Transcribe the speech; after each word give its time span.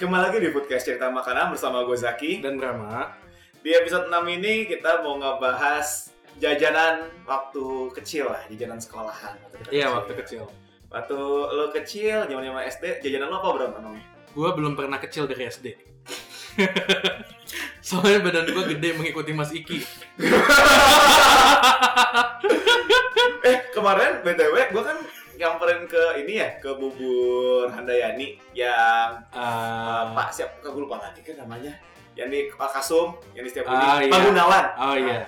Kembali 0.00 0.32
lagi 0.32 0.40
di 0.40 0.48
podcast 0.48 0.88
cerita 0.88 1.12
makanan 1.12 1.52
bersama 1.52 1.84
gue 1.84 1.92
Zaki. 1.92 2.40
Dan 2.40 2.56
Brahma, 2.56 3.12
Di 3.60 3.76
episode 3.76 4.08
6 4.08 4.16
ini 4.32 4.64
kita 4.64 5.04
mau 5.04 5.20
ngebahas 5.20 6.08
jajanan 6.40 7.12
waktu 7.28 7.92
kecil 7.92 8.32
lah, 8.32 8.40
jajanan 8.48 8.80
sekolahan. 8.80 9.36
Waktu 9.44 9.68
iya 9.76 9.92
waktu 9.92 10.16
kecil. 10.24 10.48
Waktu 10.88 11.20
lo 11.52 11.68
kecil, 11.68 12.24
zaman 12.24 12.48
zaman 12.48 12.64
SD, 12.72 13.04
jajanan 13.04 13.28
lo 13.28 13.44
apa 13.44 13.48
berapa 13.60 13.76
namanya? 13.76 14.08
Gue 14.32 14.48
belum 14.56 14.72
pernah 14.72 14.96
kecil 14.96 15.28
dari 15.28 15.52
SD. 15.52 15.76
Soalnya 17.84 18.24
badan 18.24 18.48
gue 18.56 18.64
gede 18.72 18.96
mengikuti 18.96 19.36
Mas 19.36 19.52
Iki. 19.52 19.84
Eh 23.40 23.72
kemarin 23.72 24.20
btw 24.20 24.56
gue 24.68 24.82
kan 24.84 24.98
nyamperin 25.40 25.88
ke 25.88 26.02
ini 26.20 26.36
ya 26.36 26.60
ke 26.60 26.76
bubur 26.76 27.72
Handayani 27.72 28.36
yang 28.52 29.24
uh, 29.32 29.40
Ah, 29.40 30.12
Pak 30.12 30.28
siap 30.30 30.60
gue 30.60 30.68
lupa 30.70 31.00
lagi 31.00 31.24
kan 31.24 31.40
namanya? 31.40 31.72
Yang 32.12 32.28
di 32.28 32.40
Pak 32.52 32.70
Kasum 32.76 33.16
yang 33.32 33.42
di 33.42 33.50
setiap 33.50 33.72
Ah, 33.72 33.96
Budi 33.96 34.04
iya. 34.04 34.12
Pak 34.12 34.20
Gunawan 34.28 34.64
oh 34.76 34.94
iya. 34.94 35.20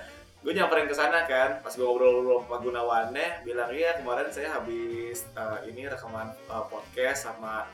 gue 0.43 0.51
nyamperin 0.51 0.85
ke 0.85 0.93
sana 0.93 1.23
kan 1.23 1.63
pas 1.63 1.71
gue 1.71 1.81
ngobrol-ngobrol 1.81 2.43
sama 2.43 2.49
Pak 2.51 2.59
Gunawannya 2.61 3.27
bilang 3.41 3.69
iya 3.71 3.97
kemarin 3.97 4.29
saya 4.29 4.53
habis 4.53 5.25
uh, 5.33 5.57
ini 5.65 5.87
rekaman 5.87 6.29
uh, 6.45 6.67
podcast 6.67 7.25
sama 7.25 7.65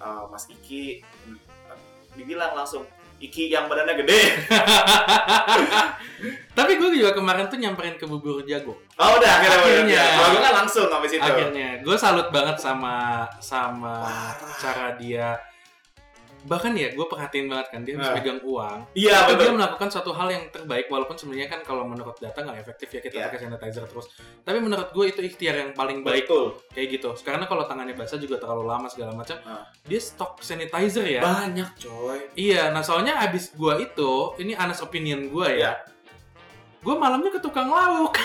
uh, 0.00 0.26
Mas 0.26 0.48
Iki. 0.48 1.04
Dibilang 2.14 2.54
langsung 2.54 2.86
Iki 3.24 3.48
yang 3.48 3.64
badannya 3.66 3.96
gede 3.98 4.20
Tapi 6.54 6.78
gue 6.78 6.88
juga 6.94 7.10
kemarin 7.10 7.50
tuh 7.50 7.58
nyamperin 7.58 7.98
ke 7.98 8.06
bubur 8.06 8.38
jago. 8.46 8.78
oh 8.94 9.10
udah 9.18 9.30
akhirnya 9.34 9.58
Akhirnya. 9.58 10.04
kalau 10.14 10.28
gue 10.30 10.42
kan 10.44 10.54
langsung 10.54 10.86
sampai 10.86 11.08
situ 11.10 11.18
Akhirnya, 11.20 11.68
gue 11.82 11.96
salut 11.98 12.28
banget 12.30 12.56
sama 12.56 12.96
sama 13.42 14.06
Parah. 14.06 14.54
cara 14.62 14.86
dia. 14.94 15.34
Bahkan 16.44 16.70
ya, 16.74 16.92
gue 16.92 17.02
perhatiin 17.02 17.48
banget 17.48 17.66
kan 17.68 17.80
dia 17.80 17.94
bisa 17.94 18.06
Nah. 18.06 18.14
pegang 18.14 18.38
uang. 18.38 18.78
iya 18.92 19.18
Tapi 19.18 19.32
dia 19.32 19.36
betul 19.42 19.52
melakukan 19.56 19.88
suatu 19.88 20.10
hal 20.12 20.28
yang 20.28 20.44
terbaik 20.48 20.86
walaupun 20.86 21.14
sebenarnya 21.14 21.48
kan 21.48 21.60
kalau 21.60 21.82
menurut 21.82 22.14
data 22.14 22.36
nggak 22.36 22.60
efektif 22.60 22.86
ya 22.90 22.98
kita 23.00 23.14
Iya. 23.14 23.22
pakai 23.26 23.38
sanitizer 23.40 23.84
terus. 23.84 24.04
Tapi 24.40 24.56
menurut 24.58 24.88
gue 24.90 25.04
itu 25.06 25.20
ikhtiar 25.22 25.54
yang 25.56 25.70
paling 25.72 26.00
baik 26.00 26.24
betul 26.24 26.54
kayak 26.70 26.86
gitu. 26.92 27.08
Karena 27.18 27.44
kalau 27.44 27.64
tangannya 27.64 27.92
basah 27.92 28.16
juga 28.16 28.36
terlalu 28.36 28.62
lama 28.66 28.86
segala 28.86 29.10
macam. 29.10 29.34
Ah. 29.42 29.64
Dia 29.82 29.98
stok 29.98 30.38
sanitizer 30.38 31.02
ya. 31.02 31.20
banyak 31.20 31.66
coy 31.80 32.18
Iya, 32.34 32.70
nah 32.70 32.80
soalnya 32.80 33.18
abis 33.18 33.50
gue 33.50 33.72
itu, 33.80 34.10
ini 34.38 34.52
honest 34.52 34.80
opinion 34.80 35.26
gue 35.26 35.46
ya. 35.48 35.56
Iya. 35.56 35.70
Gue 36.78 36.94
malamnya 36.94 37.30
ke 37.30 37.40
tukang 37.40 37.66
lauk. 37.66 38.14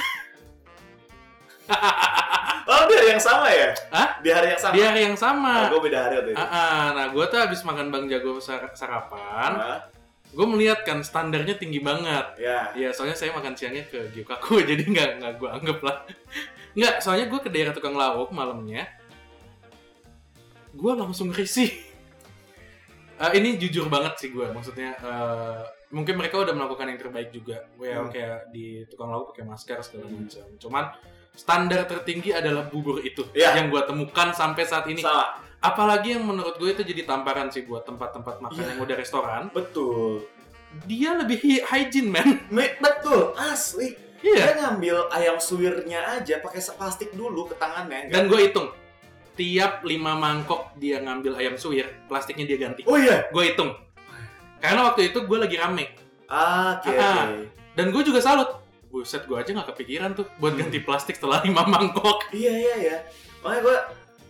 Oh, 2.69 2.85
di 2.85 2.93
hari 2.93 3.09
yang 3.11 3.23
sama 3.23 3.47
ya? 3.49 3.69
Hah? 3.89 4.07
Di 4.19 4.29
hari 4.29 4.47
yang 4.49 4.61
sama? 4.61 4.73
Di 4.73 4.81
hari 4.81 5.01
yang 5.01 5.17
sama. 5.17 5.53
gue 5.67 5.81
beda 5.81 5.99
hari 5.99 6.15
waktu 6.17 6.31
itu. 6.31 6.37
Ah, 6.37 6.45
ah. 6.45 6.83
nah 6.93 7.05
gue 7.09 7.25
tuh 7.25 7.39
abis 7.39 7.61
makan 7.61 7.89
Bang 7.89 8.05
Jago 8.05 8.37
sar- 8.37 8.73
sarapan, 8.73 9.51
Hah? 9.55 9.79
gue 10.29 10.45
melihat 10.47 10.83
kan 10.83 11.01
standarnya 11.01 11.55
tinggi 11.55 11.79
banget. 11.79 12.37
Ya. 12.37 12.69
Iya, 12.71 12.89
soalnya 12.91 13.13
saya 13.13 13.33
makan 13.33 13.53
siangnya 13.53 13.85
ke 13.85 14.09
Gyukaku, 14.09 14.61
jadi 14.69 14.81
nggak 14.81 15.09
nggak 15.17 15.33
gue 15.35 15.49
anggap 15.51 15.79
lah. 15.81 15.97
Nggak, 16.69 17.01
soalnya 17.01 17.25
gue 17.25 17.39
ke 17.41 17.49
daerah 17.49 17.73
tukang 17.73 17.97
lauk 17.97 18.29
malamnya, 18.29 18.85
gue 20.71 20.91
langsung 20.93 21.33
risih. 21.33 21.73
Eh, 23.19 23.31
ini 23.35 23.57
jujur 23.57 23.89
banget 23.89 24.15
sih 24.15 24.29
gue, 24.29 24.47
maksudnya 24.47 24.93
eh, 24.95 25.59
mungkin 25.89 26.15
mereka 26.15 26.37
udah 26.37 26.53
melakukan 26.53 26.87
yang 26.87 27.01
terbaik 27.01 27.33
juga, 27.33 27.65
gue 27.73 27.89
Hmm. 27.89 28.07
kayak 28.07 28.53
di 28.53 28.85
tukang 28.85 29.09
lauk 29.09 29.33
pakai 29.33 29.43
masker 29.43 29.81
segala 29.81 30.07
macam. 30.07 30.45
Cuman 30.55 30.85
standar 31.39 31.87
tertinggi 31.87 32.35
adalah 32.35 32.67
bubur 32.67 32.99
itu 32.99 33.23
Iya. 33.31 33.55
yang 33.55 33.71
gue 33.71 33.79
temukan 33.87 34.35
sampai 34.35 34.67
saat 34.67 34.83
ini. 34.91 34.99
Sama. 34.99 35.39
Apalagi 35.59 36.15
yang 36.15 36.27
menurut 36.27 36.59
gue 36.59 36.71
itu 36.71 36.83
jadi 36.83 37.07
tamparan 37.07 37.47
sih 37.47 37.63
buat 37.63 37.87
tempat-tempat 37.87 38.43
makan 38.43 38.59
Iya. 38.59 38.69
yang 38.75 38.79
udah 38.79 38.95
restoran. 38.99 39.41
Betul. 39.51 40.27
Dia 40.83 41.15
lebih 41.15 41.39
hy- 41.39 41.63
hygiene, 41.63 42.11
man. 42.11 42.43
Betul, 42.77 43.31
asli. 43.39 43.95
Iya. 44.19 44.35
Dia 44.43 44.53
ngambil 44.59 45.07
ayam 45.09 45.39
suwirnya 45.39 46.19
aja 46.19 46.43
pakai 46.43 46.59
plastik 46.59 47.15
dulu 47.15 47.47
ke 47.47 47.55
tangannya. 47.55 48.11
Dan 48.11 48.27
gue 48.27 48.39
hitung, 48.43 48.67
tiap 49.33 49.79
lima 49.81 50.11
mangkok 50.13 50.75
dia 50.75 50.99
ngambil 50.99 51.39
ayam 51.39 51.55
suwir, 51.55 51.87
plastiknya 52.05 52.43
dia 52.43 52.59
ganti. 52.59 52.83
Oh 52.83 52.99
iya. 52.99 53.31
Gue 53.31 53.55
hitung. 53.55 53.71
Karena 54.59 54.91
waktu 54.91 55.07
itu 55.09 55.23
gue 55.23 55.37
lagi 55.39 55.55
rame. 55.55 55.95
Oke. 56.27 56.91
Ah. 56.99 57.31
Dan 57.73 57.95
gue 57.95 58.03
juga 58.03 58.19
salut. 58.19 58.58
Buset, 58.89 59.21
gue 59.23 59.37
aja 59.37 59.53
gak 59.53 59.69
kepikiran 59.71 60.11
tuh 60.11 60.25
buat 60.37 60.53
ganti 60.53 60.81
plastik 60.81 61.13
setelah 61.13 61.41
lima 61.41 61.61
mangkok. 61.63 62.25
Iya 62.33 62.53
iya 62.53 62.73
iya. 62.75 62.97
Makanya 63.39 63.61
gue 63.61 63.77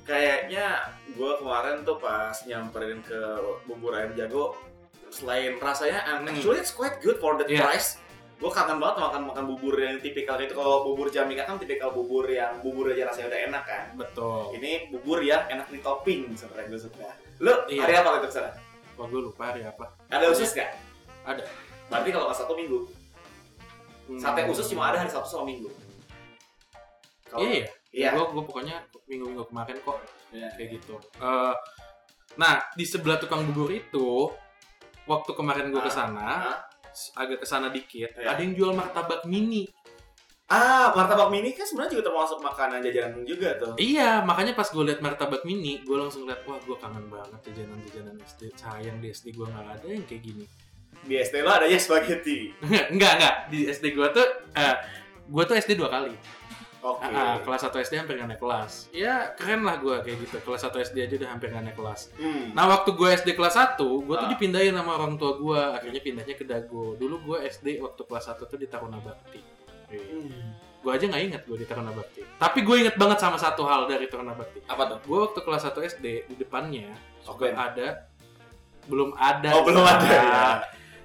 kayaknya 0.03 0.65
gue 1.09 1.31
kemarin 1.37 1.75
tuh 1.81 1.95
pas 1.95 2.35
nyamperin 2.43 2.99
ke 3.01 3.19
bubur 3.63 3.93
ayam 3.93 4.11
jago 4.13 4.57
selain 5.09 5.55
rasanya 5.57 6.03
Hmm. 6.03 6.27
actually 6.27 6.59
it's 6.59 6.69
quite 6.69 6.99
good 6.99 7.17
for 7.17 7.33
the 7.33 7.45
Iya. 7.45 7.63
price. 7.63 7.97
Gue 8.35 8.47
kangen 8.49 8.79
banget 8.79 8.99
makan 8.99 9.21
makan 9.27 9.43
bubur 9.47 9.75
yang 9.75 9.99
tipikal 9.99 10.35
itu. 10.37 10.51
Kalau 10.51 10.83
bubur 10.83 11.07
Jamika 11.07 11.43
kan 11.43 11.55
tipikal 11.55 11.91
bubur 11.91 12.23
yang 12.25 12.59
bubur 12.59 12.87
aja 12.89 13.07
rasanya 13.07 13.27
udah 13.29 13.41
enak 13.47 13.63
kan. 13.63 13.83
Betul. 13.95 14.55
Ini 14.55 14.71
bubur 14.89 15.19
yang 15.19 15.43
enak 15.45 15.67
di 15.67 15.79
topping 15.79 16.35
sebenarnya 16.35 16.67
gue 16.69 16.81
suka. 16.81 17.09
Lu 17.39 17.51
Iya. 17.65 17.79
hari 17.81 17.93
apa 17.95 18.19
itu 18.19 18.27
ke 18.27 18.35
sana? 18.35 18.51
Wah, 18.95 19.07
gue 19.07 19.21
lupa 19.21 19.43
hari 19.49 19.63
apa. 19.63 19.95
Ada 20.07 20.25
usus 20.29 20.51
gak? 20.51 20.75
Ada. 21.23 21.43
Berarti 21.87 22.09
kalau 22.11 22.25
nggak 22.27 22.37
satu 22.37 22.53
minggu. 22.53 22.79
Hmm. 24.09 24.17
Sate 24.17 24.41
usus 24.49 24.65
cuma 24.65 24.89
ada 24.89 24.97
hari 24.97 25.09
Sabtu 25.09 25.29
sama 25.29 25.45
Minggu. 25.45 25.69
Kalau- 27.29 27.45
Iya, 27.45 27.69
Iya. 27.89 28.09
Gue 28.13 28.25
gue 28.33 28.43
pokoknya 28.45 28.75
minggu-minggu 29.05 29.45
kemarin 29.49 29.77
kok 29.81 29.97
Iya. 30.29 30.49
kayak 30.53 30.69
gitu. 30.77 30.93
Eh, 31.17 31.53
nah 32.37 32.61
di 32.73 32.85
sebelah 32.85 33.17
tukang 33.17 33.45
bubur 33.45 33.69
itu, 33.69 34.29
waktu 35.05 35.31
kemarin 35.33 35.69
gue 35.69 35.81
Ah, 35.81 35.85
ke 35.85 35.91
sana, 35.93 36.25
ah. 36.53 36.57
agak 37.17 37.41
ke 37.41 37.47
sana 37.49 37.69
dikit, 37.69 38.13
Iya. 38.13 38.33
ada 38.33 38.41
yang 38.41 38.53
jual 38.53 38.73
martabak 38.73 39.25
mini. 39.25 39.65
Ah, 40.49 40.89
martabak 40.93 41.29
mini 41.29 41.53
kan 41.53 41.61
sebenarnya 41.61 41.97
juga 41.97 42.09
termasuk 42.09 42.41
makanan 42.41 42.81
jajanan 42.81 43.21
juga 43.21 43.53
tuh. 43.61 43.73
Iya, 43.77 44.25
makanya 44.25 44.57
pas 44.57 44.65
gue 44.65 44.81
liat 44.81 44.97
martabak 44.97 45.45
mini, 45.45 45.81
gue 45.81 45.93
langsung 45.93 46.25
liat, 46.25 46.41
wah 46.45 46.57
gue 46.57 46.77
kangen 46.77 47.05
banget 47.05 47.39
jajanan-jajanan 47.45 48.17
SD. 48.25 48.49
Sayang 48.57 48.97
di 48.97 49.09
SD 49.09 49.33
gue 49.33 49.45
nggak 49.45 49.65
ada 49.77 49.85
yang 49.87 50.05
kayak 50.05 50.25
gini. 50.25 50.45
Di 50.99 51.15
SD 51.17 51.41
lo 51.41 51.49
adanya 51.49 51.77
spaghetti. 51.77 52.53
enggak, 52.93 53.13
enggak. 53.17 53.35
Di 53.49 53.65
SD 53.65 53.93
gue 53.93 54.07
tuh, 54.11 54.27
eh, 54.53 54.75
gue 55.25 55.43
tuh 55.43 55.55
SD 55.55 55.73
dua 55.73 55.89
kali. 55.89 56.13
Oke. 56.79 57.03
Ah, 57.11 57.35
ah, 57.35 57.35
kelas 57.43 57.67
1 57.67 57.75
SD 57.83 57.99
hampir 57.99 58.15
nggak 58.15 58.29
naik 58.29 58.39
kelas. 58.39 58.87
Ya 58.95 59.35
keren 59.35 59.67
lah 59.67 59.83
gue 59.83 59.99
kayak 59.99 60.15
gitu. 60.23 60.39
Kelas 60.39 60.63
1 60.63 60.79
SD 60.79 60.97
aja 61.03 61.15
udah 61.19 61.29
hampir 61.35 61.51
nggak 61.51 61.65
naik 61.67 61.75
kelas. 61.75 62.07
Hmm. 62.15 62.55
Nah 62.55 62.71
waktu 62.71 62.95
gue 62.95 63.09
SD 63.19 63.35
kelas 63.35 63.59
1, 63.75 63.75
gue 63.99 64.15
tuh 64.15 64.23
Ah. 64.23 64.31
dipindahin 64.31 64.71
sama 64.71 64.95
orang 64.95 65.19
tua 65.19 65.35
gue. 65.35 65.59
Akhirnya 65.75 65.99
pindahnya 65.99 66.35
ke 66.39 66.47
Dago. 66.47 66.95
Dulu 66.95 67.15
gue 67.19 67.37
SD 67.51 67.83
waktu 67.83 67.99
kelas 67.99 68.31
1 68.31 68.47
tuh 68.47 68.55
di 68.55 68.71
Taruna 68.71 68.95
Bakti. 68.95 69.43
Hmm. 69.91 70.55
Gue 70.79 70.91
aja 70.95 71.03
nggak 71.03 71.23
inget 71.27 71.41
gue 71.43 71.57
di 71.59 71.67
Taruna 71.67 71.91
Bakti. 71.91 72.23
Tapi 72.39 72.59
gue 72.63 72.75
inget 72.79 72.95
banget 72.95 73.19
sama 73.19 73.35
satu 73.35 73.67
hal 73.67 73.83
dari 73.83 74.07
Taruna 74.07 74.31
Bakti. 74.31 74.63
Apa 74.63 74.87
tuh? 74.87 74.97
Gue 75.03 75.19
waktu 75.27 75.39
kelas 75.43 75.63
1 75.67 75.83
SD 75.83 76.05
di 76.31 76.35
depannya 76.39 76.95
Oke. 77.27 77.51
ada 77.51 78.07
belum 78.87 79.19
ada. 79.19 79.49
Oh, 79.51 79.67
belum 79.67 79.83
ada 79.83 80.07
ya. 80.07 80.23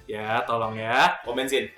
Ya, 0.05 0.45
tolong 0.45 0.77
ya. 0.77 1.21
Oh, 1.25 1.33
bensin. 1.33 1.73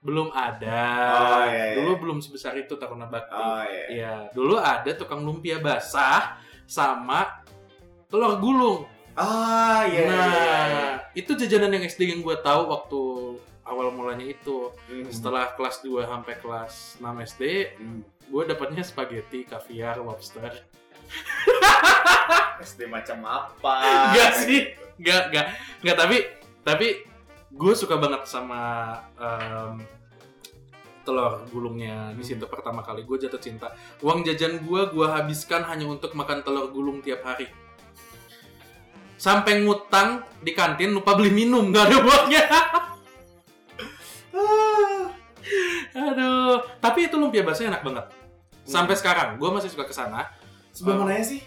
Belum 0.00 0.30
ada. 0.30 0.80
Oh, 1.12 1.44
iya, 1.50 1.74
iya. 1.74 1.76
Dulu 1.76 1.92
belum 2.00 2.18
sebesar 2.22 2.54
itu 2.56 2.78
Taruna 2.78 3.10
Bakti. 3.10 3.34
Oh 3.34 3.62
iya. 3.66 3.84
Iya, 3.90 4.14
dulu 4.30 4.56
ada 4.56 4.88
tukang 4.94 5.26
lumpia 5.26 5.58
basah 5.58 6.38
sama 6.64 7.42
telur 8.06 8.38
gulung. 8.38 8.86
Ah 9.18 9.82
iya. 9.90 10.06
nah, 10.06 10.26
iya, 10.30 10.58
iya. 10.70 10.86
itu 11.18 11.34
jajanan 11.34 11.74
yang 11.74 11.82
SD 11.90 12.06
yang 12.06 12.22
gue 12.22 12.38
tahu 12.38 12.70
waktu 12.70 13.00
awal 13.66 13.90
mulanya 13.90 14.24
itu. 14.30 14.70
Hmm. 14.86 15.10
Setelah 15.10 15.52
kelas 15.58 15.82
2 15.82 16.06
sampai 16.06 16.34
kelas 16.38 17.02
6 17.02 17.26
SD, 17.26 17.42
Hmm. 17.76 18.00
gue 18.30 18.42
dapatnya 18.46 18.86
spaghetti, 18.86 19.42
kaviar, 19.44 19.98
lobster. 19.98 20.62
SD 22.62 22.86
macam 22.86 23.18
apa? 23.26 23.74
Enggak 24.14 24.32
sih, 24.46 24.60
enggak, 25.02 25.22
enggak, 25.30 25.46
enggak. 25.82 25.96
Tapi, 25.98 26.16
tapi 26.62 26.88
gue 27.48 27.72
suka 27.72 27.96
banget 27.96 28.28
sama 28.28 28.92
em, 29.16 29.80
telur 31.08 31.40
gulungnya 31.48 32.12
di 32.12 32.20
situ 32.20 32.44
pertama 32.44 32.84
kali 32.84 33.08
gue 33.08 33.16
jatuh 33.16 33.40
cinta. 33.40 33.72
Uang 34.04 34.20
jajan 34.20 34.60
gue 34.60 34.80
gue 34.92 35.06
habiskan 35.08 35.64
hanya 35.64 35.88
untuk 35.88 36.12
makan 36.12 36.44
telur 36.44 36.68
gulung 36.68 37.00
tiap 37.00 37.24
hari. 37.24 37.48
Sampai 39.18 39.64
ngutang 39.64 40.22
di 40.44 40.52
kantin 40.54 40.94
lupa 40.94 41.16
beli 41.16 41.32
minum 41.32 41.72
gak 41.72 41.90
ada 41.90 41.96
uangnya. 42.04 42.44
Aduh, 45.98 46.62
tapi 46.78 47.08
itu 47.10 47.16
lumpia 47.18 47.42
basah 47.42 47.66
enak 47.66 47.82
banget. 47.82 48.06
Sampai 48.68 48.94
sekarang 48.94 49.40
gue 49.40 49.50
masih 49.50 49.72
suka 49.72 49.88
ke 49.88 49.96
sana. 49.96 50.28
Sebelah 50.76 51.02
mananya 51.02 51.24
sih? 51.24 51.40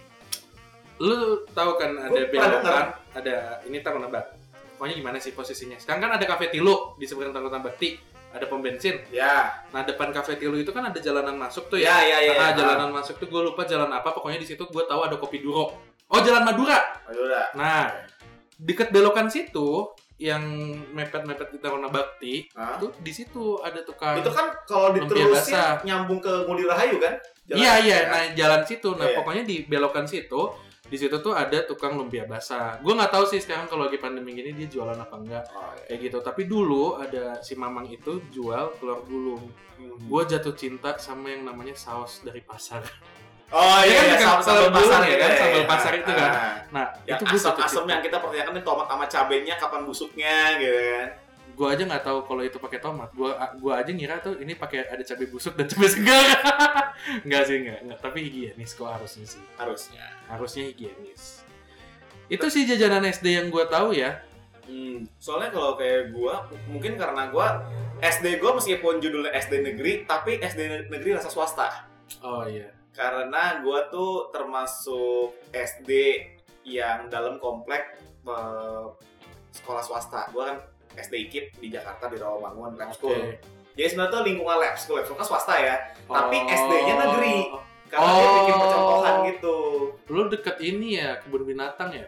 Lu 0.98 1.46
tahu 1.54 1.78
kan 1.78 1.96
ada 1.96 2.20
belokan, 2.28 2.86
ada 3.14 3.36
ini 3.70 3.80
tahu 3.80 4.02
nebak. 4.02 4.41
Pokoknya 4.82 4.98
gimana 4.98 5.22
sih 5.22 5.38
posisinya? 5.38 5.78
Sekarang 5.78 6.10
kan 6.10 6.12
ada 6.18 6.26
kafe 6.26 6.50
Tilu 6.50 6.98
di 6.98 7.06
seberang 7.06 7.30
Tangkutan 7.30 7.62
Bakti, 7.62 8.02
ada 8.34 8.50
pom 8.50 8.66
bensin. 8.66 8.98
Ya. 9.14 9.62
Nah 9.70 9.86
depan 9.86 10.10
kafe 10.10 10.42
Tilu 10.42 10.58
itu 10.58 10.74
kan 10.74 10.90
ada 10.90 10.98
jalanan 10.98 11.38
masuk 11.38 11.70
tuh 11.70 11.78
ya. 11.78 12.02
Ya, 12.02 12.18
ya, 12.18 12.18
ya. 12.26 12.34
Ah, 12.34 12.50
ya. 12.50 12.66
jalanan 12.66 12.90
masuk 12.90 13.22
tuh 13.22 13.30
gue 13.30 13.46
lupa 13.46 13.62
jalan 13.70 13.94
apa. 13.94 14.10
Pokoknya 14.10 14.42
di 14.42 14.50
situ 14.50 14.66
gue 14.66 14.84
tahu 14.90 15.06
ada 15.06 15.22
kopi 15.22 15.38
Duro. 15.38 15.70
Oh 16.10 16.20
jalan 16.26 16.42
Madura. 16.42 16.82
Udah. 17.14 17.54
Nah 17.54 17.94
deket 18.58 18.90
belokan 18.90 19.30
situ 19.30 19.94
yang 20.18 20.42
mepet-mepet 20.98 21.54
di 21.54 21.58
Taruna 21.62 21.94
Bakti 21.94 22.34
Hah? 22.58 22.82
tuh 22.82 22.90
di 23.06 23.14
situ 23.14 23.62
ada 23.62 23.86
tukang 23.86 24.18
Itu 24.18 24.34
kan 24.34 24.50
kalau 24.66 24.98
diterusin 24.98 25.86
nyambung 25.86 26.26
ke 26.26 26.50
Ngudi 26.50 26.66
Rahayu 26.66 26.98
kan? 26.98 27.22
Iya 27.54 27.74
iya, 27.86 27.98
ya. 28.02 28.10
nah 28.10 28.22
jalan 28.34 28.62
situ. 28.66 28.98
Nah 28.98 29.06
Iya. 29.06 29.22
pokoknya 29.22 29.44
di 29.46 29.62
belokan 29.70 30.10
situ, 30.10 30.42
di 30.92 31.00
situ 31.00 31.16
tuh 31.18 31.32
ada 31.32 31.64
tukang 31.64 31.96
lumpia 31.96 32.28
basah. 32.28 32.76
Gue 32.84 32.92
nggak 32.92 33.08
tahu 33.10 33.24
sih 33.24 33.40
sekarang 33.40 33.66
kalau 33.66 33.88
lagi 33.88 33.96
pandemi 33.96 34.36
gini 34.36 34.52
dia 34.52 34.68
jualan 34.68 35.00
apa 35.00 35.16
enggak 35.16 35.48
Oh, 35.50 35.72
iya. 35.72 35.88
kayak 35.88 36.00
gitu. 36.04 36.18
Tapi 36.20 36.42
dulu 36.44 37.00
ada 37.00 37.40
si 37.40 37.56
Mamang 37.56 37.88
itu 37.88 38.20
jual 38.28 38.76
telur 38.76 39.00
gulung. 39.08 39.48
Hmm. 39.80 39.96
Gue 40.04 40.22
jatuh 40.28 40.52
cinta 40.52 40.92
sama 41.00 41.32
yang 41.32 41.48
namanya 41.48 41.72
saus 41.72 42.20
dari 42.22 42.44
pasar. 42.44 42.84
Oh 43.52 43.84
Dia 43.84 43.92
iya, 43.92 44.16
kan 44.16 44.40
iya, 44.40 44.40
sambal 44.40 44.72
pasar 44.72 45.02
ya 45.04 45.16
kan, 45.20 45.28
ya, 45.28 45.36
sambal 45.36 45.60
ya. 45.60 45.68
pasar 45.68 45.92
itu 46.00 46.12
kan. 46.12 46.32
Ah. 46.32 46.56
Nah 46.72 46.86
Yang 47.04 47.20
itu 47.20 47.24
gue 47.28 47.40
asam-asam 47.40 47.68
cinta. 47.84 47.92
yang 47.92 48.02
kita 48.04 48.18
pertanyakan 48.24 48.52
nih 48.56 48.64
tomat 48.64 48.88
sama 48.88 49.06
cabenya 49.08 49.56
kapan 49.60 49.82
busuknya 49.84 50.36
gitu 50.56 50.72
kan. 50.76 51.08
Gue 51.54 51.68
aja 51.68 51.84
nggak 51.84 52.04
tahu 52.06 52.20
kalau 52.26 52.42
itu 52.42 52.58
pakai 52.58 52.80
tomat. 52.82 53.10
Gue 53.14 53.32
gua 53.60 53.84
aja 53.84 53.92
ngira 53.92 54.24
tuh 54.24 54.40
ini 54.40 54.58
pakai 54.58 54.88
ada 54.88 55.04
cabai 55.04 55.28
busuk 55.30 55.54
dan 55.54 55.68
cabai 55.68 55.90
segar. 55.92 56.38
Enggak 57.26 57.44
sih 57.50 57.56
enggak, 57.66 57.80
enggak. 57.82 58.00
Tapi 58.00 58.18
higienis 58.30 58.78
kok 58.78 58.90
harusnya 58.90 59.26
sih. 59.26 59.42
Harusnya. 59.58 60.06
Harusnya 60.30 60.64
higienis. 60.70 61.42
Itu 62.30 62.48
sih 62.48 62.64
jajanan 62.64 63.10
SD 63.10 63.42
yang 63.42 63.48
gue 63.50 63.66
tahu 63.68 63.98
ya. 63.98 64.22
Hmm, 64.72 65.04
soalnya 65.20 65.52
kalau 65.52 65.74
kayak 65.76 66.16
gua 66.16 66.48
mungkin 66.70 66.96
karena 66.96 67.28
gua 67.28 67.66
SD 68.00 68.40
gua 68.40 68.56
meskipun 68.56 69.02
judulnya 69.02 69.34
SD 69.36 69.68
negeri 69.68 70.06
tapi 70.06 70.40
SD 70.40 70.88
negeri 70.88 71.18
rasa 71.18 71.28
swasta. 71.28 71.90
Oh 72.24 72.48
iya. 72.48 72.72
Karena 72.96 73.60
gua 73.66 73.92
tuh 73.92 74.30
termasuk 74.30 75.36
SD 75.52 75.92
yang 76.64 77.10
dalam 77.10 77.42
komplek 77.42 78.00
eh, 78.24 78.86
sekolah 79.52 79.84
swasta. 79.84 80.30
Gua 80.32 80.56
kan 80.56 80.58
SD 80.96 81.14
IKIP 81.28 81.46
di 81.58 81.68
Jakarta 81.70 82.08
di 82.08 82.18
Rawamangun 82.18 82.76
Lab 82.76 82.92
School. 82.92 83.14
Oke. 83.14 83.40
Jadi 83.72 83.88
sebenarnya 83.88 84.12
tuh 84.12 84.22
lingkungan 84.22 84.58
lab 84.58 84.76
school, 84.76 85.00
lab 85.00 85.06
school 85.08 85.16
kan 85.16 85.26
swasta 85.26 85.56
ya. 85.56 85.76
Tapi 86.04 86.38
Oh. 86.38 86.52
SD-nya 86.52 86.94
negeri. 86.98 87.38
Karena 87.88 88.08
dia 88.10 88.28
bikin 88.34 88.54
Oh. 88.54 88.60
percontohan 88.60 89.16
gitu. 89.28 89.56
Lu 90.08 90.22
deket 90.28 90.56
ini 90.60 90.88
ya 90.96 91.20
kebun 91.20 91.44
binatang 91.44 91.90
ya? 91.92 92.08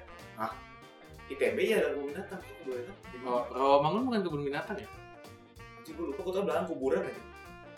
ITB 1.24 1.57
ya 1.63 1.80
ada 1.80 1.89
kebun 1.91 2.12
binatang. 2.12 2.39
Kok 2.39 2.51
kebun 2.59 2.75
binatang? 2.75 2.97
Oh, 3.24 3.41
Rawamangun 3.50 4.01
bukan 4.06 4.21
kebun 4.21 4.44
binatang 4.44 4.75
ya? 4.75 4.88
Anjing, 5.79 5.95
gua 5.95 6.06
lupa 6.12 6.19
gua 6.21 6.33
tau 6.33 6.44
belakang 6.44 6.68
kuburan 6.68 7.01
aja. 7.01 7.21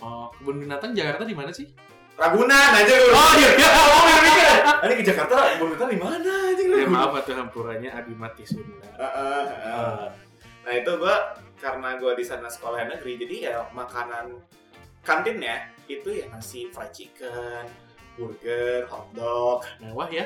Oh, 0.01 0.27
kebun 0.33 0.57
binatang 0.59 0.91
Jakarta 0.91 1.23
di 1.23 1.35
mana 1.37 1.53
sih? 1.53 1.69
Ragunan 2.15 2.71
aja 2.73 2.93
lu. 2.95 3.09
Oh 3.11 3.31
iya, 3.37 3.49
iya. 3.53 3.69
Oh, 3.85 4.05
iya, 4.07 4.17
iya. 4.33 4.53
Ini 4.81 4.93
ke 4.97 5.03
Jakarta 5.05 5.33
kebun 5.55 5.67
binatang 5.71 5.89
di 5.93 5.99
mana 6.01 6.31
anjing? 6.49 6.67
ya 6.67 6.87
maaf 6.89 7.13
atuh 7.15 7.33
hampurannya 7.37 7.89
Abi 7.89 8.13
Mati 8.17 8.43
Sunda. 8.43 8.81
Heeh, 8.97 9.41
heeh. 9.45 9.93
Nah 10.65 10.73
itu 10.73 10.91
gua 10.97 11.37
karena 11.61 11.95
gua 12.01 12.17
di 12.17 12.25
sana 12.25 12.49
sekolah 12.49 12.89
negeri 12.89 13.21
jadi 13.21 13.35
ya 13.53 13.57
makanan 13.71 14.41
kantinnya 15.05 15.69
itu 15.85 16.09
ya 16.09 16.25
nasi 16.33 16.73
fried 16.73 16.89
chicken, 16.89 17.69
burger, 18.17 18.89
hotdog. 18.89 19.61
Mewah 19.77 20.09
ya? 20.09 20.25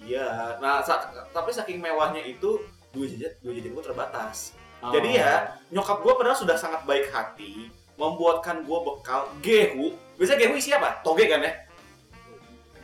Iya. 0.00 0.56
Nah 0.58 0.80
sa- 0.80 1.12
tapi 1.36 1.52
saking 1.52 1.76
mewahnya 1.76 2.24
itu 2.24 2.64
dua 2.90 3.04
jajan 3.04 3.32
dua 3.44 3.52
jajan 3.52 3.72
gua 3.76 3.84
terbatas. 3.84 4.56
Oh. 4.80 4.88
Jadi 4.96 5.20
ya 5.20 5.52
nyokap 5.68 6.00
gua 6.00 6.16
padahal 6.16 6.40
sudah 6.40 6.56
sangat 6.56 6.88
baik 6.88 7.12
hati 7.12 7.68
membuatkan 8.00 8.64
gua 8.64 8.80
bekal 8.80 9.28
gehu. 9.44 9.92
Biasanya 10.16 10.48
gehu 10.48 10.56
isi 10.56 10.72
apa? 10.72 11.04
Toge 11.04 11.28
kan 11.28 11.44
ya? 11.44 11.52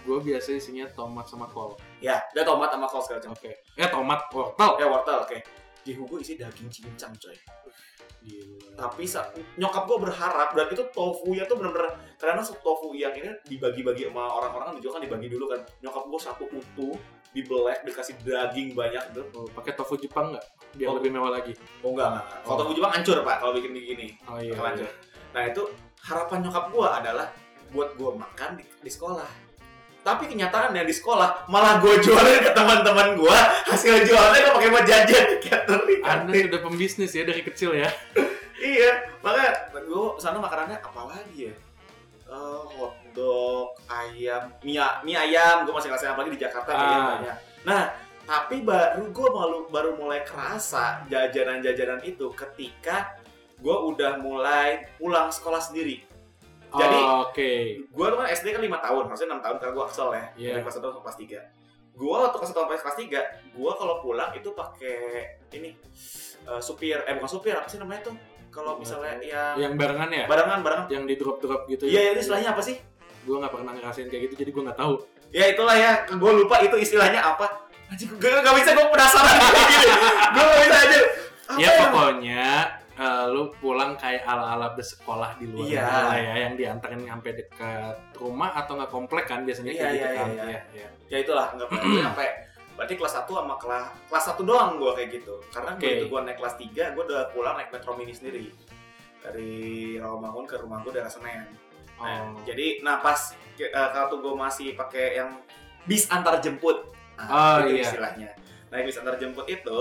gue 0.07 0.23
biasa 0.23 0.55
isinya 0.55 0.87
tomat 0.95 1.27
sama 1.27 1.51
kol. 1.51 1.75
Ya, 1.99 2.23
ada 2.31 2.47
tomat 2.47 2.71
sama 2.71 2.87
kol 2.87 3.03
segala 3.03 3.27
macam. 3.27 3.33
Oke. 3.35 3.53
Eh 3.75 3.91
tomat 3.91 4.21
wortel. 4.31 4.71
Ya 4.79 4.87
wortel, 4.87 5.19
oke. 5.27 5.39
Gehu 5.87 6.03
gua 6.11 6.19
isi 6.19 6.35
daging 6.35 6.67
cincang 6.67 7.15
coy. 7.15 7.39
Gila. 8.27 8.75
tapi 8.75 9.07
nyokap 9.55 9.87
gue 9.87 9.99
berharap 10.03 10.51
dan 10.51 10.67
itu 10.67 10.83
tofu 10.91 11.31
ya 11.39 11.47
tuh 11.47 11.63
bener-bener 11.63 11.95
karena 12.19 12.43
tofu 12.43 12.91
yang 12.99 13.15
ini 13.15 13.31
dibagi-bagi 13.47 14.11
sama 14.11 14.27
orang-orang 14.27 14.67
kan 14.67 14.75
dijual 14.83 14.99
kan 14.99 15.03
dibagi 15.07 15.31
dulu 15.31 15.47
kan 15.47 15.63
nyokap 15.79 16.03
gue 16.11 16.21
satu 16.21 16.45
utuh 16.51 16.99
dibelek 17.31 17.87
dikasih 17.87 18.19
daging 18.27 18.75
banyak 18.75 18.99
gitu 19.15 19.23
Oh, 19.31 19.47
pakai 19.55 19.79
tofu 19.79 19.95
Jepang 19.95 20.35
nggak? 20.35 20.45
Biar 20.75 20.89
Oh. 20.91 20.95
lebih 20.99 21.15
mewah 21.15 21.31
lagi. 21.39 21.55
oh 21.87 21.95
enggak 21.95 22.09
enggak, 22.19 22.25
kalau 22.43 22.51
Oh. 22.51 22.59
tofu 22.67 22.73
Jepang 22.75 22.93
hancur 22.99 23.17
pak 23.23 23.37
kalau 23.39 23.53
bikin 23.55 23.73
begini 23.77 24.07
Oh 24.27 24.39
iya. 24.43 24.53
Hancur. 24.59 24.91
nah 25.31 25.43
itu 25.47 25.63
harapan 26.03 26.39
nyokap 26.43 26.65
gue 26.75 26.87
adalah 26.89 27.27
buat 27.71 27.91
gue 27.95 28.11
makan 28.11 28.51
di, 28.59 28.65
di 28.83 28.91
sekolah 28.91 29.46
tapi 30.07 30.31
kenyataannya 30.31 30.87
di 30.87 30.95
sekolah 30.95 31.51
malah 31.51 31.83
gue 31.83 31.99
jualin 31.99 32.39
ke 32.39 32.55
teman-teman 32.55 33.19
gue 33.19 33.39
hasil 33.67 34.07
jualnya 34.07 34.39
gue 34.39 34.53
pakai 34.55 34.71
buat 34.71 34.87
jajan 34.87 35.25
catering 35.43 36.01
Anda 36.01 36.31
sudah 36.47 36.61
pembisnis 36.63 37.11
ya 37.11 37.27
dari 37.27 37.43
kecil 37.43 37.75
ya. 37.75 37.91
iya 38.57 39.03
makanya 39.19 39.51
gue 39.75 40.05
sana 40.17 40.39
makanannya 40.39 40.79
apa 40.79 41.03
lagi 41.05 41.51
ya 41.51 41.55
Eh, 42.27 42.63
hotdog 42.75 43.79
ayam 43.87 44.51
mie, 44.61 44.83
mie 45.03 45.15
ayam 45.15 45.63
gue 45.63 45.71
masih 45.71 45.91
ngerasain 45.91 46.11
apalagi 46.11 46.35
di 46.35 46.43
Jakarta 46.43 46.71
ayam 46.71 46.83
Ah. 46.83 47.07
banyak 47.13 47.37
nah 47.63 47.83
tapi 48.23 48.63
baru 48.63 49.11
gue 49.11 49.29
baru 49.29 49.59
baru 49.67 49.91
mulai 49.95 50.23
kerasa 50.23 51.07
jajanan-jajanan 51.07 52.03
itu 52.03 52.27
ketika 52.35 53.15
gue 53.57 53.77
udah 53.91 54.19
mulai 54.19 54.87
pulang 54.99 55.31
sekolah 55.31 55.59
sendiri 55.59 56.03
Jadi, 56.77 56.99
Oh, 56.99 57.17
oke. 57.25 57.51
gue 57.87 58.07
tuh 58.07 58.17
kan 58.17 58.29
SD 58.29 58.47
kan 58.51 58.61
5 58.61 58.77
tahun 58.81 59.03
harusnya 59.07 59.29
6 59.31 59.41
tahun 59.41 59.57
karena 59.57 59.73
gue 59.73 59.85
kesel 59.89 60.09
ya. 60.11 60.25
Iya. 60.35 60.51
dari 60.53 60.63
kelas 60.63 60.77
1 60.77 60.85
sampai 60.87 61.03
kelas 61.03 61.19
3 61.19 61.41
gue 61.97 62.13
waktu 62.13 62.37
kelas 62.37 62.51
1 62.53 62.57
sampai 62.59 62.77
kelas 62.77 62.99
3 62.99 63.21
gue 63.57 63.71
kalau 63.73 63.95
pulang 63.99 64.31
itu 64.31 64.49
pakai 64.53 64.97
ini 65.51 65.71
eh, 66.45 66.61
supir. 66.61 67.01
Eh 67.03 67.13
bukan 67.15 67.31
supir 67.31 67.53
apa 67.53 67.65
sih 67.67 67.77
namanya 67.77 68.05
tuh? 68.05 68.17
Kalau 68.49 68.77
misalnya 68.77 69.17
yang 69.19 69.57
Yang 69.59 69.73
barengan 69.77 70.09
ya? 70.11 70.25
barengan 70.27 70.61
barengan. 70.61 70.87
Yang 70.89 71.05
di 71.07 71.15
drop 71.17 71.37
drop 71.39 71.63
gitu 71.67 71.85
iya 71.85 72.01
ya? 72.03 72.11
itu 72.13 72.21
istilahnya 72.23 72.53
apa 72.53 72.61
sih? 72.61 72.77
Gue 73.23 73.37
nggak 73.37 73.51
pernah 73.51 73.73
ngerasain 73.73 74.07
kayak 74.07 74.23
gitu, 74.29 74.35
jadi 74.39 74.51
gue 74.51 74.63
nggak 74.65 74.79
tahu. 74.79 74.95
ya 75.29 75.45
itulah 75.49 75.75
ya. 75.75 75.93
Gue 76.07 76.33
lupa 76.33 76.61
itu 76.61 76.77
istilahnya 76.77 77.19
apa. 77.19 77.65
Anjing 77.87 78.13
gue 78.13 78.31
gak 78.37 78.55
bisa 78.57 78.71
gue 78.73 78.87
penasaran. 78.87 79.35
Kayak 79.39 79.67
gini 79.73 79.87
gue 80.35 80.43
gak 80.43 80.61
bisa 80.61 80.79
aja 80.79 80.99
apa 81.47 81.61
ya? 81.63 81.71
pokoknya 81.81 82.47
eh, 82.97 83.25
lu 83.29 83.53
pulang 83.55 83.93
kayak 83.95 84.25
ala-ala 84.25 84.73
bersekolah 84.73 85.37
di 85.37 85.47
luar 85.47 85.67
Iya. 85.67 85.81
negara 85.83 86.15
ya, 86.17 86.35
yang 86.43 86.55
diantarin 86.55 87.03
sampai 87.03 87.31
dekat 87.35 87.97
rumah 88.15 88.51
atau 88.55 88.73
nggak 88.75 88.89
komplek 88.89 89.25
kan 89.25 89.45
biasanya 89.45 89.71
Iya, 89.71 89.79
kayak 89.79 89.93
gitu 89.93 90.01
iya, 90.03 90.17
kan. 90.17 90.29
iya, 90.29 90.43
Iya, 90.43 90.61
iya. 90.73 90.89
ya 91.07 91.17
itulah 91.21 91.47
nggak 91.53 91.69
sampai 92.03 92.29
berarti 92.73 92.95
kelas 92.95 93.15
1 93.15 93.33
sama 93.33 93.55
kelas 93.57 93.85
kelas 94.07 94.25
1 94.31 94.43
doang 94.43 94.71
gue 94.77 94.93
kayak 94.93 95.09
gitu 95.11 95.35
karena 95.49 95.71
Oke. 95.73 95.81
begitu 95.83 96.05
gue 96.07 96.21
naik 96.23 96.37
kelas 96.37 96.55
3 96.59 96.93
gue 96.93 97.03
udah 97.05 97.23
pulang 97.31 97.55
naik 97.55 97.69
metro 97.71 97.93
mini 97.93 98.13
sendiri 98.13 98.53
dari 99.19 99.53
Rawamangun 99.97 100.45
ke 100.45 100.57
rumah 100.57 100.81
gue 100.81 100.93
daerah 100.93 101.09
Senen 101.09 101.45
Nah, 101.97 102.29
Oh. 102.29 102.45
jadi 102.45 102.81
nah 102.81 103.01
pas 103.01 103.17
ke- 103.55 103.67
eh, 103.67 103.89
kalau 103.91 104.21
gue 104.21 104.35
masih 104.35 104.73
pakai 104.73 105.17
yang 105.17 105.33
bis 105.83 106.05
antar 106.07 106.37
jemput 106.39 106.85
Oh, 107.17 107.25
nah, 107.25 107.65
itu 107.65 107.73
iya. 107.75 107.85
istilahnya 107.87 108.29
nah 108.67 108.77
bis 108.79 108.93
antar 108.95 109.17
jemput 109.17 109.45
itu 109.47 109.77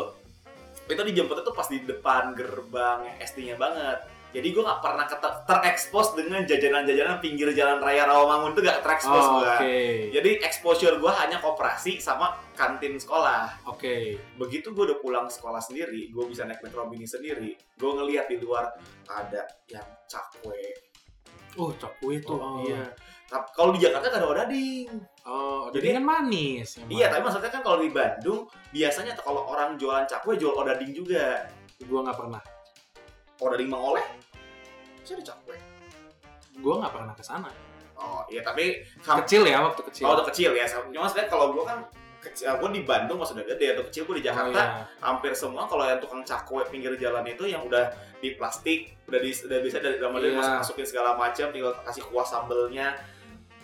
itu 0.85 1.01
dijemput 1.01 1.41
itu 1.41 1.51
pas 1.51 1.67
di 1.67 1.79
depan 1.81 2.37
gerbang 2.37 2.99
SD-nya 3.17 3.57
banget 3.57 3.99
jadi 4.35 4.51
gue 4.51 4.63
nggak 4.67 4.81
pernah 4.83 5.05
terekspos 5.47 6.11
dengan 6.19 6.43
jajanan-jajanan 6.43 7.23
pinggir 7.23 7.55
jalan 7.55 7.79
raya 7.79 8.03
Rawamangun 8.03 8.51
itu 8.51 8.67
gak 8.67 8.83
terekspos 8.83 9.23
Oh, 9.23 9.39
gue 9.39 9.47
Oke. 9.47 9.79
jadi 10.11 10.29
exposure 10.43 10.99
gue 10.99 11.07
hanya 11.23 11.39
koperasi 11.39 12.03
sama 12.03 12.35
kantin 12.51 12.99
sekolah 12.99 13.63
Oke. 13.63 14.19
begitu 14.35 14.75
gue 14.75 14.91
udah 14.91 14.99
pulang 14.99 15.27
sekolah 15.31 15.63
sendiri 15.63 16.11
gue 16.11 16.23
bisa 16.27 16.43
naik 16.43 16.59
metro 16.59 16.83
mini 16.85 17.07
sendiri 17.07 17.55
gue 17.55 17.91
ngeliat 17.95 18.27
di 18.27 18.37
luar 18.43 18.75
ada 19.07 19.47
yang 19.71 19.87
cakwe 20.05 20.83
Oh, 21.55 21.71
cokwe 21.71 22.19
tuh. 22.19 22.35
Oh. 22.35 22.67
Iya. 22.67 22.83
Tapi 23.25 23.48
kalau 23.51 23.72
di 23.74 23.82
Jakarta 23.82 24.08
gak 24.08 24.20
ada 24.20 24.29
wadading 24.29 24.88
Oh, 25.25 25.74
Jadi- 25.74 25.89
kan 25.91 26.05
manis. 26.05 26.77
emang. 26.77 26.94
Iya, 26.94 27.10
tapi 27.10 27.22
maksudnya 27.25 27.50
kan 27.50 27.65
kalau 27.65 27.82
di 27.82 27.89
Bandung 27.89 28.46
biasanya 28.70 29.17
tuh 29.17 29.25
kalau 29.25 29.41
orang 29.50 29.74
jualan 29.74 30.05
cakwe 30.05 30.38
jual 30.38 30.53
odading 30.53 30.94
juga. 30.94 31.50
Gua 31.82 32.05
nggak 32.05 32.13
pernah. 32.15 32.41
Odading 33.36 33.65
Mang 33.65 33.82
Oleh? 33.84 34.05
Saya 35.01 35.17
ada 35.17 35.34
cakwe. 35.34 35.58
gue 36.55 36.72
nggak 36.72 36.94
pernah 36.94 37.12
ke 37.12 37.20
sana. 37.20 37.50
Oh 37.98 38.22
iya 38.29 38.39
tapi 38.39 38.79
Kecil 39.01 39.44
ya 39.44 39.60
waktu 39.60 39.82
kecil. 39.84 40.03
kalau 40.03 40.13
waktu 40.15 40.29
kecil 40.29 40.51
ya. 40.53 40.65
Cuma 40.70 41.03
sebenarnya 41.03 41.27
kalau 41.27 41.46
gue 41.51 41.63
kan 41.65 41.79
kecil, 42.22 42.48
gue 42.55 42.70
di 42.72 42.82
Bandung 42.82 43.17
udah 43.20 43.46
gede 43.46 43.75
atau 43.75 43.84
kecil 43.84 44.05
gue 44.05 44.15
di 44.17 44.24
Oh, 44.24 44.27
Jakarta 44.29 44.55
iya. 44.55 44.86
hampir 45.00 45.34
semua 45.34 45.65
kalau 45.65 45.84
yang 45.84 46.00
tukang 46.00 46.22
cakwe 46.22 46.63
pinggir 46.70 46.94
jalan 46.96 47.25
itu 47.25 47.44
yang 47.44 47.60
udah 47.62 47.91
di 48.17 48.34
plastik 48.34 48.94
udah 49.05 49.20
di 49.20 49.29
udah 49.36 49.60
bisa 49.60 49.77
dari 49.77 49.98
dalam 49.98 50.15
Iya. 50.15 50.32
masuk 50.32 50.53
masukin 50.63 50.86
segala 50.86 51.13
macam 51.13 51.50
tinggal 51.50 51.74
kasih 51.84 52.03
kuah 52.08 52.24
sambelnya 52.24 52.94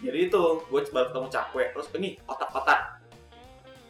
jadi 0.02 0.18
itu 0.28 0.42
gue 0.62 0.82
baru 0.90 1.08
ketemu 1.10 1.28
cakwe 1.30 1.64
terus 1.72 1.88
ini 1.96 2.18
otak-otak 2.26 3.00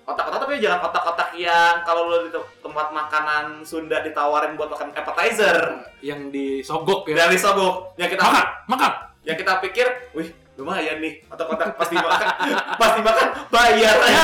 otak-otak 0.02 0.40
tapi 0.40 0.60
jangan 0.60 0.82
otak-otak 0.84 1.30
yang 1.34 1.82
kalau 1.82 2.06
lo 2.06 2.26
di 2.26 2.30
te- 2.30 2.52
tempat 2.60 2.92
makanan 2.92 3.64
Sunda 3.64 4.02
ditawarin 4.02 4.54
buat 4.54 4.68
makan 4.68 4.92
appetizer 4.92 5.88
Yang 6.02 6.22
disogok 6.30 7.08
ya. 7.08 7.24
dari 7.24 7.38
sogok 7.38 7.96
yang 7.96 8.10
kita 8.10 8.20
Makan, 8.22 8.46
makan. 8.68 8.92
yang 9.24 9.38
kita 9.38 9.62
pikir 9.62 9.88
wih 10.12 10.28
lumayan 10.60 11.00
nih 11.00 11.24
otak-otak 11.26 11.74
pasti 11.74 11.96
makan 11.96 12.28
pasti 12.82 13.00
makan 13.00 13.28
bayar 13.48 13.96
aja 13.98 14.24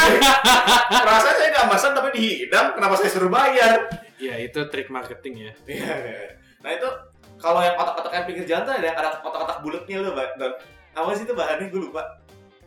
rasanya 0.99 1.35
saya 1.35 1.49
nggak 1.49 1.67
masak 1.67 1.91
tapi 1.95 2.09
dihidang 2.13 2.67
kenapa 2.75 2.93
saya 2.93 3.09
suruh 3.09 3.31
bayar 3.31 3.87
Ya 4.17 4.33
itu 4.41 4.57
trik 4.73 4.89
marketing 4.89 5.45
ya. 5.45 5.53
Iya. 5.69 5.93
Nah 6.65 6.73
itu 6.73 6.89
kalau 7.37 7.61
yang 7.61 7.77
otak-otak 7.77 8.09
yang 8.09 8.25
pinggir 8.25 8.49
jalan 8.49 8.65
tuh 8.65 8.73
ada 8.73 9.21
otak-otak 9.21 9.61
bulatnya 9.61 10.01
loh. 10.01 10.17
Dan 10.17 10.57
apa 10.97 11.13
sih 11.13 11.29
itu 11.29 11.37
bahannya 11.37 11.69
gue 11.69 11.81
lupa. 11.85 12.01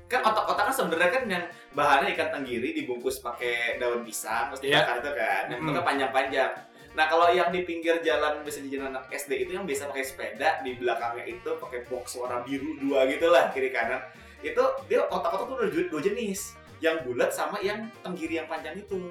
Kan 0.06 0.22
otak-otak 0.22 0.70
kan 0.70 0.74
sebenarnya 0.74 1.10
kan 1.10 1.22
yang 1.26 1.44
bahannya 1.74 2.14
ikan 2.14 2.30
tenggiri 2.34 2.74
dibungkus 2.74 3.18
pakai 3.18 3.78
daun 3.78 4.06
pisang 4.06 4.50
terus 4.54 4.62
Iya. 4.62 4.82
dibakar 4.86 4.96
itu 5.02 5.10
kan. 5.18 5.42
Yang 5.50 5.58
itu 5.62 5.70
kan 5.74 5.84
panjang-panjang. 5.86 6.52
Nah 6.90 7.04
kalau 7.06 7.26
yang 7.30 7.54
di 7.54 7.62
pinggir 7.62 8.02
jalan 8.02 8.42
bisa 8.42 8.58
jajan 8.66 8.90
anak 8.90 9.06
SD 9.10 9.46
itu 9.46 9.54
yang 9.54 9.62
biasa 9.62 9.90
pakai 9.90 10.02
sepeda 10.02 10.58
di 10.66 10.74
belakangnya 10.74 11.24
itu 11.26 11.50
pakai 11.58 11.86
box 11.86 12.18
warna 12.18 12.42
biru 12.42 12.74
dua 12.82 13.06
gitu 13.06 13.30
lah 13.30 13.50
kiri 13.54 13.70
kanan. 13.70 14.02
Itu 14.42 14.62
dia 14.90 15.06
otak-otak 15.06 15.46
tuh 15.46 15.56
dua, 15.70 15.82
dua 15.90 16.00
jenis. 16.02 16.58
Yang 16.82 17.06
bulat 17.06 17.30
sama 17.30 17.62
yang 17.62 17.86
tenggiri 18.02 18.42
yang 18.42 18.48
panjang 18.50 18.74
itu. 18.78 19.10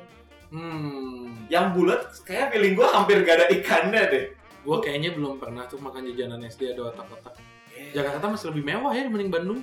Hmm. 0.52 1.48
Yang 1.48 1.66
bulat 1.78 2.02
kayak 2.26 2.52
feeling 2.52 2.74
gue 2.76 2.88
hampir 2.90 3.22
gak 3.24 3.38
ada 3.40 3.48
ikannya 3.54 4.04
deh. 4.10 4.26
Gue 4.66 4.78
kayaknya 4.84 5.16
belum 5.16 5.40
pernah 5.40 5.64
tuh 5.70 5.80
makan 5.80 6.04
jajanan 6.12 6.44
SD 6.44 6.76
ada 6.76 6.92
otak-otak. 6.92 7.38
Jakarta 7.96 8.26
masih 8.30 8.48
lebih 8.54 8.64
mewah 8.66 8.92
ya 8.94 9.04
dibanding 9.08 9.32
Bandung. 9.32 9.60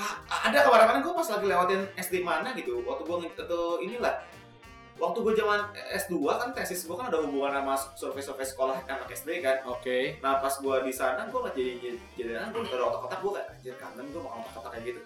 Ah, 0.00 0.16
ada 0.48 0.64
kemarin-kemarin 0.64 1.02
gue 1.04 1.14
pas 1.14 1.28
lagi 1.28 1.46
lewatin 1.46 1.82
SD 2.00 2.14
mana 2.24 2.48
gitu 2.56 2.80
waktu 2.88 3.02
gue 3.04 3.16
atau 3.36 3.84
inilah 3.84 4.16
waktu 4.96 5.18
gue 5.20 5.32
zaman 5.36 5.60
S2 5.96 6.14
kan 6.24 6.48
tesis 6.56 6.88
gue 6.88 6.96
kan 6.96 7.08
ada 7.12 7.20
hubungan 7.20 7.52
sama 7.52 7.74
survei-survei 7.96 8.44
sekolah 8.48 8.80
anak 8.84 9.08
SD 9.12 9.44
kan 9.44 9.60
Oke. 9.68 10.16
nah 10.20 10.40
pas 10.40 10.52
gue 10.52 10.76
di 10.88 10.92
sana 10.92 11.28
gue 11.28 11.36
nggak 11.36 11.52
jadi 11.52 11.72
jadi 11.80 11.98
jadi 12.16 12.30
gue 12.48 12.62
ada 12.64 12.84
otak-otak 12.92 13.18
gue 13.20 13.30
kayak 13.36 13.48
anjir 13.52 13.74
kangen 13.76 14.06
gue 14.08 14.20
mau 14.20 14.40
otak-otak 14.40 14.70
kayak 14.76 14.84
gitu 14.92 15.00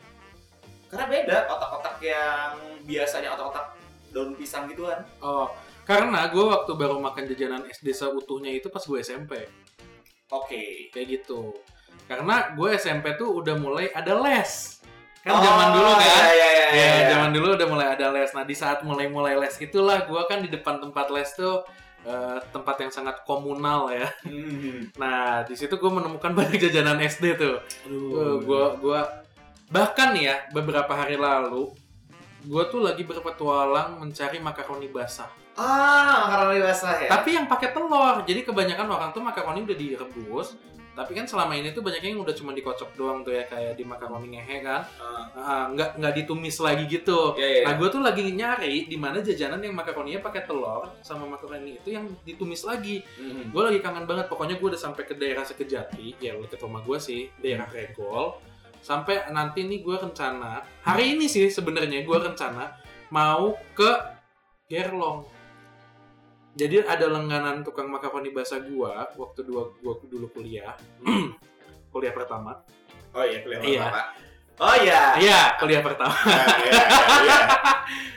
karena 0.91 1.05
beda 1.11 1.39
otak-otak 1.51 1.97
yang 1.99 2.53
biasanya 2.87 3.29
otak-otak 3.35 3.67
daun 4.15 4.31
pisang 4.39 4.71
gituan 4.71 5.03
Oh, 5.19 5.51
karena 5.83 6.31
gue 6.31 6.45
waktu 6.47 6.71
baru 6.79 7.03
makan 7.03 7.27
jajanan 7.35 7.67
SD 7.67 7.91
seutuhnya 7.91 8.51
itu 8.55 8.71
pas 8.71 8.83
gue 8.87 8.99
SMP. 9.03 9.43
oke 10.31 10.63
Kayak 10.95 11.07
gitu. 11.19 11.51
Karena 12.05 12.53
gue 12.53 12.69
SMP 12.75 13.15
tuh 13.15 13.41
udah 13.41 13.57
mulai 13.57 13.89
ada 13.91 14.13
les. 14.21 14.79
Kan 15.21 15.33
Oh, 15.33 15.41
zaman 15.41 15.69
dulu 15.73 15.89
kan. 15.89 16.05
iya, 16.05 16.21
iya, 16.29 16.49
iya, 16.53 16.67
Ya, 16.69 16.87
iya. 17.01 17.07
zaman 17.17 17.31
dulu 17.33 17.57
udah 17.57 17.69
mulai 17.69 17.87
ada 17.91 18.13
les. 18.13 18.31
Nah, 18.31 18.45
di 18.45 18.53
saat 18.53 18.85
mulai-mulai 18.85 19.35
les 19.35 19.57
itulah 19.57 20.05
gue 20.05 20.23
kan 20.29 20.39
di 20.39 20.53
depan 20.53 20.77
tempat 20.79 21.09
les 21.09 21.33
tuh 21.33 21.65
eh, 22.05 22.37
tempat 22.53 22.77
yang 22.79 22.93
sangat 22.93 23.25
komunal 23.25 23.89
ya. 23.89 24.05
Hmm. 24.23 24.93
Nah, 24.95 25.41
di 25.43 25.57
situ 25.57 25.73
gue 25.75 25.89
menemukan 25.89 26.29
banyak 26.39 26.61
jajanan 26.61 27.01
SD 27.01 27.41
tuh. 27.41 27.57
Uh, 27.89 28.37
gua 28.45 28.77
gua 28.77 29.01
bahkan 29.73 30.13
ya 30.13 30.45
beberapa 30.53 30.93
hari 30.93 31.17
lalu 31.17 31.73
gua 32.45 32.69
tuh 32.69 32.85
lagi 32.85 33.09
berpetualang 33.09 33.97
mencari 33.97 34.37
makaroni 34.37 34.93
basah. 34.93 35.33
ah 35.57 36.29
makaroni 36.29 36.61
basah 36.61 37.01
ya 37.01 37.09
Tapi 37.09 37.33
yang 37.33 37.47
pakai 37.49 37.73
telur. 37.73 38.21
Jadi 38.27 38.45
kebanyakan 38.45 38.85
orang 38.91 39.11
tuh 39.17 39.25
makaroni 39.25 39.65
udah 39.65 39.79
direbus. 39.79 40.59
Tapi 40.95 41.11
kan 41.13 41.27
selama 41.27 41.59
ini 41.59 41.75
tuh 41.75 41.83
banyaknya 41.83 42.15
yang 42.15 42.23
udah 42.23 42.31
cuma 42.33 42.55
dikocok 42.55 42.95
doang 42.95 43.27
tuh 43.27 43.35
ya 43.35 43.43
kayak 43.45 43.75
di 43.75 43.83
makaroni 43.83 44.39
ngehe 44.39 44.63
kan. 44.63 44.87
Ah, 45.03 45.27
Ah, 45.35 45.65
nggak 45.69 45.99
nggak 45.99 46.15
ditumis 46.15 46.63
lagi 46.63 46.87
gitu. 46.87 47.35
iya, 47.35 47.61
iya. 47.61 47.65
Nah, 47.67 47.75
gue 47.75 47.89
tuh 47.91 47.99
lagi 47.99 48.23
nyari 48.31 48.87
di 48.87 48.95
mana 48.95 49.19
jajanan 49.19 49.59
yang 49.59 49.75
makaroninya 49.75 50.23
pakai 50.23 50.47
telur 50.47 50.87
sama 51.03 51.27
makaroni 51.27 51.83
itu 51.83 51.91
yang 51.91 52.07
ditumis 52.23 52.63
lagi. 52.63 53.03
Hmm. 53.19 53.51
Gue 53.51 53.63
lagi 53.67 53.83
kangen 53.83 54.07
banget, 54.07 54.31
pokoknya 54.31 54.57
gue 54.57 54.69
udah 54.71 54.81
sampai 54.81 55.03
ke 55.03 55.19
daerah 55.19 55.43
Sekejati, 55.43 56.23
ya 56.23 56.39
deket 56.39 56.63
rumah 56.63 56.81
gue 56.81 56.99
sih, 57.03 57.27
daerah 57.43 57.67
Regol. 57.67 58.39
Sampai 58.79 59.27
nanti 59.35 59.67
nih 59.67 59.83
gue 59.83 59.97
rencana, 59.99 60.63
hari 60.81 61.19
ini 61.19 61.27
sih 61.27 61.51
sebenarnya 61.51 62.07
gue 62.07 62.19
rencana 62.21 62.71
mau 63.11 63.59
ke 63.75 63.91
Gerlong. 64.71 65.27
Jadi 66.55 66.81
ada 66.81 67.07
langganan 67.09 67.61
tukang 67.61 67.87
makaroni 67.87 68.31
basah 68.31 68.59
gue 68.59 68.91
waktu 69.15 69.41
dua 69.43 69.69
gua 69.77 69.93
dulu 70.01 70.27
kuliah, 70.31 70.73
kuliah 71.93 72.11
pertama. 72.11 72.63
oh 73.11 73.23
iya 73.23 73.39
kelihatan 73.41 73.69
Iya. 73.69 73.85
Pak. 73.89 74.07
oh 74.57 74.75
iya 74.77 75.03
Iya, 75.17 75.41
kuliah 75.57 75.83
pertama. 75.83 76.15
Nah, 76.15 76.57
iya, 76.59 76.63
iya, 76.63 76.83
iya. 77.21 77.39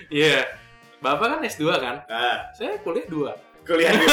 Iya. 0.08 0.38
Bapak 0.98 1.26
kan 1.30 1.40
S2 1.44 1.62
kan? 1.78 1.96
Nah, 2.06 2.38
Saya 2.54 2.78
kuliah 2.82 3.06
2. 3.06 3.64
kuliah 3.64 3.92
di 3.92 4.02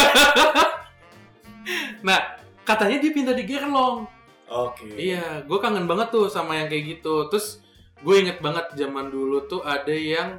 Nah, 2.02 2.18
katanya 2.62 2.96
dia 2.98 3.10
pindah 3.10 3.32
di 3.32 3.44
Gerlong. 3.44 4.04
Oke. 4.46 4.86
Iya, 4.94 5.42
gue 5.42 5.58
kangen 5.58 5.84
banget 5.84 6.08
tuh 6.10 6.28
sama 6.28 6.54
yang 6.54 6.68
kayak 6.68 6.98
gitu. 6.98 7.26
Terus 7.28 7.58
gue 8.00 8.14
inget 8.14 8.38
banget 8.38 8.70
zaman 8.74 9.08
dulu 9.08 9.44
tuh 9.44 9.60
ada 9.64 9.90
yang 9.90 10.38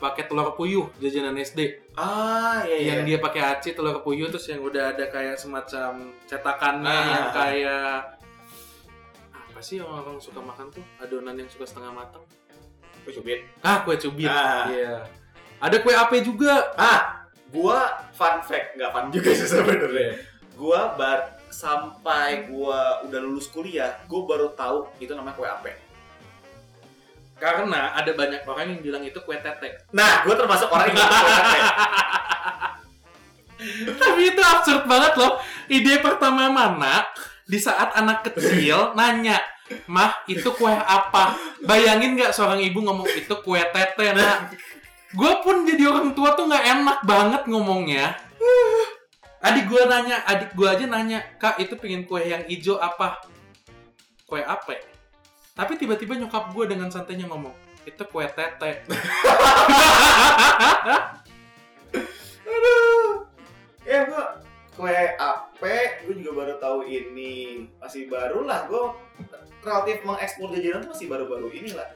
pakai 0.00 0.24
telur 0.24 0.52
puyuh 0.52 0.88
jajanan 0.96 1.36
SD. 1.36 1.81
Ah, 1.92 2.64
iya 2.64 2.76
iya. 2.76 2.90
Yang 2.96 3.00
dia 3.04 3.18
pakai 3.20 3.42
aci 3.52 3.68
telur 3.76 4.00
puyuh 4.00 4.32
terus 4.32 4.48
yang 4.48 4.64
udah 4.64 4.96
ada 4.96 5.04
kayak 5.06 5.36
semacam 5.36 6.08
cetakannya 6.24 6.88
Ah. 6.88 7.04
yang 7.04 7.26
kayak 7.30 7.92
apa 9.32 9.60
sih 9.60 9.76
yang 9.76 9.92
orang 9.92 10.16
suka 10.16 10.40
makan 10.40 10.72
tuh 10.72 10.80
adonan 10.96 11.36
yang 11.36 11.48
suka 11.52 11.68
setengah 11.68 11.92
matang? 11.92 12.24
Kue 13.04 13.12
cubit. 13.12 13.44
Ah, 13.60 13.84
kue 13.84 13.98
cubit. 13.98 14.24
Ah. 14.24 14.70
Iya. 14.72 15.04
Ada 15.60 15.76
kue 15.82 15.92
ape 15.92 16.24
juga. 16.24 16.72
Ah, 16.74 17.28
gua 17.52 18.08
fun 18.14 18.40
fact, 18.40 18.78
nggak 18.78 18.90
fun 18.90 19.06
juga 19.12 19.30
sih 19.36 19.46
sebenarnya. 19.46 20.16
Gua 20.56 20.96
bar 20.96 21.42
sampai 21.52 22.48
gua 22.48 23.04
udah 23.04 23.20
lulus 23.20 23.52
kuliah, 23.52 24.00
gua 24.08 24.24
baru 24.24 24.48
tahu 24.56 24.88
itu 24.96 25.12
namanya 25.12 25.36
kue 25.36 25.44
ape. 25.44 25.72
Karena 27.42 27.90
ada 27.98 28.14
banyak 28.14 28.46
orang 28.46 28.70
yang 28.70 28.80
bilang 28.86 29.02
itu 29.02 29.18
kue 29.18 29.34
tetek. 29.34 29.82
Nah, 29.90 30.22
gua 30.22 30.38
termasuk 30.38 30.70
orang 30.70 30.94
yang 30.94 31.02
tahu 31.02 31.10
kue 31.10 31.34
ape. 31.34 31.58
Tapi 33.98 34.22
itu 34.30 34.42
absurd 34.46 34.86
banget 34.86 35.12
loh. 35.18 35.42
Ide 35.66 35.98
pertama 35.98 36.54
mana 36.54 37.02
di 37.42 37.58
saat 37.58 37.98
anak 37.98 38.30
kecil 38.30 38.78
nanya, 38.98 39.42
Mah, 39.90 40.22
itu 40.30 40.54
kue 40.54 40.70
apa? 40.70 41.34
Bayangin 41.66 42.14
nggak 42.14 42.30
seorang 42.30 42.62
ibu 42.62 42.78
ngomong 42.78 43.10
itu 43.10 43.34
kue 43.42 43.58
tete, 43.74 44.14
nak? 44.14 44.54
Gue 45.10 45.32
pun 45.42 45.66
jadi 45.66 45.90
orang 45.90 46.14
tua 46.14 46.38
tuh 46.38 46.46
nggak 46.46 46.66
enak 46.78 46.98
banget 47.02 47.42
ngomongnya. 47.50 48.14
Adik 49.42 49.66
gue 49.66 49.82
nanya, 49.90 50.22
adik 50.30 50.54
gue 50.54 50.68
aja 50.70 50.86
nanya, 50.86 51.18
Kak, 51.42 51.58
itu 51.58 51.74
pengen 51.74 52.06
kue 52.06 52.22
yang 52.22 52.46
hijau 52.46 52.78
apa? 52.78 53.18
Kue 54.30 54.38
apa? 54.38 54.91
Tapi 55.52 55.76
tiba-tiba 55.76 56.16
nyokap 56.16 56.56
gue 56.56 56.64
dengan 56.64 56.88
santainya 56.88 57.28
ngomong, 57.28 57.52
itu 57.84 58.02
kue 58.08 58.24
tete. 58.24 58.88
Aduh. 62.48 63.28
Ya 63.84 64.08
gua 64.08 64.40
kue 64.72 64.96
ape, 65.20 66.08
gua 66.08 66.14
juga 66.16 66.32
baru 66.32 66.54
tahu 66.56 66.88
ini. 66.88 67.68
Masih 67.76 68.08
baru 68.08 68.48
lah, 68.48 68.64
gua 68.64 68.96
relatif 69.60 70.00
mengekspor 70.08 70.48
jajanan 70.56 70.88
tuh 70.88 70.90
masih 70.96 71.06
baru-baru 71.12 71.48
ini 71.52 71.76
lah. 71.76 71.90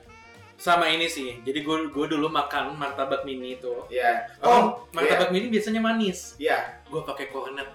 Sama 0.57 0.89
ini 0.89 1.05
sih, 1.05 1.41
jadi 1.45 1.65
gue 1.65 1.93
gue 1.93 2.07
dulu 2.13 2.33
makan 2.33 2.81
martabak 2.81 3.29
mini 3.29 3.61
itu. 3.61 3.73
Ya. 3.93 4.25
Oh, 4.41 4.89
martabak 4.93 5.29
mini 5.29 5.53
biasanya 5.53 5.85
manis. 5.85 6.33
Iya. 6.41 6.81
Gue 6.89 7.05
pakai 7.05 7.29
kornet 7.29 7.69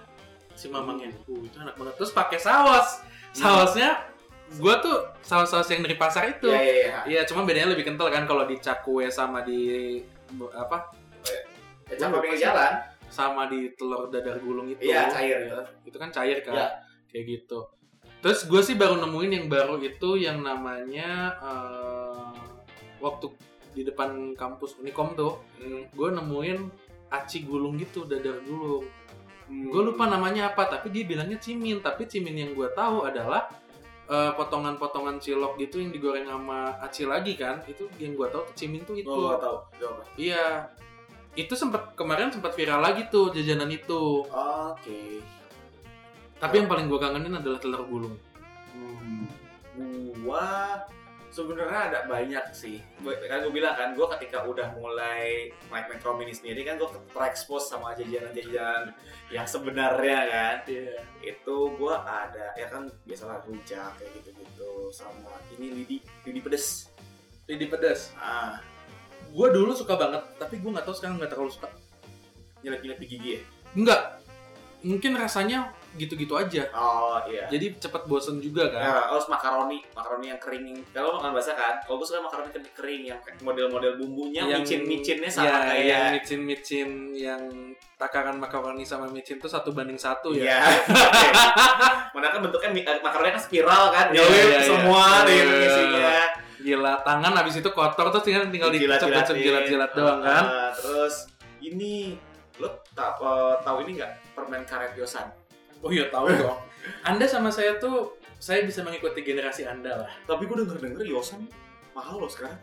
si 0.58 0.66
mamangnya. 0.66 1.14
Uh, 1.30 1.46
itu 1.46 1.58
enak 1.62 1.78
banget. 1.78 1.94
Terus 1.94 2.10
pakai 2.10 2.38
saus. 2.42 3.06
Sausnya 3.32 4.11
gue 4.58 4.74
tuh 4.84 4.96
saus-saus 5.24 5.68
yang 5.72 5.80
dari 5.80 5.96
pasar 5.96 6.28
itu. 6.28 6.48
Iya, 6.50 6.60
iya, 6.60 6.74
iya. 6.74 7.00
Iya, 7.08 7.20
cuma 7.28 7.46
bedanya 7.46 7.72
lebih 7.72 7.88
kental 7.88 8.12
kan 8.12 8.26
kalau 8.28 8.44
di 8.44 8.58
cakwe 8.58 9.08
sama 9.08 9.40
di 9.46 10.00
apa? 10.52 10.92
Kecap 11.88 12.08
pinggir 12.20 12.40
jalan. 12.40 12.72
Sama 13.12 13.44
di 13.52 13.68
telur 13.76 14.08
dadar 14.08 14.40
gulung 14.40 14.72
itu. 14.72 14.88
Iya, 14.88 15.12
cair 15.12 15.44
Iya, 15.44 15.48
itu. 15.48 15.92
Itu 15.92 15.96
kan 16.00 16.08
cair 16.08 16.40
kan. 16.40 16.56
Iya. 16.56 16.68
Kayak 17.12 17.24
gitu. 17.28 17.58
Terus 18.22 18.46
gue 18.48 18.62
sih 18.62 18.76
baru 18.78 18.96
nemuin 19.02 19.32
yang 19.34 19.46
baru 19.50 19.76
itu 19.82 20.14
yang 20.16 20.40
namanya 20.40 21.36
eh, 21.42 22.32
waktu 23.02 23.26
di 23.72 23.82
depan 23.82 24.36
kampus 24.36 24.78
Unikom 24.78 25.16
tuh, 25.16 25.40
Hmm. 25.60 25.88
gue 25.90 26.08
nemuin 26.12 26.58
aci 27.12 27.44
gulung 27.44 27.76
gitu, 27.76 28.04
dadar 28.08 28.40
gulung. 28.44 28.84
Hmm. 29.48 29.68
Gue 29.68 29.82
lupa 29.92 30.08
namanya 30.08 30.54
apa, 30.54 30.68
tapi 30.70 30.88
dia 30.94 31.04
bilangnya 31.04 31.36
cimin. 31.36 31.84
Tapi 31.84 32.08
cimin 32.08 32.36
yang 32.36 32.50
gue 32.56 32.68
tahu 32.72 33.04
adalah 33.04 33.48
eh, 34.04 34.32
potongan-potongan 34.32 35.16
cilok 35.16 35.54
gitu 35.56 35.78
yang 35.78 35.90
digoreng 35.90 36.24
sama 36.24 36.74
aci 36.78 37.04
lagi 37.04 37.34
kan 37.34 37.62
itu 37.64 37.86
yang 37.96 38.12
gua 38.12 38.28
tahu 38.28 38.42
ciming 38.52 38.82
tuh 38.82 38.94
itu 38.94 39.08
Oh, 39.08 39.34
tahu. 39.34 39.56
Apa? 39.78 40.02
iya 40.14 40.66
itu 41.32 41.52
sempat 41.52 41.92
kemarin 41.92 42.28
sempat 42.28 42.52
viral 42.52 42.78
lagi 42.78 43.08
tuh 43.08 43.30
jajanan 43.30 43.68
itu 43.68 44.26
Oke. 44.26 45.22
tapi 46.36 46.54
yang 46.56 46.66
paling 46.66 46.86
gua 46.86 47.00
kangenin 47.00 47.34
adalah 47.34 47.56
telur 47.56 47.84
gulung 47.84 48.16
Hmm, 49.72 50.12
gua 50.20 50.76
sebenarnya 51.32 51.80
ada 51.88 52.00
banyak 52.04 52.44
sih. 52.52 52.84
Kan 53.00 53.48
gue 53.48 53.52
bilang 53.52 53.72
kan, 53.72 53.96
gua 53.96 54.12
ketika 54.14 54.44
udah 54.44 54.76
mulai 54.76 55.48
naik 55.72 55.86
Metro 55.88 56.12
Mini 56.14 56.36
sendiri 56.36 56.62
kan 56.62 56.76
gua 56.76 56.92
terekspos 57.16 57.72
sama 57.72 57.96
jajanan-jajanan 57.96 58.92
yang 59.32 59.48
sebenarnya 59.48 60.18
kan. 60.28 60.56
Iya. 60.68 61.00
Itu 61.24 61.72
gua 61.80 62.04
ada 62.04 62.52
ya 62.54 62.68
kan 62.68 62.86
biasalah 63.08 63.40
rujak 63.48 63.96
kayak 63.96 64.12
gitu-gitu 64.20 64.92
sama 64.92 65.40
ini 65.56 65.72
lidi 65.82 65.96
lidi 66.28 66.40
pedes. 66.44 66.92
Lidi 67.48 67.66
pedas 67.66 68.12
Ah, 68.20 68.60
gua 69.32 69.48
dulu 69.50 69.72
suka 69.72 69.96
banget 69.96 70.22
tapi 70.36 70.60
gua 70.60 70.78
nggak 70.78 70.86
tahu 70.86 70.94
sekarang 70.94 71.16
nggak 71.16 71.32
terlalu 71.32 71.50
suka 71.50 71.72
nyelip-nyelip 72.60 73.00
di 73.00 73.08
gigi 73.08 73.30
ya. 73.40 73.42
Enggak. 73.72 74.20
Mungkin 74.84 75.16
rasanya 75.16 75.72
gitu-gitu 75.96 76.34
aja. 76.34 76.64
Oh 76.72 77.20
iya. 77.28 77.44
Jadi 77.52 77.76
cepet 77.76 78.02
bosen 78.08 78.40
juga 78.40 78.72
kan. 78.72 78.80
Ya, 78.80 78.96
terus 79.12 79.28
makaroni, 79.28 79.78
makaroni 79.92 80.32
yang 80.32 80.40
kering. 80.40 80.72
Kalau 80.90 81.20
makan 81.20 81.36
basah 81.36 81.54
kan, 81.54 81.74
kalau 81.84 82.00
gue 82.00 82.06
suka 82.08 82.24
makaroni 82.24 82.48
kering, 82.50 82.72
kering 82.72 83.02
yang 83.12 83.20
model-model 83.44 83.92
bumbunya 84.00 84.42
micin-micinnya 84.48 85.28
sama 85.28 85.48
ya, 85.48 85.56
kayak 85.68 85.84
yang 85.84 86.04
micin-micin 86.16 86.88
yang 87.12 87.42
takaran 88.00 88.36
makaroni 88.40 88.82
sama 88.82 89.06
micin 89.12 89.38
tuh 89.38 89.52
satu 89.52 89.70
banding 89.70 90.00
satu 90.00 90.32
ya. 90.32 90.58
Iya. 90.58 90.60
Mana 92.16 92.26
kan 92.32 92.40
bentuknya 92.40 92.70
eh, 92.72 93.00
makaroni 93.04 93.30
kan 93.36 93.42
spiral 93.42 93.84
kan, 93.92 94.06
Iya, 94.10 94.22
nyelip 94.24 94.32
iya, 94.32 94.46
iya. 94.48 94.60
semua 94.64 95.06
deh 95.28 95.34
Iya. 95.36 95.66
isinya. 95.68 96.16
Gila, 96.62 96.94
tangan 97.02 97.32
habis 97.34 97.58
itu 97.58 97.70
kotor 97.74 98.06
terus 98.14 98.22
tinggal 98.22 98.46
tinggal 98.48 98.70
dicopot 98.70 99.34
jilat-jilat 99.34 99.90
doang 99.98 100.22
kan. 100.22 100.44
Ah, 100.46 100.70
terus 100.72 101.26
ini 101.62 102.14
lo 102.60 102.68
tak 102.94 103.18
eh, 103.18 103.54
tahu 103.66 103.76
ini 103.86 103.98
nggak 104.00 104.12
permen 104.34 104.62
karet 104.64 104.94
yosan? 104.96 105.41
Oh 105.82 105.90
iya 105.90 106.06
tahu 106.08 106.30
dong. 106.30 106.58
Anda 107.02 107.26
sama 107.26 107.50
saya 107.50 107.78
tuh 107.78 108.14
saya 108.38 108.62
bisa 108.62 108.82
mengikuti 108.82 109.22
generasi 109.22 109.66
Anda 109.66 110.06
lah. 110.06 110.12
Tapi 110.26 110.46
gue 110.46 110.56
denger 110.62 110.78
denger 110.78 111.02
yosan 111.06 111.46
mahal 111.92 112.22
loh 112.22 112.30
sekarang, 112.30 112.56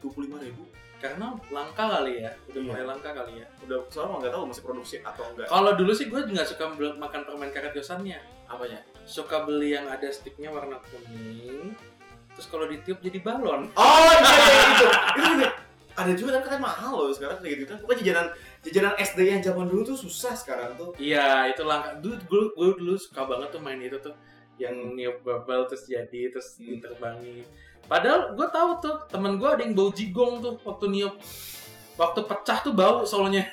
dua 0.00 0.10
puluh 0.12 0.28
lima 0.28 0.38
ribu. 0.40 0.64
Karena 1.02 1.34
langka 1.50 1.98
kali 1.98 2.22
ya, 2.22 2.30
udah 2.46 2.60
Iya. 2.62 2.68
mulai 2.70 2.84
langka 2.86 3.10
kali 3.10 3.42
ya. 3.42 3.46
Udah 3.66 3.82
soalnya 3.90 4.22
nggak 4.22 4.32
tahu 4.38 4.42
masih 4.46 4.62
produksi 4.62 4.96
atau 5.02 5.24
enggak. 5.34 5.50
Kalau 5.50 5.72
dulu 5.74 5.90
sih 5.90 6.06
gue 6.06 6.20
nggak 6.22 6.46
suka 6.46 6.64
makan 6.78 7.20
permen 7.26 7.50
karet 7.50 7.74
yosannya. 7.74 8.22
Apanya? 8.46 8.78
Suka 9.02 9.42
beli 9.42 9.74
yang 9.74 9.90
ada 9.90 10.06
sticknya 10.14 10.54
warna 10.54 10.78
kuning. 10.92 11.74
Terus 12.38 12.46
kalau 12.48 12.70
ditiup 12.70 13.02
jadi 13.02 13.18
balon. 13.18 13.66
Oh 13.74 13.98
iya 14.14 14.32
iya 14.46 14.62
itu. 14.70 14.86
Itu 14.86 15.26
juga 15.34 15.48
ada 15.92 16.12
juga 16.16 16.40
kan 16.40 16.56
mahal 16.62 16.92
loh 16.94 17.10
sekarang 17.12 17.42
kayak 17.42 17.56
gitu 17.60 17.68
kan. 17.74 17.78
Pokoknya 17.82 17.98
jajanan 18.00 18.26
jajanan 18.62 18.94
SD 18.94 19.18
yang 19.26 19.42
zaman 19.42 19.66
dulu 19.66 19.82
tuh 19.94 19.98
susah 19.98 20.34
sekarang 20.38 20.78
tuh. 20.78 20.94
Iya, 20.96 21.50
itu 21.50 21.62
langka. 21.66 21.98
Dulu 21.98 22.14
gue, 22.22 22.42
gue 22.54 22.68
dulu 22.78 22.94
suka 22.94 23.26
banget 23.26 23.50
tuh 23.50 23.60
main 23.62 23.78
itu 23.82 23.98
tuh 23.98 24.14
yang 24.60 24.74
Hmm. 24.74 24.94
niup 24.94 25.18
bubble 25.26 25.66
terus 25.66 25.84
jadi 25.90 26.30
terus 26.30 26.56
Hmm. 26.58 26.78
diterbangi. 26.78 27.42
Padahal 27.90 28.38
gue 28.38 28.46
tahu 28.46 28.70
tuh 28.78 28.96
temen 29.10 29.34
gue 29.36 29.48
ada 29.50 29.62
yang 29.66 29.74
bau 29.74 29.90
jigong 29.90 30.38
tuh 30.38 30.54
waktu 30.62 30.86
niup. 30.88 31.18
Waktu 31.98 32.20
pecah 32.24 32.58
tuh 32.62 32.72
bau 32.72 33.02
soalnya. 33.02 33.50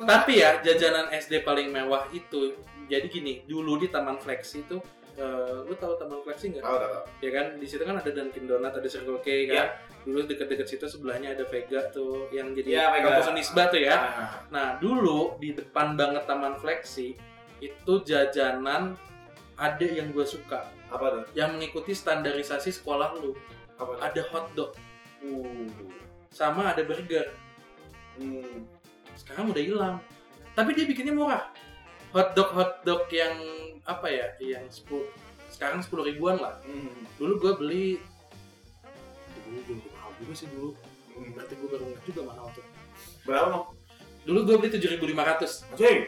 Tapi 0.00 0.32
ya 0.40 0.64
jajanan 0.64 1.12
SD 1.12 1.44
paling 1.44 1.68
mewah 1.68 2.08
itu 2.08 2.56
jadi 2.88 3.04
gini 3.04 3.44
dulu 3.44 3.76
di 3.76 3.92
Taman 3.92 4.16
Fleksi 4.16 4.64
tuh 4.64 4.80
eh, 5.20 5.56
lu 5.62 5.74
tahu 5.74 5.92
Taman 5.94 6.24
Fleksi 6.24 6.50
nggak? 6.50 6.64
Tahu 6.64 6.76
tahu. 6.78 6.94
Ya 7.20 7.30
kan 7.30 7.46
di 7.54 7.66
situ 7.68 7.82
kan 7.82 7.94
ada 7.94 8.08
Dunkin 8.08 8.44
Donut, 8.44 8.72
ada 8.72 8.88
Circle 8.88 9.20
K 9.20 9.28
kan. 9.46 9.54
Iya. 9.54 9.64
Dulu 10.00 10.24
deket-deket 10.24 10.64
situ 10.66 10.86
sebelahnya 10.88 11.36
ada 11.36 11.44
Vega 11.44 11.84
tuh 11.90 12.26
yang 12.30 12.50
jadi 12.50 12.68
Iya, 12.72 12.84
Vega. 12.90 13.04
kampus 13.12 13.28
Unisba 13.30 13.62
tuh 13.68 13.80
ya. 13.80 13.94
Ah. 13.94 14.30
Nah 14.48 14.66
dulu 14.76 15.36
di 15.36 15.52
depan 15.52 15.92
banget 15.92 16.24
Taman 16.24 16.56
Fleksi 16.56 17.12
itu 17.60 17.92
jajanan 18.02 18.96
ada 19.54 19.84
yang 19.84 20.08
gue 20.10 20.24
suka 20.24 20.64
Apa 20.88 21.06
tuh? 21.12 21.24
yang 21.36 21.52
mengikuti 21.52 21.92
standarisasi 21.92 22.72
sekolah 22.72 23.12
lu. 23.14 23.36
Apa 23.76 23.92
tuh? 23.92 24.00
Ada 24.00 24.22
hotdog 24.28 24.72
Uh. 25.20 25.68
sama 26.32 26.72
ada 26.72 26.80
burger. 26.80 27.28
Hmm. 28.16 28.64
Sekarang 29.12 29.52
udah 29.52 29.60
hilang. 29.60 29.96
Tapi 30.56 30.72
dia 30.72 30.88
bikinnya 30.88 31.12
murah. 31.12 31.44
Hotdog 32.10 32.50
hotdog 32.54 33.06
yang 33.14 33.34
apa 33.86 34.06
ya? 34.10 34.26
Yang 34.42 34.86
10 34.86 35.30
sekarang 35.50 35.82
sepuluh 35.82 36.06
ribuan 36.06 36.38
lah. 36.38 36.58
Hmm. 36.64 37.06
Dulu 37.20 37.32
gue 37.36 37.52
beli 37.60 37.86
dulu 39.50 39.58
gue 39.66 39.90
mahal 39.94 40.10
juga 40.22 40.32
sih 40.34 40.48
dulu. 40.50 40.74
Hmm. 41.14 41.30
Berarti 41.34 41.52
gue 41.58 41.68
baru 41.68 41.84
ngeliat 41.86 42.04
juga 42.06 42.22
mahal 42.26 42.46
tuh. 42.54 42.66
Berapa? 43.26 43.56
Dulu 44.24 44.38
gue 44.46 44.56
beli 44.56 44.70
7.500. 44.78 45.74
Anjing. 45.74 46.00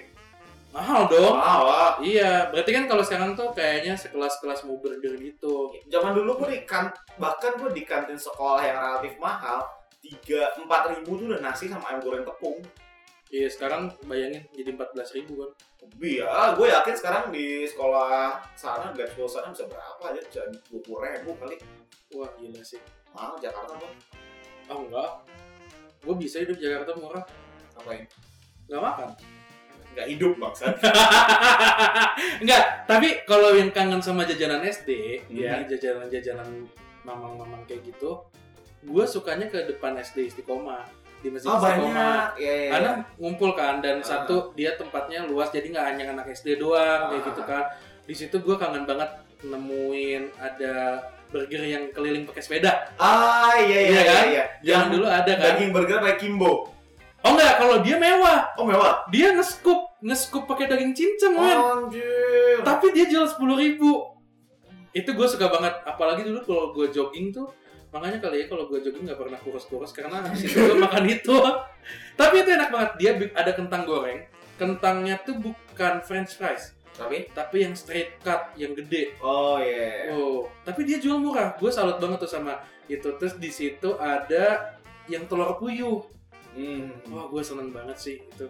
Mahal 0.72 1.04
dong. 1.12 1.36
Mahal 1.36 1.64
ah. 1.68 1.92
Iya, 2.00 2.48
berarti 2.48 2.70
kan 2.72 2.84
kalau 2.88 3.04
sekarang 3.04 3.36
tuh 3.36 3.52
kayaknya 3.52 3.92
sekelas-kelas 3.92 4.64
mau 4.64 4.80
burger 4.80 5.20
gitu. 5.20 5.68
Zaman 5.92 6.16
dulu 6.16 6.40
gue 6.42 6.48
di 6.56 6.60
kan 6.64 6.88
bahkan 7.20 7.60
gue 7.60 7.70
di 7.76 7.84
kantin 7.84 8.16
sekolah 8.16 8.64
yang 8.64 8.80
relatif 8.80 9.20
mahal 9.20 9.68
tiga 10.00 10.50
empat 10.58 10.96
ribu 10.96 11.14
tuh 11.20 11.30
udah 11.30 11.40
nasi 11.44 11.68
sama 11.68 11.84
ayam 11.92 12.00
goreng 12.00 12.24
tepung. 12.24 12.58
Iya, 13.32 13.48
sekarang 13.48 13.88
bayangin 14.04 14.44
jadi 14.52 14.76
14.000 14.76 15.24
ribu 15.24 15.40
kan. 15.40 15.50
Iya, 16.04 16.52
gue 16.52 16.68
yakin 16.68 16.94
sekarang 16.94 17.24
di 17.32 17.64
sekolah 17.64 18.36
sana, 18.52 18.92
di 18.92 19.00
sekolah 19.00 19.30
sana 19.32 19.48
bisa 19.48 19.64
berapa 19.64 20.02
aja, 20.04 20.20
bisa 20.20 20.40
dua 20.68 20.80
puluh 20.84 21.00
ribu 21.00 21.32
kali. 21.40 21.56
Wah, 22.12 22.28
gila 22.36 22.60
sih. 22.60 22.76
Mahal 23.16 23.40
Jakarta 23.40 23.72
bang. 23.80 23.94
Oh 24.68 24.84
enggak. 24.84 25.10
Gue 26.04 26.14
bisa 26.20 26.44
hidup 26.44 26.60
Jakarta 26.60 26.92
murah. 26.92 27.24
Ngapain? 27.80 28.04
Nggak 28.68 28.82
makan. 28.84 29.08
Nggak 29.96 30.06
hidup 30.12 30.32
bangsat. 30.36 30.74
Enggak, 32.44 32.64
tapi 32.90 33.08
kalau 33.24 33.56
yang 33.56 33.72
kangen 33.72 34.00
sama 34.04 34.28
jajanan 34.28 34.60
SD, 34.60 35.20
Hmm. 35.28 35.36
ya 35.40 35.64
jajanan-jajanan 35.64 36.68
mamang-mamang 37.02 37.64
kayak 37.64 37.80
gitu, 37.88 38.20
gue 38.84 39.04
sukanya 39.08 39.48
ke 39.48 39.64
depan 39.66 39.96
SD 39.96 40.28
Istiqomah 40.28 40.84
di 41.22 41.30
masjid 41.30 41.46
Oh 41.46 41.56
banyak. 41.56 42.26
Iya, 42.36 42.54
iya. 42.58 42.70
Karena 42.70 42.90
ngumpul 43.16 43.50
kan 43.52 43.78
dan 43.78 43.98
Ah. 43.98 44.04
satu 44.04 44.50
dia 44.52 44.74
tempatnya 44.74 45.22
luas 45.22 45.48
jadi 45.48 45.64
nggak 45.64 45.86
hanya 45.88 46.04
anak 46.12 46.26
SD 46.28 46.58
doang 46.58 47.08
kayak 47.08 47.22
Ah. 47.22 47.26
gitu 47.30 47.42
kan. 47.42 47.64
Di 48.02 48.14
situ 48.14 48.36
gue 48.36 48.56
kangen 48.56 48.82
banget 48.82 49.06
nemuin 49.42 50.22
ada 50.36 50.98
burger 51.28 51.62
yang 51.62 51.84
keliling 51.90 52.22
pakai 52.24 52.42
sepeda. 52.42 52.72
Ah 52.94 53.54
iya 53.56 53.78
iya 53.78 53.88
Iya 53.88 54.00
iya. 54.00 54.04
kan? 54.04 54.24
iya. 54.28 54.44
Yang 54.60 54.84
dulu 54.90 55.06
ada 55.06 55.32
kan. 55.32 55.44
daging 55.48 55.70
burger 55.70 55.98
kayak 55.98 56.18
Kimbo. 56.18 56.52
Oh 57.22 57.30
enggak, 57.30 57.54
kalau 57.56 57.78
dia 57.80 57.96
mewah. 57.96 58.50
Oh 58.56 58.66
mewah. 58.66 59.06
Dia 59.08 59.30
nge-scoop, 59.32 59.78
nge-scoop 60.02 60.42
pakai 60.44 60.66
daging 60.66 60.90
cincang 60.90 61.32
men. 61.32 61.54
Anjir. 61.54 62.58
Tapi 62.60 62.90
dia 62.90 63.06
jual 63.06 63.22
sepuluh 63.24 63.54
ribu. 63.54 64.10
Itu 64.90 65.14
gue 65.14 65.24
suka 65.24 65.46
banget. 65.46 65.70
Apalagi 65.86 66.26
dulu 66.26 66.42
kalau 66.42 66.74
gue 66.74 66.90
jogging 66.90 67.30
tuh, 67.30 67.46
makanya 67.92 68.18
kali 68.18 68.40
ya 68.40 68.46
kalau 68.48 68.64
gue 68.66 68.80
jogging 68.80 69.04
nggak 69.04 69.20
pernah 69.20 69.36
kurus-kurus 69.38 69.92
karena 69.92 70.24
habis 70.24 70.42
itu 70.42 70.56
gue 70.56 70.80
makan 70.80 71.04
itu. 71.04 71.36
Tapi 72.20 72.34
itu 72.40 72.50
enak 72.50 72.68
banget. 72.72 72.90
Dia 72.96 73.10
ada 73.36 73.52
kentang 73.52 73.84
goreng. 73.84 74.24
Kentangnya 74.56 75.20
tuh 75.20 75.36
bukan 75.36 76.00
French 76.00 76.36
fries, 76.36 76.72
Tapi 76.92 77.24
tapi 77.32 77.64
yang 77.64 77.74
straight 77.74 78.20
cut, 78.20 78.52
yang 78.54 78.72
gede. 78.72 79.16
oh 79.18 79.56
iya. 79.58 80.12
Oh, 80.12 80.44
tapi 80.62 80.84
dia 80.84 80.96
jual 80.96 81.18
murah. 81.18 81.56
Gue 81.56 81.72
salut 81.72 81.96
banget 81.98 82.20
tuh 82.20 82.30
sama 82.30 82.60
itu. 82.86 83.08
Terus 83.16 83.36
di 83.36 83.48
situ 83.48 83.96
ada 83.96 84.76
yang 85.08 85.24
telur 85.26 85.56
puyuh. 85.56 86.04
Hmm. 86.52 86.92
Wah, 87.10 87.26
gue 87.26 87.42
seneng 87.42 87.72
banget 87.72 87.96
sih 87.96 88.16
itu. 88.20 88.46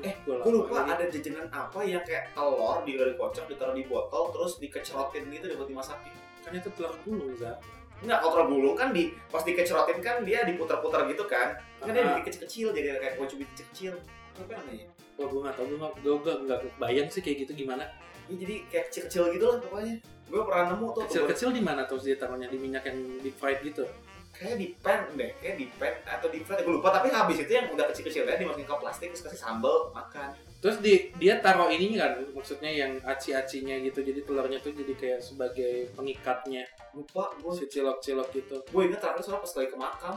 Eh, 0.00 0.14
Gue 0.24 0.38
lupa 0.48 0.80
lagi. 0.86 0.96
ada 0.96 1.04
jajanan 1.08 1.48
apa 1.50 1.80
yang 1.82 2.00
kayak 2.00 2.32
telur 2.32 2.80
di 2.84 2.96
dari 2.96 3.12
kocok 3.16 3.44
ditaruh 3.48 3.74
di 3.74 3.84
botol 3.84 4.32
terus 4.32 4.56
dikecerotin 4.56 5.28
gitu 5.28 5.48
buat 5.56 5.66
dimasakin. 5.66 6.14
Kan 6.40 6.52
itu 6.54 6.68
telur 6.72 6.94
gulung, 7.02 7.32
Za. 7.36 7.56
Enggak, 8.00 8.18
kalau 8.24 8.32
telur 8.32 8.46
gulung 8.48 8.76
kan 8.76 8.88
di 8.96 9.12
pas 9.28 9.44
dikecerotin 9.44 10.00
kan 10.00 10.24
dia 10.24 10.44
diputar-putar 10.48 11.04
gitu 11.08 11.28
kan. 11.28 11.52
Kan 11.84 11.92
dia 11.92 12.00
Ah. 12.00 12.16
bikin 12.16 12.32
kecil-kecil 12.32 12.68
jadi 12.72 12.96
kayak 12.96 13.14
kue 13.20 13.26
cubit 13.28 13.50
kecil. 13.52 13.92
Apa 14.40 14.56
namanya? 14.56 14.88
Wah, 15.20 15.26
gue 15.28 15.40
gak 15.44 15.52
tau, 15.52 15.64
gue 15.68 15.76
gak, 15.76 15.92
gue 16.00 16.14
gak, 16.24 16.36
gak 16.48 16.60
bayang 16.80 17.08
sih 17.12 17.20
kayak 17.20 17.44
gitu 17.44 17.52
gimana. 17.66 17.84
Ya, 18.32 18.34
jadi 18.40 18.54
kayak 18.72 18.84
kecil-kecil 18.88 19.22
gitu 19.36 19.44
lah 19.44 19.58
pokoknya. 19.60 19.94
Gue 20.32 20.42
pernah 20.48 20.64
nemu 20.72 20.86
tuh. 20.96 21.02
Kecil-kecil 21.04 21.48
di 21.52 21.60
mana 21.60 21.82
terus 21.84 22.02
dia 22.08 22.16
taruhnya 22.16 22.48
di 22.48 22.56
minyak 22.56 22.88
yang 22.88 22.98
deep 23.20 23.36
fried 23.36 23.60
gitu. 23.60 23.84
Kayak 24.32 24.56
di 24.56 24.66
pan 24.80 25.04
deh, 25.18 25.30
kayak 25.42 25.56
di 25.60 25.66
pan 25.76 25.92
atau 26.08 26.32
di 26.32 26.40
fry. 26.40 26.64
Gue 26.64 26.80
lupa. 26.80 26.88
Tapi 26.96 27.12
habis 27.12 27.36
itu 27.36 27.52
yang 27.52 27.68
udah 27.68 27.84
kecil-kecil 27.92 28.24
ya 28.24 28.40
dimasukin 28.40 28.64
ke 28.64 28.74
plastik 28.80 29.08
terus 29.12 29.28
kasih 29.28 29.40
sambal 29.44 29.92
makan. 29.92 30.32
Terus 30.60 30.76
di, 30.84 31.08
dia 31.16 31.40
taruh 31.40 31.72
ini 31.72 31.96
kan, 31.96 32.20
maksudnya 32.36 32.68
yang 32.68 32.92
aci-acinya 33.00 33.80
gitu. 33.80 34.04
Jadi 34.04 34.20
telurnya 34.28 34.60
tuh 34.60 34.76
jadi 34.76 34.92
kayak 34.92 35.20
sebagai 35.24 35.88
pengikatnya. 35.96 36.68
Lupa 36.92 37.32
gue. 37.40 37.52
Si 37.56 37.64
cilok-cilok 37.64 38.28
gitu. 38.36 38.56
Gue 38.68 38.92
inget 38.92 39.00
terakhir 39.00 39.24
soalnya 39.24 39.40
pas 39.40 39.52
lagi 39.56 39.68
ke 39.72 39.78
makam. 39.80 40.16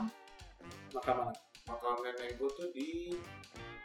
Maka 0.92 1.10
mana? 1.16 1.32
makam 1.64 1.96
nenek 2.04 2.36
gue 2.36 2.50
tuh 2.52 2.68
di 2.76 3.16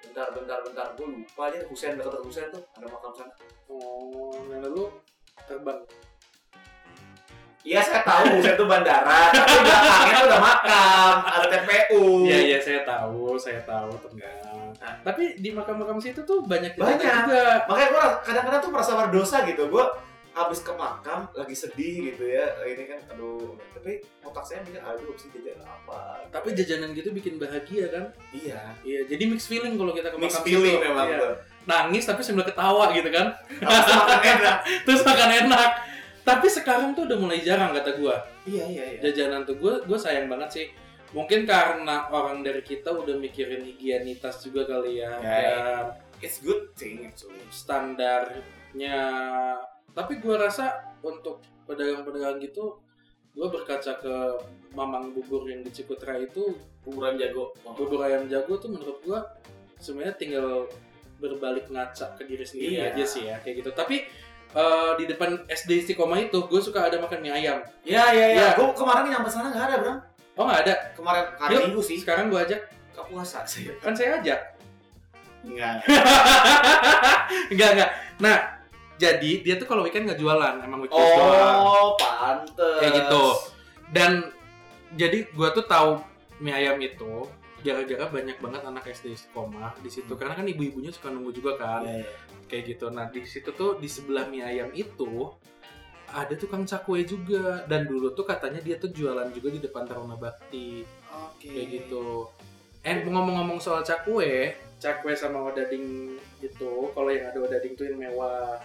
bentar 0.03 0.35
bentar 0.35 0.59
bentar 0.67 0.87
gue 0.99 1.07
lupa 1.07 1.47
aja 1.47 1.63
Husen 1.71 1.95
dekat 1.95 2.19
Husen 2.23 2.47
tuh 2.51 2.63
ada 2.75 2.87
makam 2.91 3.11
sana 3.15 3.33
Oh, 3.69 4.33
nenek 4.49 4.73
lu 4.73 4.89
terbang. 5.45 5.79
Iya 7.61 7.79
saya 7.79 8.01
tahu 8.01 8.23
Husen 8.33 8.55
tuh 8.55 8.65
bandara 8.65 9.29
tapi 9.29 9.53
belakangnya 9.59 10.19
udah 10.25 10.39
makam 10.39 11.13
ada 11.23 11.47
TPU 11.47 12.03
Iya 12.23 12.39
iya 12.45 12.57
saya 12.57 12.81
tahu, 12.83 13.35
saya 13.35 13.59
tahu 13.63 13.91
tegang. 13.99 14.71
Nah. 14.71 14.95
Tapi 15.01 15.35
di 15.35 15.49
makam-makam 15.49 15.97
situ 15.97 16.21
tuh 16.21 16.39
banyak 16.41 16.71
Banyak. 16.73 16.97
jajanan 16.97 17.25
juga. 17.25 17.45
makanya 17.65 17.89
gue 17.89 18.05
kadang-kadang 18.23 18.61
tuh 18.61 18.71
merasa 18.71 18.91
berdosa 18.95 19.37
gitu 19.43 19.63
gue 19.65 19.85
habis 20.31 20.61
ke 20.61 20.71
makam 20.71 21.27
lagi 21.33 21.51
sedih 21.53 21.95
gitu 22.07 22.23
ya 22.23 22.45
ini 22.63 22.85
kan 22.85 22.99
aduh 23.09 23.43
tapi 23.73 23.91
otak 24.21 24.45
saya 24.45 24.61
mikir 24.61 24.79
aduh 24.79 25.11
sih 25.13 25.27
jajan 25.33 25.59
apa 25.59 26.23
Tapi 26.29 26.53
jajanan 26.53 26.93
gitu 26.93 27.11
bikin 27.11 27.35
bahagia 27.35 27.89
kan? 27.89 28.05
iya 28.31 28.71
Iya, 28.79 29.03
jadi 29.05 29.23
mix 29.25 29.45
feeling 29.45 29.75
kalau 29.75 29.91
kita 29.91 30.07
ke 30.07 30.17
mix 30.17 30.31
makam 30.31 30.45
feeling 30.45 30.75
situ. 30.75 30.85
memang 30.85 31.07
Iya. 31.07 31.17
tuh 31.19 31.33
Nangis 31.65 32.03
tapi 32.03 32.21
sambil 32.21 32.45
ketawa 32.45 32.89
gitu 32.91 33.09
kan. 33.09 33.29
Habis 33.59 33.85
makan 33.91 34.19
enak 34.23 34.57
Terus 34.85 35.01
makan 35.03 35.29
enak. 35.43 35.69
Tapi 36.29 36.45
sekarang 36.45 36.93
tuh 36.93 37.09
udah 37.09 37.17
mulai 37.17 37.41
jarang 37.41 37.73
kata 37.73 37.97
gua. 37.97 38.21
iya 38.45 38.61
iya 38.69 38.83
iya 38.93 38.99
Jajanan 39.01 39.49
tuh 39.49 39.57
gua 39.57 39.81
gua 39.81 39.97
sayang 39.97 40.29
banget 40.29 40.49
sih. 40.53 40.65
Mungkin 41.09 41.49
karena 41.49 42.05
orang 42.13 42.45
dari 42.45 42.61
kita 42.61 42.93
udah 42.93 43.17
mikirin 43.17 43.65
higienitas 43.65 44.45
juga 44.45 44.69
kali 44.69 45.01
ya. 45.01 45.09
Ya, 45.17 45.25
Dan 45.25 45.85
it's 46.21 46.37
good 46.37 46.69
thing 46.75 47.01
actually 47.01 47.41
standarnya 47.49 48.99
tapi 49.89 50.21
gua 50.21 50.45
rasa 50.45 50.85
untuk 51.01 51.39
pedagang-pedagang 51.65 52.37
gitu 52.39 52.77
gua 53.33 53.47
berkaca 53.47 53.97
ke 53.97 54.15
mamang 54.75 55.15
bubur 55.15 55.47
yang 55.47 55.63
di 55.63 55.71
Cikutra 55.71 56.19
itu 56.19 56.53
kuburan 56.83 57.15
jago 57.15 57.55
bubur 57.63 58.03
ayam 58.03 58.27
jago 58.27 58.59
tuh 58.59 58.69
menurut 58.69 58.99
gua 59.01 59.25
sebenarnya 59.79 60.13
tinggal 60.13 60.67
berbalik 61.17 61.67
ngaca 61.67 62.15
ke 62.15 62.23
diri 62.27 62.43
sendiri 62.43 62.73
Iya. 62.79 62.93
aja 62.93 63.03
sih 63.05 63.23
ya 63.27 63.39
kayak 63.39 63.63
gitu 63.63 63.71
tapi 63.73 64.03
eh, 64.51 64.91
di 64.95 65.05
depan 65.05 65.29
SD 65.45 65.71
Istiqomah 65.83 66.19
itu 66.19 66.39
gue 66.41 66.59
suka 66.59 66.83
ada 66.83 66.97
makan 66.97 67.19
mie 67.19 67.33
ayam 67.35 67.59
Iya 67.81 68.03
iya 68.09 68.27
iya. 68.29 68.41
Ya. 68.43 68.49
Gue 68.53 68.71
kemarin 68.71 69.07
nyampe 69.07 69.27
sana 69.27 69.47
nggak 69.47 69.65
ada 69.65 69.75
bro. 69.77 69.93
oh 70.35 70.43
nggak 70.43 70.61
ada 70.63 70.73
Kemarin 70.93 71.23
hari 71.35 71.53
Yuk, 71.53 71.61
minggu 71.67 71.81
sih. 71.81 71.97
sekarang 71.97 72.27
gua 72.27 72.41
ajak 72.41 72.61
Ke 72.89 73.01
puasa 73.03 73.43
sih. 73.43 73.67
kan 73.77 73.91
saya 73.91 74.17
ajak 74.17 74.39
Enggak. 75.41 75.79
enggak 77.49 77.69
enggak 77.73 77.89
nah 78.17 78.37
jadi 78.95 79.31
dia 79.39 79.55
tuh 79.55 79.63
kalau 79.63 79.81
weekend 79.81 80.03
nggak 80.05 80.17
jualan 80.17 80.59
emang 80.59 80.79
weekdays 80.81 80.99
doang 81.15 81.57
Oh 81.57 81.95
pantes. 81.95 82.79
kayak 82.79 82.93
gitu 82.97 83.23
dan 83.89 84.11
jadi 84.93 85.29
gua 85.31 85.51
tuh 85.51 85.63
tahu 85.63 86.03
mie 86.39 86.51
ayam 86.51 86.75
itu 86.77 87.23
gara-gara 87.59 88.07
banyak 88.07 88.37
banget 88.37 88.61
anak 88.61 88.83
SD 88.85 89.11
sekolah 89.13 89.75
di 89.77 89.89
situ 89.89 90.11
karena 90.15 90.31
kan 90.31 90.43
ibu-ibunya 90.43 90.87
suka 90.89 91.07
nunggu 91.07 91.31
juga 91.31 91.55
kan 91.55 91.83
Iya 91.83 92.03
iya. 92.03 92.11
Kayak 92.49 92.75
gitu. 92.75 92.89
Nah 92.89 93.07
di 93.13 93.21
situ 93.23 93.53
tuh 93.53 93.77
di 93.77 93.85
sebelah 93.85 94.25
mie 94.25 94.41
ayam 94.41 94.73
itu 94.73 95.29
ada 96.09 96.33
tukang 96.33 96.65
cakwe 96.65 97.05
juga. 97.05 97.63
Dan 97.69 97.85
dulu 97.85 98.11
tuh 98.17 98.25
katanya 98.25 98.59
dia 98.59 98.81
tuh 98.81 98.89
jualan 98.89 99.29
juga 99.29 99.53
di 99.53 99.61
depan 99.61 99.85
Taruna 99.85 100.17
Bakti. 100.17 100.83
Oke. 101.13 101.47
kayak 101.47 101.67
gitu. 101.69 102.25
Eh 102.81 103.05
ngomong-ngomong 103.05 103.61
soal 103.61 103.85
cakwe 103.85 104.57
cakwe 104.79 105.11
sama 105.11 105.51
odading 105.51 106.15
gitu 106.39 106.87
kalau 106.95 107.11
yang 107.11 107.27
ada 107.27 107.39
odading 107.43 107.75
tuh 107.75 107.85
yang 107.85 107.99
mewah. 107.99 108.57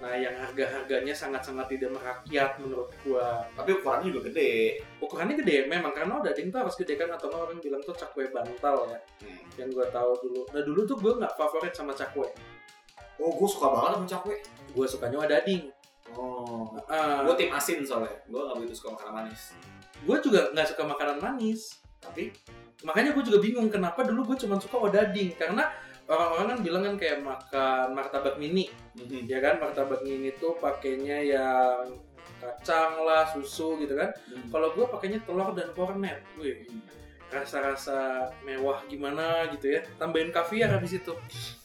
Nah 0.00 0.16
yang 0.16 0.32
harga-harganya 0.32 1.12
sangat-sangat 1.12 1.76
tidak 1.76 1.92
merakyat 1.92 2.56
menurut 2.56 2.88
gua. 3.04 3.44
Tapi 3.52 3.76
ukurannya 3.76 4.08
juga 4.08 4.32
gede. 4.32 4.80
ukurannya 4.96 5.36
gede 5.44 5.68
memang. 5.68 5.92
Karena 5.92 6.16
odading 6.22 6.48
tuh 6.48 6.64
harus 6.64 6.72
gede 6.78 6.96
kan 6.96 7.12
atau 7.12 7.28
orang 7.28 7.60
bilang 7.60 7.84
tuh 7.84 7.92
cakwe 7.92 8.32
bantal 8.32 8.88
ya. 8.88 9.00
Hmm. 9.20 9.44
yang 9.60 9.68
gua 9.76 9.84
tahu 9.92 10.16
dulu. 10.24 10.42
Nah 10.56 10.62
dulu 10.64 10.80
tuh 10.88 10.96
gua 10.96 11.12
nggak 11.20 11.34
favorit 11.36 11.74
sama 11.76 11.92
cakwe 11.92 12.30
Oh 13.20 13.32
gue 13.36 13.48
suka 13.48 13.66
banget 13.68 13.90
sama 14.00 14.06
cakwe. 14.08 14.36
gua 14.70 14.86
sukanya 14.86 15.18
odading 15.20 15.68
Oh. 16.10 16.74
Ah, 16.90 17.22
Gue 17.22 17.38
tim 17.38 17.54
asin 17.54 17.86
soalnya. 17.86 18.10
Gue 18.26 18.42
nggak 18.42 18.56
begitu 18.58 18.82
suka 18.82 18.98
makanan 18.98 19.14
manis. 19.30 19.54
gue 20.00 20.16
juga 20.24 20.48
nggak 20.56 20.64
suka 20.72 20.82
makanan 20.88 21.20
manis 21.20 21.76
Tapi 22.00 22.32
makanya 22.80 23.12
gue 23.12 23.20
juga 23.20 23.36
bingung 23.44 23.68
kenapa 23.68 24.00
dulu 24.00 24.32
gue 24.32 24.36
cuma 24.40 24.56
suka 24.56 24.80
odading 24.80 25.36
karena 25.36 25.68
orang-orang 26.08 26.56
kan 26.56 26.58
bilang 26.64 26.82
kan 26.88 26.94
kayak 26.96 27.18
makan 27.20 27.92
martabak 27.92 28.34
mini 28.40 28.72
ya 29.28 29.38
kan? 29.38 29.60
Martabak 29.60 30.00
mini 30.02 30.32
tuh 30.40 30.56
pakainya 30.56 31.20
yang 31.20 31.84
kacang 32.40 33.04
lah 33.04 33.28
susu 33.28 33.76
gitu 33.78 33.92
kan? 33.94 34.08
Kalau 34.48 34.72
gue 34.72 34.88
pakainya 34.88 35.20
telur 35.22 35.52
dan 35.52 35.68
kornet. 35.76 36.24
Wih 36.40 36.64
rasa-rasa 37.30 38.26
mewah 38.42 38.82
gimana 38.90 39.46
gitu 39.54 39.70
ya? 39.78 39.84
Tambahin 40.00 40.34
kaviar 40.34 40.74
habis 40.74 40.98
itu 40.98 41.12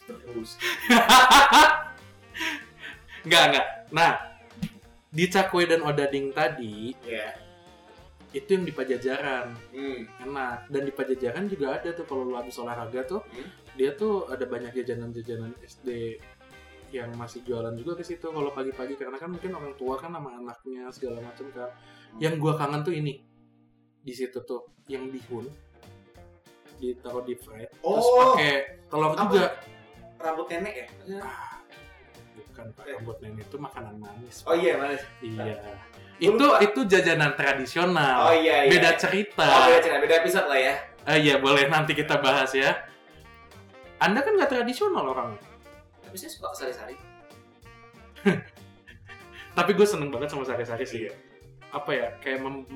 terus. 0.07 0.55
nggak 3.25 3.43
nggak 3.51 3.67
nah 3.89 4.21
di 5.09 5.25
cakwe 5.25 5.65
dan 5.65 5.81
odading 5.81 6.29
tadi 6.29 6.93
Iya. 7.01 7.41
itu 8.35 8.51
yang 8.53 8.67
di 8.67 8.69
pajajaran 8.69 9.55
Hmm. 9.71 10.05
enak 10.21 10.69
dan 10.69 10.81
di 10.83 10.91
pajajaran 10.91 11.47
juga 11.47 11.73
ada 11.73 11.89
tuh 11.89 12.03
kalau 12.03 12.21
lu 12.21 12.35
habis 12.35 12.53
olahraga 12.59 13.01
tuh 13.07 13.23
Hmm. 13.25 13.47
dia 13.73 13.95
tuh 13.95 14.27
ada 14.27 14.43
banyak 14.45 14.75
jajanan-jajanan 14.75 15.55
SD 15.63 16.19
yang 16.93 17.09
masih 17.17 17.41
jualan 17.41 17.73
juga 17.73 17.97
ke 17.97 18.03
situ 18.05 18.23
kalau 18.23 18.51
pagi-pagi 18.51 18.93
karena 18.95 19.17
kan 19.17 19.27
mungkin 19.27 19.51
orang 19.51 19.73
tua 19.73 19.97
kan 19.97 20.13
sama 20.13 20.31
anaknya 20.31 20.87
segala 20.93 21.17
macam 21.19 21.49
kan 21.49 21.67
yang 22.21 22.37
gua 22.37 22.53
kangen 22.55 22.85
tuh 22.85 22.93
ini 22.93 23.25
di 23.99 24.13
situ 24.13 24.37
tuh 24.45 24.69
yang 24.85 25.09
bihun 25.09 25.49
ditaruh 26.77 27.23
di 27.23 27.33
terus 27.39 27.71
Oh. 27.81 28.35
pakai 28.37 28.85
telur 28.85 29.17
juga 29.17 29.49
Rambut 30.25 30.47
nenek 30.49 30.73
ya? 30.75 30.85
bukan 32.35 32.65
pak 32.73 32.83
rambut 32.89 33.17
nenek 33.21 33.45
itu 33.45 33.57
makanan 33.57 33.95
manis 33.95 34.41
Oh 34.43 34.51
iya 34.51 34.73
manis. 34.75 35.03
iya 35.21 35.53
Gua 35.53 35.77
itu 36.17 36.31
lupa. 36.41 36.57
itu 36.59 36.79
jajanan 36.85 37.31
tradisional 37.35 38.19
Oh 38.25 38.33
iya 38.33 38.65
iya. 38.65 38.71
beda 38.71 38.95
cerita 38.95 39.43
Oh 39.43 39.67
iya 39.67 39.79
cerita 39.79 39.99
beda 39.99 40.15
episode 40.17 40.47
lah 40.47 40.57
ya. 40.57 40.73
Ah, 41.05 41.13
iya 41.13 41.37
boleh 41.37 41.69
nanti 41.69 41.93
kita 41.93 42.17
bahas 42.17 42.49
ya. 42.51 42.73
Anda 43.95 44.19
kan 44.19 44.33
nggak 44.33 44.49
tradisional 44.49 45.05
orang, 45.05 45.37
Tapi 46.01 46.15
saya 46.17 46.27
suka 46.27 46.49
sari-sari. 46.51 46.97
tapi 49.55 49.71
gue 49.71 49.85
seneng 49.85 50.09
banget 50.09 50.27
sama 50.27 50.43
sari-sari 50.43 50.83
sih. 50.83 50.99
Iya. 51.05 51.13
Apa 51.69 51.91
ya 51.91 52.07
kayak 52.19 52.41
mem- 52.41 52.67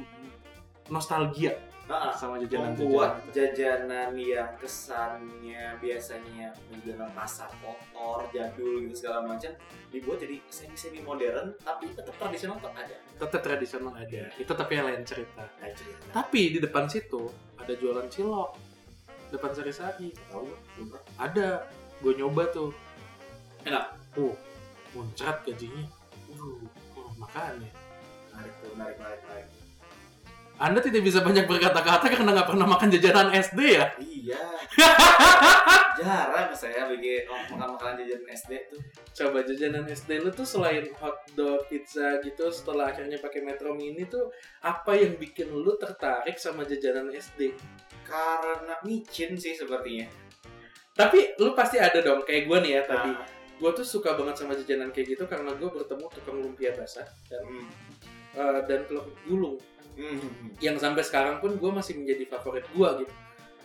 nostalgia 0.88 1.58
Nah, 1.90 2.14
sama 2.14 2.38
membuat 2.38 3.18
jajanan-jajanan. 3.34 3.34
jajanan 3.34 4.10
yang 4.14 4.52
kesannya 4.62 5.74
biasanya 5.82 6.54
menjelang 6.70 7.10
pasar 7.18 7.50
kotor, 7.66 8.30
jadul 8.30 8.86
gitu 8.86 8.94
segala 8.94 9.26
macam 9.26 9.50
dibuat 9.90 10.22
jadi 10.22 10.38
semi 10.54 10.78
semi 10.78 11.02
modern 11.02 11.50
tapi 11.66 11.90
tetap 11.90 12.14
tradisional 12.22 12.62
tetap 12.62 12.78
ada. 12.78 12.96
Tetap 13.18 13.42
tradisional 13.42 13.94
ada. 13.98 14.22
Itu 14.38 14.54
tapi 14.54 14.78
yang 14.78 14.86
lain 14.86 15.02
cerita. 15.02 15.50
Nah, 15.50 15.74
cerita. 15.74 16.06
Tapi 16.14 16.42
di 16.54 16.60
depan 16.62 16.86
situ 16.86 17.26
ada 17.58 17.74
jualan 17.74 18.06
cilok. 18.06 18.54
Depan 19.34 19.50
sari-sari 19.58 20.14
Tahu 20.30 20.46
ada. 21.18 21.66
Gue 22.06 22.14
nyoba 22.14 22.54
tuh. 22.54 22.70
Enak. 23.66 23.98
Tuh, 24.14 24.38
muncrat 24.94 25.42
gajinya. 25.42 25.90
Uh, 26.38 26.62
oh, 26.98 27.10
makanya. 27.18 27.70
Menarik 28.30 28.54
tuh, 28.62 28.72
menarik, 28.78 28.96
menarik, 29.02 29.22
menarik. 29.26 29.59
Anda 30.60 30.84
tidak 30.84 31.08
bisa 31.08 31.24
banyak 31.24 31.48
berkata-kata 31.48 32.12
karena 32.12 32.36
nggak 32.36 32.52
pernah 32.52 32.68
makan 32.68 32.92
jajanan 32.92 33.32
SD 33.32 33.60
ya? 33.80 33.86
Iya. 33.96 34.44
Jarang 36.04 36.52
saya 36.52 36.92
bikin 36.92 37.32
makan 37.32 37.80
makanan 37.80 38.04
jajanan 38.04 38.28
SD 38.36 38.52
tuh. 38.68 38.82
coba 39.16 39.44
jajanan 39.48 39.88
SD 39.88 40.20
lu 40.20 40.32
tuh 40.36 40.44
selain 40.44 40.92
hotdog, 41.00 41.64
pizza 41.72 42.20
gitu 42.20 42.52
setelah 42.52 42.92
akhirnya 42.92 43.20
pakai 43.24 43.40
Metro 43.44 43.72
Mini 43.72 44.04
tuh 44.08 44.32
apa 44.60 45.00
yang 45.00 45.16
bikin 45.16 45.48
lu 45.48 45.80
tertarik 45.80 46.36
sama 46.36 46.68
jajanan 46.68 47.08
SD? 47.16 47.56
Karena 48.04 48.76
micin 48.84 49.40
sih 49.40 49.56
sepertinya. 49.56 50.12
Tapi 50.92 51.40
lu 51.40 51.56
pasti 51.56 51.80
ada 51.80 52.04
dong 52.04 52.28
kayak 52.28 52.52
gue 52.52 52.58
nih 52.68 52.72
ya 52.76 52.84
tadi. 52.84 53.12
Nah, 53.16 53.40
Gue 53.60 53.76
tuh 53.76 53.84
suka 53.84 54.16
banget 54.16 54.40
sama 54.40 54.56
jajanan 54.56 54.92
kayak 54.96 55.20
gitu 55.20 55.24
karena 55.28 55.52
gue 55.52 55.68
bertemu 55.68 56.08
tukang 56.16 56.40
lumpia 56.40 56.72
basah 56.80 57.04
dan 57.28 57.44
hmm. 57.44 57.68
eh, 58.40 58.60
dan 58.64 58.88
telur 58.88 59.12
gulung 59.28 59.60
Hmm. 60.00 60.56
yang 60.64 60.80
sampai 60.80 61.04
sekarang 61.04 61.44
pun 61.44 61.60
gue 61.60 61.72
masih 61.76 62.00
menjadi 62.00 62.24
favorit 62.32 62.64
gue 62.72 62.90
gitu. 63.04 63.14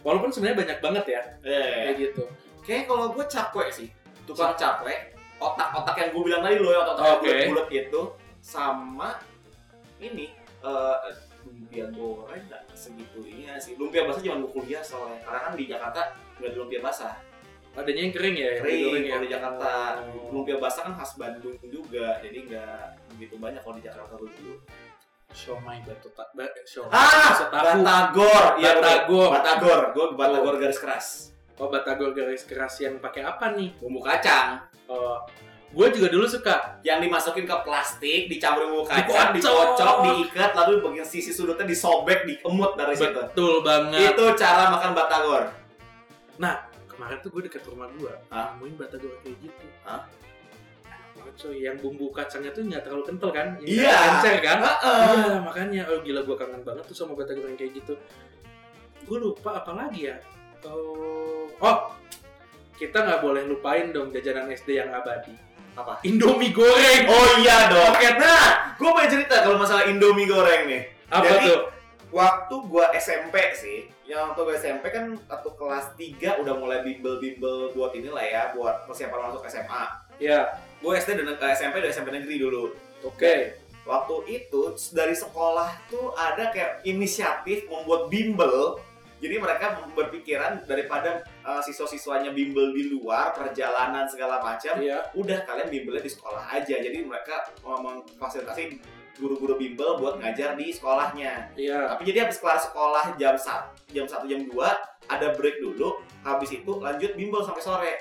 Walaupun 0.02 0.34
sebenarnya 0.34 0.58
banyak 0.66 0.78
banget 0.82 1.04
ya 1.06 1.22
Eh, 1.46 1.72
kayak 1.88 1.96
gitu. 1.96 2.24
Kayaknya 2.66 2.84
kalau 2.90 3.06
gue 3.14 3.24
cakwe 3.30 3.66
sih, 3.70 3.88
tukang 4.26 4.52
cakwe, 4.58 5.14
otak-otak 5.38 5.94
yang 5.96 6.10
gue 6.12 6.22
bilang 6.26 6.42
tadi 6.42 6.56
loh, 6.58 6.72
ya, 6.74 6.80
otak-otak 6.82 7.06
yang 7.06 7.14
Oke. 7.14 7.28
bulat-bulat 7.30 7.66
gitu, 7.70 8.02
sama 8.42 9.10
ini 10.02 10.34
eh, 10.64 10.96
lumpia 11.46 11.86
goreng 11.92 12.42
nggak 12.50 12.62
segitunya 12.74 13.54
sih. 13.62 13.78
Lumpia 13.78 14.04
basah 14.08 14.20
cuma 14.24 14.42
gue 14.42 14.50
kuliah 14.50 14.82
soalnya, 14.82 15.20
karena 15.22 15.40
kan 15.44 15.52
di 15.54 15.64
Jakarta 15.70 16.00
nggak 16.40 16.50
ada 16.50 16.56
lumpia 16.58 16.80
basah, 16.82 17.14
Adanya 17.74 18.06
yang 18.06 18.14
kering 18.14 18.36
ya, 18.38 18.46
yang 18.54 18.58
kering 18.62 18.78
digoreng 18.78 19.04
kalau 19.10 19.24
di 19.26 19.30
Jakarta. 19.34 19.72
Oh. 20.14 20.30
Lumpia 20.30 20.56
basah 20.62 20.82
kan 20.86 20.94
khas 20.94 21.12
Bandung 21.18 21.58
juga, 21.66 22.22
jadi 22.22 22.38
nggak 22.46 22.78
begitu 23.18 23.34
banyak 23.34 23.60
kalau 23.66 23.74
di 23.74 23.84
Jakarta 23.84 24.14
dulu. 24.14 24.62
Siomay 25.34 25.82
batu 25.82 26.06
tak 26.14 26.30
ba, 26.32 26.46
siomay 26.62 26.94
Ah, 26.94 27.10
bakso 27.26 27.44
tahu. 27.50 27.64
Batagor. 27.66 28.44
Iya. 28.62 28.70
Batagor. 28.78 29.30
Batagor. 29.34 29.80
Gue 29.90 30.06
Batagor 30.14 30.54
garis 30.62 30.78
keras. 30.78 31.06
Oh, 31.58 31.66
batagor 31.66 32.14
garis 32.14 32.46
keras 32.46 32.78
yang 32.78 33.02
pakai 33.02 33.26
apa 33.26 33.50
nih? 33.52 33.74
Bumbu 33.82 33.98
kacang. 33.98 34.62
Oh, 34.86 35.18
gue 35.74 35.86
juga 35.90 36.06
dulu 36.06 36.22
suka. 36.24 36.78
Yang 36.86 37.10
dimasukin 37.10 37.44
ke 37.44 37.56
plastik, 37.66 38.30
dicampur 38.30 38.70
bumbu 38.70 38.86
kacang, 38.86 39.34
Dikocok. 39.34 39.74
dikocok, 39.74 39.96
diikat, 40.06 40.50
lalu 40.54 40.72
bagian 40.82 41.06
sisi 41.06 41.34
sudutnya 41.34 41.66
disobek, 41.66 42.22
dikemut 42.26 42.78
dari 42.78 42.94
situ. 42.94 43.18
Betul 43.18 43.62
banget. 43.66 44.14
Itu 44.14 44.24
cara 44.38 44.70
makan 44.70 44.90
Batagor. 44.94 45.42
Kemarin 46.94 47.18
tuh 47.26 47.30
gue 47.34 47.42
deket 47.50 47.66
rumah 47.66 47.90
gue, 47.90 48.06
nemuin 48.30 48.74
batagor 48.78 49.18
kayak 49.26 49.34
gitu. 49.42 49.66
Hah? 49.82 50.06
Banget 51.24 51.40
coy, 51.40 51.56
yang 51.64 51.76
bumbu 51.80 52.12
kacangnya 52.12 52.52
tuh 52.52 52.68
nggak 52.68 52.84
terlalu 52.84 53.04
kental 53.08 53.32
kan? 53.32 53.56
Iya. 53.64 54.20
Encer 54.20 54.44
kan? 54.44 54.60
Iya, 54.60 55.40
makanya 55.40 55.82
oh 55.88 56.04
gila 56.04 56.20
gue 56.20 56.36
kangen 56.36 56.60
banget 56.60 56.84
tuh 56.84 56.92
sama 56.92 57.16
batagor 57.16 57.48
yang 57.48 57.56
kayak 57.56 57.80
gitu. 57.80 57.96
Gue 59.08 59.16
lupa 59.16 59.64
apa 59.64 59.72
lagi 59.72 60.12
ya? 60.12 60.20
Oh, 60.68 61.48
oh 61.64 61.76
kita 62.76 63.08
nggak 63.08 63.24
boleh 63.24 63.48
lupain 63.48 63.88
dong 63.88 64.12
jajanan 64.12 64.52
SD 64.52 64.76
yang 64.76 64.92
abadi. 64.92 65.32
Apa? 65.80 66.04
Indomie 66.04 66.52
goreng. 66.52 67.08
Oh 67.08 67.40
iya 67.40 67.72
dong. 67.72 67.96
Nah, 68.20 68.76
gue 68.76 68.84
mau 68.84 69.08
cerita 69.08 69.40
kalau 69.40 69.56
masalah 69.56 69.88
Indomie 69.88 70.28
goreng 70.28 70.68
nih. 70.68 70.82
apa 71.08 71.24
jadi- 71.24 71.48
tuh? 71.48 71.60
Waktu 72.14 72.54
gua 72.70 72.94
SMP 72.94 73.34
sih, 73.58 73.90
yang 74.06 74.30
waktu 74.30 74.46
gua 74.46 74.54
SMP 74.54 74.86
kan 74.94 75.18
waktu 75.26 75.50
kelas 75.58 75.98
3 75.98 76.38
udah 76.46 76.54
mulai 76.54 76.86
bimbel-bimbel 76.86 77.74
buat 77.74 77.90
inilah 77.90 78.22
ya, 78.22 78.42
buat 78.54 78.86
persiapan 78.86 79.34
masuk 79.34 79.42
SMA. 79.50 79.82
Ya, 80.22 80.46
Gue 80.84 81.00
SD 81.00 81.16
dan 81.16 81.32
eh, 81.32 81.52
SMP 81.56 81.80
dari 81.80 81.92
SMP 81.96 82.12
negeri 82.12 82.36
dulu. 82.36 82.76
oke. 83.00 83.64
Waktu 83.84 84.16
itu 84.32 84.60
dari 84.96 85.12
sekolah 85.12 85.88
tuh 85.88 86.12
ada 86.12 86.48
kayak 86.52 86.84
inisiatif 86.84 87.64
membuat 87.72 88.12
bimbel. 88.12 88.76
Jadi 89.20 89.40
mereka 89.40 89.80
berpikiran 89.96 90.68
daripada 90.68 91.24
eh, 91.24 91.60
siswa-siswanya 91.64 92.36
bimbel 92.36 92.76
di 92.76 92.92
luar, 92.92 93.32
perjalanan 93.32 94.04
segala 94.04 94.44
macam, 94.44 94.76
Iya. 94.76 95.08
udah 95.16 95.48
kalian 95.48 95.72
bimbelnya 95.72 96.04
di 96.04 96.12
sekolah 96.12 96.52
aja. 96.52 96.76
Jadi 96.76 97.00
mereka 97.00 97.48
mau 97.64 97.80
memfasilitasi 97.80 98.76
guru-guru 99.16 99.56
bimbel 99.56 99.96
buat 99.96 100.20
ngajar 100.20 100.52
di 100.52 100.68
sekolahnya. 100.68 101.56
Iya. 101.56 101.96
Tapi 101.96 102.02
jadi 102.12 102.28
habis 102.28 102.36
kelar 102.36 102.60
sekolah 102.60 103.16
jam 103.16 103.32
1, 103.40 103.72
jam 103.88 104.04
1 104.04 104.28
jam 104.28 104.40
2 104.44 104.52
ada 105.08 105.26
break 105.36 105.60
dulu, 105.64 106.00
habis 106.20 106.52
itu 106.52 106.72
lanjut 106.80 107.12
bimbel 107.16 107.40
sampai 107.40 107.62
sore. 107.64 107.94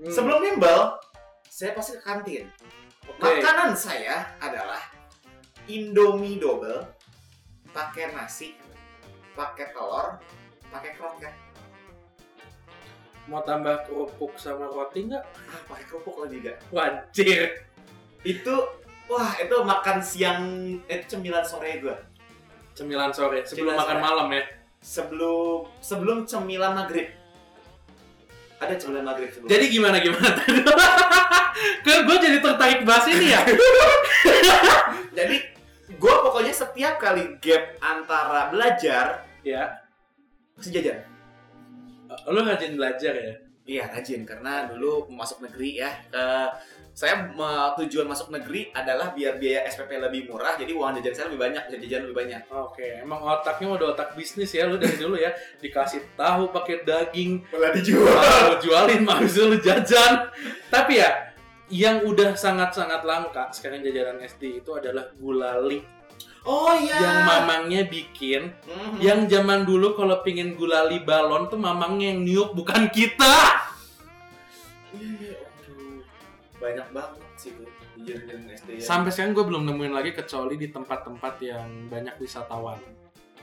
Hmm. 0.00 0.08
Sebelum 0.08 0.40
bimbel, 0.40 0.96
saya 1.60 1.76
pasti 1.76 1.92
ke 1.92 2.00
kantin. 2.00 2.48
Oke. 3.04 3.20
Makanan 3.20 3.76
saya 3.76 4.24
adalah 4.40 4.80
Indomie 5.68 6.40
double, 6.40 6.88
pakai 7.76 8.16
nasi, 8.16 8.56
pakai 9.36 9.68
telur, 9.76 10.16
pakai 10.72 10.96
kroket. 10.96 11.36
mau 13.28 13.44
tambah 13.44 13.86
kerupuk 13.86 14.40
sama 14.40 14.66
roti 14.72 15.06
nggak? 15.06 15.20
Ah, 15.22 15.60
pakai 15.68 15.84
kerupuk 15.86 16.24
lagi 16.24 16.42
gak? 16.42 16.56
Wajir. 16.72 17.62
Itu 18.24 18.56
wah, 19.06 19.36
itu 19.38 19.54
makan 19.60 20.00
siang 20.00 20.42
itu 20.88 21.04
cemilan 21.14 21.44
sore 21.44 21.78
gua. 21.78 21.94
Cemilan 22.72 23.12
sore 23.12 23.44
sebelum 23.44 23.76
Cemilan 23.76 23.76
makan 23.78 23.98
sore. 24.00 24.02
malam 24.02 24.28
ya. 24.32 24.42
Sebelum 24.80 25.68
sebelum 25.78 26.18
cemilan 26.24 26.72
maghrib. 26.72 27.19
Ada 28.60 28.74
cemilan 28.76 29.04
maghrib 29.08 29.32
sebelum. 29.32 29.48
Jadi 29.48 29.64
gimana 29.72 29.96
gimana? 30.04 30.36
Ke 31.84 32.04
gue 32.04 32.16
jadi 32.20 32.38
tertarik 32.44 32.84
bahas 32.84 33.08
ini 33.08 33.32
ya. 33.32 33.40
Jadi 35.18 35.36
gue 35.96 36.14
pokoknya 36.24 36.52
setiap 36.52 37.00
kali 37.00 37.40
gap 37.40 37.80
antara 37.80 38.52
belajar 38.52 39.24
ya. 39.40 39.80
masih 40.56 40.76
jajan. 40.76 41.00
Lu 42.28 42.44
rajin 42.44 42.76
belajar 42.76 43.12
ya. 43.16 43.34
Iya 43.64 43.84
rajin 43.96 44.28
karena 44.28 44.68
dulu 44.68 45.08
masuk 45.08 45.40
negeri 45.40 45.80
ya. 45.80 45.90
Eh, 46.12 46.48
saya 47.00 47.32
tujuan 47.80 48.04
masuk 48.04 48.28
negeri 48.28 48.68
adalah 48.76 49.16
biar 49.16 49.40
biaya 49.40 49.64
SPP 49.64 49.96
lebih 49.96 50.28
murah, 50.28 50.52
jadi 50.60 50.68
uang 50.76 51.00
jajan 51.00 51.14
saya 51.16 51.26
lebih 51.32 51.40
banyak, 51.48 51.62
jajan 51.80 52.00
lebih 52.04 52.16
banyak. 52.20 52.40
Oke, 52.52 53.00
emang 53.00 53.24
otaknya 53.24 53.72
udah 53.72 53.96
otak 53.96 54.12
bisnis 54.12 54.52
ya 54.52 54.68
lu 54.68 54.76
dari 54.76 55.00
dulu 55.00 55.16
ya. 55.16 55.32
Dikasih 55.64 56.12
tahu 56.12 56.52
pakai 56.52 56.84
daging, 56.84 57.40
Malah 57.48 57.72
dijual. 57.72 58.04
malah 58.04 58.40
lu 58.52 58.56
jualin, 58.60 59.00
itu 59.24 59.40
lu 59.48 59.56
jajan. 59.64 60.28
Tapi 60.68 61.00
ya, 61.00 61.32
yang 61.72 62.04
udah 62.04 62.36
sangat-sangat 62.36 63.00
langka 63.08 63.48
sekarang 63.56 63.80
jajanan 63.80 64.20
SD 64.20 64.60
itu 64.60 64.70
adalah 64.76 65.08
gulali 65.16 65.80
Oh 66.44 66.72
iya. 66.76 66.98
yang 66.98 67.16
mamangnya 67.24 67.86
bikin 67.86 68.50
Mhm. 68.66 68.98
yang 68.98 69.20
zaman 69.30 69.62
dulu 69.64 69.94
kalau 69.96 70.18
pingin 70.20 70.58
gulali 70.58 71.00
balon 71.00 71.46
tuh 71.46 71.56
mamangnya 71.56 72.10
yang 72.10 72.26
niup 72.26 72.50
bukan 72.56 72.90
kita 72.90 73.69
banyak 76.60 76.86
banget 76.92 77.20
sih 77.34 77.50
tuh 77.50 77.64
di 77.96 78.00
jajan 78.06 78.44
SD. 78.46 78.68
ya. 78.76 78.84
sampai 78.84 79.08
sekarang 79.08 79.32
gue 79.32 79.44
belum 79.44 79.62
nemuin 79.64 79.92
lagi 79.92 80.10
kecuali 80.12 80.54
di 80.54 80.68
tempat-tempat 80.68 81.34
yang 81.40 81.66
banyak 81.86 82.14
wisatawan 82.16 82.76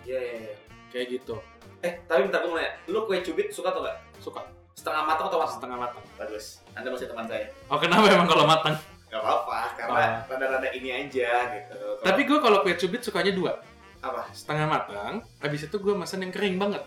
Iya 0.03 0.15
iya 0.15 0.35
iya. 0.39 0.55
kayak 0.87 1.07
gitu 1.11 1.35
Eh 1.79 1.93
tapi 2.03 2.23
bentar 2.23 2.39
gue 2.39 2.47
mau 2.47 2.55
nanya, 2.55 2.73
lu 2.85 3.03
kue 3.03 3.17
cubit 3.19 3.49
suka 3.49 3.69
atau 3.69 3.81
enggak? 3.81 3.97
suka 4.17 4.41
Setengah 4.73 5.03
matang 5.03 5.27
atau 5.27 5.37
matang? 5.37 5.53
setengah 5.53 5.77
matang 5.79 6.03
Bagus. 6.15 6.45
Anda 6.71 6.89
masih 6.89 7.07
teman 7.07 7.25
saya. 7.25 7.45
oh 7.65 7.77
kenapa 7.77 8.05
emang 8.07 8.25
kalau 8.25 8.45
matang 8.45 8.77
Gak 9.07 9.17
apa-apa, 9.17 9.59
karena 9.73 10.03
rada-rada 10.21 10.69
ini 10.69 10.89
aja 10.91 11.31
gitu. 11.49 11.75
Kalau- 11.95 12.03
tapi 12.03 12.21
gue 12.23 12.37
kalau 12.37 12.57
kue 12.61 12.75
cubit 12.75 13.01
sukanya 13.01 13.31
dua 13.31 13.51
apa? 13.99 14.29
setengah 14.29 14.65
matang 14.67 15.13
habis 15.37 15.63
itu 15.63 15.75
gue 15.75 15.93
mesen 15.93 16.19
yang 16.19 16.29
kering 16.29 16.55
banget 16.55 16.85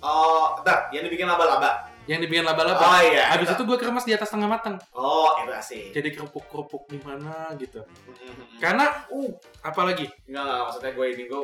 Oh, 0.00 0.58
bentar, 0.58 0.90
yang 0.90 1.04
dibikin 1.04 1.24
laba-laba. 1.24 1.86
Yang 2.04 2.18
dibikin 2.18 2.42
laba-laba 2.42 2.82
Oh 2.82 3.00
iya. 3.00 3.30
habis 3.30 3.46
itu 3.48 3.62
gue 3.62 3.76
keremas 3.76 4.02
di 4.02 4.10
atas 4.10 4.26
setengah 4.26 4.50
matang 4.50 4.74
Oh, 4.90 5.38
itu 5.38 5.50
asik. 5.50 5.94
jadi 5.94 6.08
kerupuk-kerupuk 6.10 6.88
gimana 6.88 7.54
gitu 7.56 7.82
Mhm. 7.82 8.58
karena 8.58 8.90
uh 9.06 9.30
apalagi 9.60 10.10
Enggak, 10.24 10.42
enggak, 10.42 10.60
maksudnya 10.64 10.92
gue 10.92 11.06
ini 11.08 11.24
gue 11.26 11.42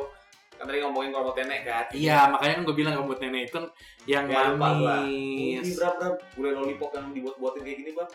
kan 0.51 0.67
tadi 0.67 0.83
ngomongin 0.83 1.09
kalau 1.09 1.31
nenek 1.31 1.61
kan. 1.63 1.85
iya 1.89 2.27
makanya 2.27 2.59
kan 2.59 2.63
gue 2.65 2.75
bilang 2.75 2.93
rambut 2.93 3.17
nenek 3.17 3.47
itu 3.47 3.59
yang 4.05 4.27
Ya, 4.27 4.51
manis 4.51 5.63
Ini 5.63 5.71
berapa 5.73 5.95
berapa 5.95 6.19
gulai 6.35 6.51
lollipop 6.53 6.91
yang 6.91 7.07
dibuat-buatin 7.09 7.61
kayak 7.63 7.77
gini 7.79 7.91
bang? 7.93 8.09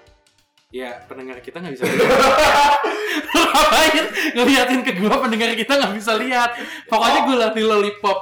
Ya, 0.69 0.91
pendengar 1.07 1.39
kita 1.39 1.63
nggak 1.63 1.73
bisa 1.73 1.87
lihat. 1.87 2.03
Ngapain 3.31 4.05
ngeliatin 4.35 4.81
ke 4.83 4.93
gua 4.99 5.23
pendengar 5.23 5.55
kita 5.55 5.73
nggak 5.73 5.95
bisa 5.95 6.13
lihat. 6.19 6.51
Pokoknya 6.85 7.21
Oh. 7.23 7.27
gula 7.27 7.47
di 7.51 7.63
lollipop 7.63 8.19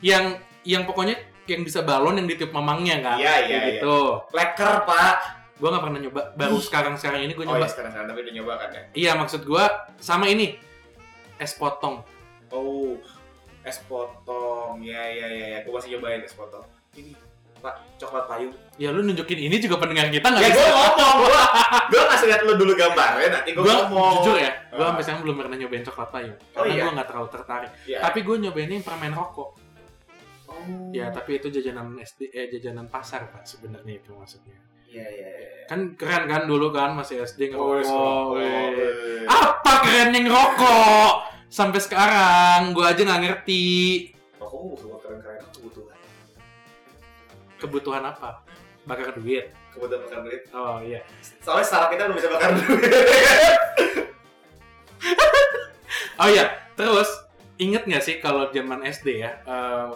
yang 0.00 0.24
yang 0.62 0.82
pokoknya 0.82 1.14
yang 1.44 1.62
bisa 1.62 1.80
balon 1.80 2.14
yang 2.14 2.26
ditiup 2.26 2.50
mamangnya 2.50 3.00
kan. 3.00 3.16
Iya, 3.16 3.34
iya, 3.42 3.56
iya. 3.58 3.58
gitu. 3.76 4.22
Leker 4.30 4.84
pak. 4.84 5.14
Gua 5.56 5.68
nggak 5.70 5.84
pernah 5.84 6.00
nyoba. 6.00 6.22
Baru 6.34 6.56
sekarang 6.58 6.94
sekarang 6.94 7.22
ini 7.22 7.32
gua 7.32 7.44
Oh 7.44 7.48
nyoba. 7.52 7.58
iya 7.60 7.70
sekarang 7.70 7.90
sekarang 7.90 8.08
tapi 8.08 8.20
udah 8.20 8.34
nyoba 8.34 8.52
kan 8.56 8.68
ya? 8.70 8.82
Iya, 8.92 9.12
maksud 9.14 9.42
gua 9.42 9.64
sama 9.96 10.26
ini 10.26 10.58
es 11.36 11.52
potong. 11.52 12.02
Oh, 12.48 12.94
es 13.62 13.78
potong. 13.82 14.78
Ya 14.80 15.02
ya 15.02 15.26
ya 15.26 15.46
ya. 15.48 15.58
Gue 15.62 15.72
masih 15.72 15.96
nyobain 15.96 16.20
es 16.20 16.32
potong. 16.32 16.62
Ini 16.92 17.14
pak 17.56 17.78
coklat 17.96 18.26
payung. 18.26 18.54
Ya 18.74 18.90
lu 18.90 19.00
nunjukin 19.00 19.38
ini 19.40 19.56
juga 19.56 19.78
pendengar 19.78 20.10
kita 20.10 20.26
nggak 20.26 20.42
Ya 20.42 20.50
bisa. 20.50 20.58
gue 20.58 20.66
ngomong, 20.68 21.14
gue 21.22 21.42
gue 21.88 22.02
ngasih 22.04 22.26
lihat 22.26 22.40
lu 22.42 22.54
dulu 22.56 22.72
gambarnya, 22.74 23.28
nanti 23.32 23.50
gue 23.52 23.62
Gua 23.62 23.86
ngomong. 23.86 24.14
jujur 24.18 24.34
ya, 24.36 24.50
gua 24.68 24.82
Ah. 24.82 24.86
sampai 24.90 25.02
sekarang 25.04 25.22
belum 25.22 25.36
pernah 25.38 25.56
nyobain 25.56 25.84
coklat 25.84 26.08
payung. 26.10 26.34
Oh, 26.34 26.42
Karena 26.58 26.72
iya? 26.72 26.82
gua 26.82 26.92
nggak 26.92 27.08
terlalu 27.08 27.28
tertarik. 27.30 27.70
Iya. 27.86 27.98
Tapi 28.02 28.18
gua 28.20 28.36
nyobainnya 28.36 28.76
yang 28.76 28.84
permen 28.84 29.14
rokok. 29.14 29.48
Oh. 30.52 30.88
Ya, 30.90 31.08
tapi 31.08 31.36
itu 31.36 31.48
jajanan 31.48 31.96
SD 31.96 32.28
eh 32.28 32.44
jajanan 32.48 32.84
pasar, 32.86 33.24
Pak, 33.26 33.42
sebenarnya 33.42 33.96
itu 33.96 34.12
maksudnya. 34.12 34.52
Iya 34.84 35.04
iya 35.08 35.28
iya. 35.32 35.48
kan 35.64 35.96
keren 35.96 36.26
kan 36.26 36.44
dulu 36.44 36.68
kan 36.68 36.92
masih 36.92 37.16
SD 37.18 37.48
Oh, 37.50 37.72
ngerokok 37.72 37.80
rokok. 37.80 38.24
weh. 38.36 38.68
weh. 38.76 39.24
apa 39.24 39.70
keren 39.80 40.12
yang 40.12 40.24
ngerokok 40.28 41.12
sampai 41.48 41.78
sekarang 41.80 42.58
gua 42.70 42.92
aja 42.92 43.00
nggak 43.00 43.20
ngerti 43.22 43.64
Rokok 44.36 44.60
bukan 44.76 44.98
keren-keren 45.00 45.40
kebutuhan. 45.48 45.96
kebutuhan 47.56 48.02
apa 48.04 48.28
bakar 48.84 49.14
duit 49.14 49.48
Kebutuhan 49.72 50.00
bakar 50.04 50.18
duit. 50.22 50.40
oh 50.52 50.76
iya 50.78 51.00
Soalnya 51.40 51.64
saraf 51.64 51.88
kita 51.88 52.04
belum 52.04 52.16
bisa 52.20 52.28
bakar 52.28 52.50
duit. 52.52 52.84
oh 56.20 56.28
iya 56.28 56.44
terus 56.74 57.08
inget 57.62 57.82
nggak 57.84 58.00
sih 58.00 58.18
kalau 58.18 58.50
zaman 58.50 58.82
SD 58.82 59.22
ya 59.22 59.38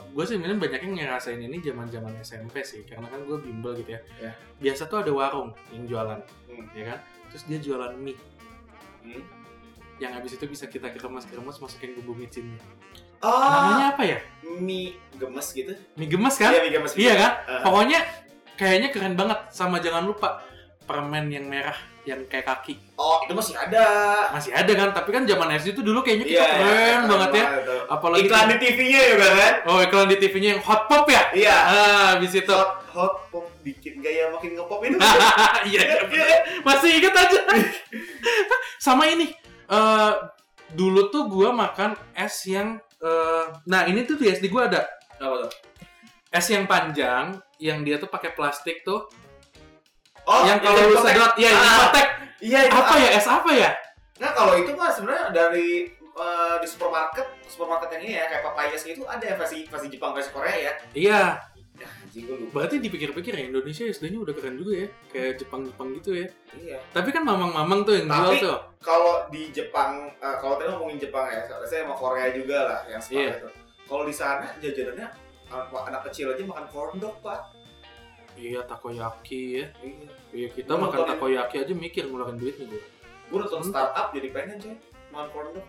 gue 0.07 0.23
sih 0.23 0.35
sebenarnya 0.35 0.59
banyak 0.59 0.81
yang 0.81 0.95
ngerasain 0.97 1.39
ini 1.39 1.59
zaman 1.59 1.87
zaman 1.87 2.15
SMP 2.21 2.63
sih 2.63 2.83
karena 2.83 3.07
kan 3.07 3.21
gue 3.21 3.37
bimbel 3.37 3.75
gitu 3.75 3.93
ya. 3.93 4.01
Ya. 4.21 4.33
biasa 4.57 4.87
tuh 4.87 5.03
ada 5.03 5.11
warung 5.11 5.51
yang 5.71 5.85
jualan 5.85 6.21
Hmm. 6.47 6.67
ya 6.73 6.85
kan 6.89 6.99
terus 7.29 7.43
dia 7.45 7.59
jualan 7.59 7.93
mie 7.95 8.15
Hmm. 9.03 9.23
yang 9.97 10.13
habis 10.13 10.33
itu 10.33 10.45
bisa 10.45 10.67
kita 10.67 10.89
keremas 10.91 11.25
keremas 11.25 11.57
masukin 11.57 11.95
bumbu 11.95 12.15
micinnya 12.17 12.57
Oh, 13.19 13.33
namanya 13.33 13.93
apa 13.93 14.03
ya 14.05 14.19
mie 14.55 14.93
gemes 15.15 15.49
gitu? 15.51 15.73
mie 15.95 16.07
gemes 16.07 16.37
kan 16.37 16.53
Iya, 16.53 16.61
mie 16.61 16.73
gemes. 16.73 16.93
Iya 16.95 17.15
kan? 17.17 17.33
Ah. 17.43 17.63
Pokoknya 17.65 18.01
kayaknya 18.55 18.89
keren 18.89 19.15
banget 19.15 19.41
sama 19.51 19.81
jangan 19.81 20.05
lupa 20.05 20.45
permen 20.85 21.29
yang 21.29 21.45
merah 21.45 21.75
yang 22.07 22.23
kayak 22.31 22.47
kaki. 22.47 22.79
Oh, 22.95 23.19
itu 23.21 23.35
masih 23.35 23.59
ada. 23.59 23.85
Masih 24.31 24.55
ada 24.55 24.73
kan, 24.73 24.95
tapi 24.95 25.11
kan 25.11 25.27
zaman 25.27 25.51
SD 25.53 25.75
itu 25.75 25.83
dulu 25.83 26.01
kayaknya 26.01 26.25
kita 26.25 26.39
Iya, 26.39 26.47
keren 26.55 26.71
iya, 26.71 26.97
banget 27.05 27.31
ya. 27.35 27.45
banget 27.45 27.63
tuh. 27.67 27.81
Apalagi 27.91 28.21
Iklan 28.25 28.47
di 28.47 28.57
TV-nya 28.57 29.01
juga 29.11 29.29
kan? 29.29 29.55
Oh, 29.67 29.79
iklan 29.83 30.07
di 30.07 30.17
TV-nya 30.17 30.49
yang 30.55 30.63
hot 30.63 30.83
pop 30.87 31.05
ya? 31.07 31.23
Iya. 31.35 31.57
Ah, 31.59 32.07
habis 32.15 32.33
itu. 32.33 32.47
Hot, 32.49 32.73
hot 32.89 33.15
pop 33.29 33.47
bikin 33.61 33.99
gaya 33.99 34.31
makin 34.31 34.55
ngepop 34.55 34.81
itu. 34.81 34.97
Iya, 35.67 35.81
iya, 35.83 35.99
bener. 36.07 36.39
masih 36.63 36.91
inget 36.95 37.11
aja. 37.13 37.39
Sama 38.79 39.07
ini. 39.07 39.35
eh 39.67 40.13
dulu 40.69 41.11
tuh 41.11 41.27
gua 41.27 41.51
makan 41.51 41.99
es 42.13 42.47
yang 42.47 42.79
eh 42.97 43.45
nah 43.67 43.83
ini 43.83 44.03
tuh 44.03 44.15
di 44.15 44.31
SD 44.31 44.47
gua 44.47 44.67
ada 44.67 44.87
Apa 45.19 45.43
tuh? 45.43 45.51
es 46.29 46.47
yang 46.47 46.71
panjang 46.71 47.35
yang 47.59 47.83
dia 47.83 47.99
tuh 47.99 48.07
pakai 48.07 48.31
plastik 48.31 48.83
tuh 48.83 49.11
Oh, 50.27 50.43
yang 50.43 50.59
kalau 50.59 50.83
lu 50.85 50.97
sedot 50.97 51.33
ya 51.37 51.49
Ah, 51.49 51.55
ini 51.55 51.71
kotek 51.81 52.07
Iya, 52.37 52.59
itu 52.63 52.75
apa 52.75 52.95
ya 52.97 53.09
es 53.15 53.27
apa 53.27 53.51
ya 53.51 53.71
Nah, 54.17 54.31
kalau 54.33 54.55
itu 54.55 54.71
mah 54.73 54.89
sebenarnya 54.89 55.29
dari 55.31 55.87
eh, 56.17 56.57
di 56.57 56.67
supermarket, 56.67 57.27
supermarket 57.45 57.89
yang 57.93 58.03
ini 58.03 58.13
ya 58.15 58.25
kayak 58.27 58.43
Papayas 58.43 58.81
gitu 58.81 59.05
ada 59.05 59.21
yang 59.21 59.37
versi 59.37 59.65
versi 59.65 59.87
Jepang 59.89 60.11
versi 60.11 60.31
Korea 60.31 60.57
ya. 60.57 60.73
iya 60.93 61.23
Ya, 61.77 61.85
berarti 62.49 62.81
dipikir-pikir 62.81 63.29
ya 63.31 63.45
Indonesia 63.47 63.85
SD-nya 63.85 64.17
udah 64.19 64.33
keren 64.33 64.57
juga 64.57 64.73
ya 64.75 64.89
kayak 65.07 65.37
Jepang-Jepang 65.37 65.93
gitu 65.95 66.17
ya 66.17 66.27
Iya. 66.57 66.81
tapi 66.89 67.13
kan 67.13 67.21
mamang-mamang 67.21 67.85
tuh 67.85 67.93
yang 67.95 68.09
jual 68.09 68.33
Tapi- 68.33 68.41
tuh 68.41 68.57
Kalau 68.81 69.15
di 69.29 69.53
Jepang, 69.53 70.09
eh, 70.17 70.37
kalau 70.41 70.57
tadi 70.57 70.73
ngomongin 70.73 70.97
Jepang 70.97 71.29
ya, 71.29 71.45
saya 71.61 71.85
sama 71.85 71.93
Korea 71.93 72.33
juga 72.33 72.59
lah 72.65 72.81
yang 72.87 72.97
sepakat 72.97 73.21
Iya. 73.21 73.33
itu. 73.37 73.49
Kalau 73.85 74.03
di 74.03 74.15
sana 74.15 74.47
jajanannya 74.57 75.09
anak, 75.47 75.69
anak 75.85 76.03
kecil 76.09 76.33
aja 76.33 76.43
makan 76.43 76.65
corn 76.67 76.97
dog, 76.97 77.21
Pak. 77.21 77.41
Iya 78.37 78.61
takoyaki 78.63 79.43
ya. 79.57 79.67
Iya. 79.79 80.09
iya 80.31 80.49
kita 80.51 80.71
Gua 80.71 80.87
makan 80.87 80.99
nonton- 80.99 81.11
takoyaki 81.13 81.57
aja 81.59 81.73
mikir 81.73 82.05
ngeluarin 82.05 82.37
duit 82.37 82.57
nih 82.57 82.69
gue 82.69 82.83
Gue 83.27 83.39
nonton 83.41 83.61
Hmm. 83.61 83.71
startup 83.71 84.07
jadi 84.11 84.29
pengen 84.31 84.59
makan 85.09 85.27
corn 85.31 85.49
dog. 85.51 85.67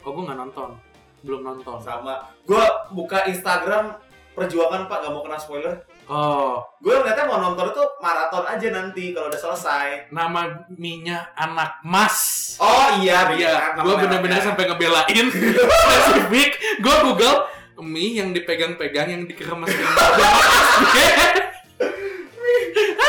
oh 0.00 0.10
gue 0.10 0.22
nggak 0.24 0.38
nonton. 0.38 0.70
Belum 1.18 1.40
nonton. 1.42 1.76
Sama. 1.78 2.14
Gue 2.44 2.60
buka 2.90 3.24
Instagram 3.24 3.96
perjuangan 4.30 4.86
Pak, 4.86 4.98
gak 5.00 5.10
mau 5.10 5.20
kena 5.20 5.34
spoiler. 5.34 5.74
oh. 6.06 6.62
Gue 6.78 6.94
ternyata 6.94 7.26
mau 7.26 7.42
nonton 7.42 7.68
itu 7.68 7.82
maraton 7.98 8.44
aja 8.44 8.68
nanti 8.70 9.10
kalau 9.10 9.26
udah 9.26 9.40
selesai. 9.40 9.88
nama 10.10 10.46
minyak 10.70 11.34
anak 11.34 11.82
mas. 11.82 12.54
Oh 12.56 12.94
iya, 12.96 13.34
iya. 13.34 13.74
gue 13.74 13.94
bener-bener 13.96 14.38
sampai 14.38 14.64
ngebelain. 14.64 15.26
Spesifik. 15.82 16.50
Gue 16.78 16.96
google 17.02 17.50
mie 17.78 18.14
yang 18.16 18.30
dipegang-pegang 18.30 19.06
yang 19.08 19.22
dikeremas 19.24 19.70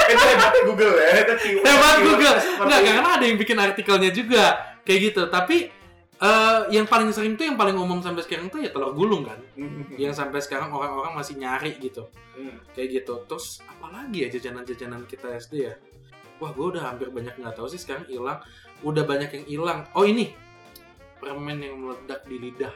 itu 0.09 0.25
hebatnya 0.25 0.61
Google 0.63 0.93
ya. 0.95 1.09
Itu 1.17 1.33
keyword- 1.35 1.65
hebat 1.65 1.93
keyword 1.93 1.99
Google. 2.05 2.35
nggak 2.59 2.79
karena 2.83 3.09
ada 3.11 3.23
yang 3.23 3.37
bikin 3.37 3.57
artikelnya 3.57 4.11
juga. 4.11 4.43
Kayak 4.81 4.99
gitu. 5.05 5.21
Tapi 5.27 5.57
eh, 6.19 6.59
yang 6.69 6.83
paling 6.83 7.09
sering 7.09 7.33
tuh 7.33 7.43
yang 7.43 7.55
paling 7.55 7.73
umum 7.73 7.99
sampai 7.99 8.21
sekarang 8.21 8.47
tuh 8.47 8.59
ya 8.59 8.69
telur 8.69 8.91
gulung 8.91 9.23
kan? 9.23 9.39
Yang 9.95 10.17
sampai 10.17 10.39
sekarang 10.39 10.69
orang-orang 10.69 11.13
masih 11.13 11.35
nyari 11.35 11.77
gitu. 11.77 12.09
Hmm. 12.33 12.55
kayak 12.71 13.03
gitu. 13.03 13.19
Terus 13.25 13.59
apalagi 13.63 14.23
ya 14.23 14.29
jajanan-jajanan 14.29 15.03
kita 15.05 15.35
SD 15.35 15.53
ya? 15.61 15.75
Wah 16.39 16.49
gue 16.49 16.65
udah 16.71 16.87
hampir 16.87 17.07
banyak 17.09 17.35
nggak 17.35 17.51
tahu 17.53 17.67
sih 17.67 17.77
sekarang 17.77 18.03
hilang. 18.05 18.39
Udah 18.79 19.03
banyak 19.03 19.29
yang 19.29 19.45
hilang. 19.45 19.79
Oh 19.91 20.03
ini. 20.03 20.31
Permen 21.17 21.59
yang 21.59 21.75
meledak 21.77 22.23
di 22.23 22.35
lidah. 22.37 22.71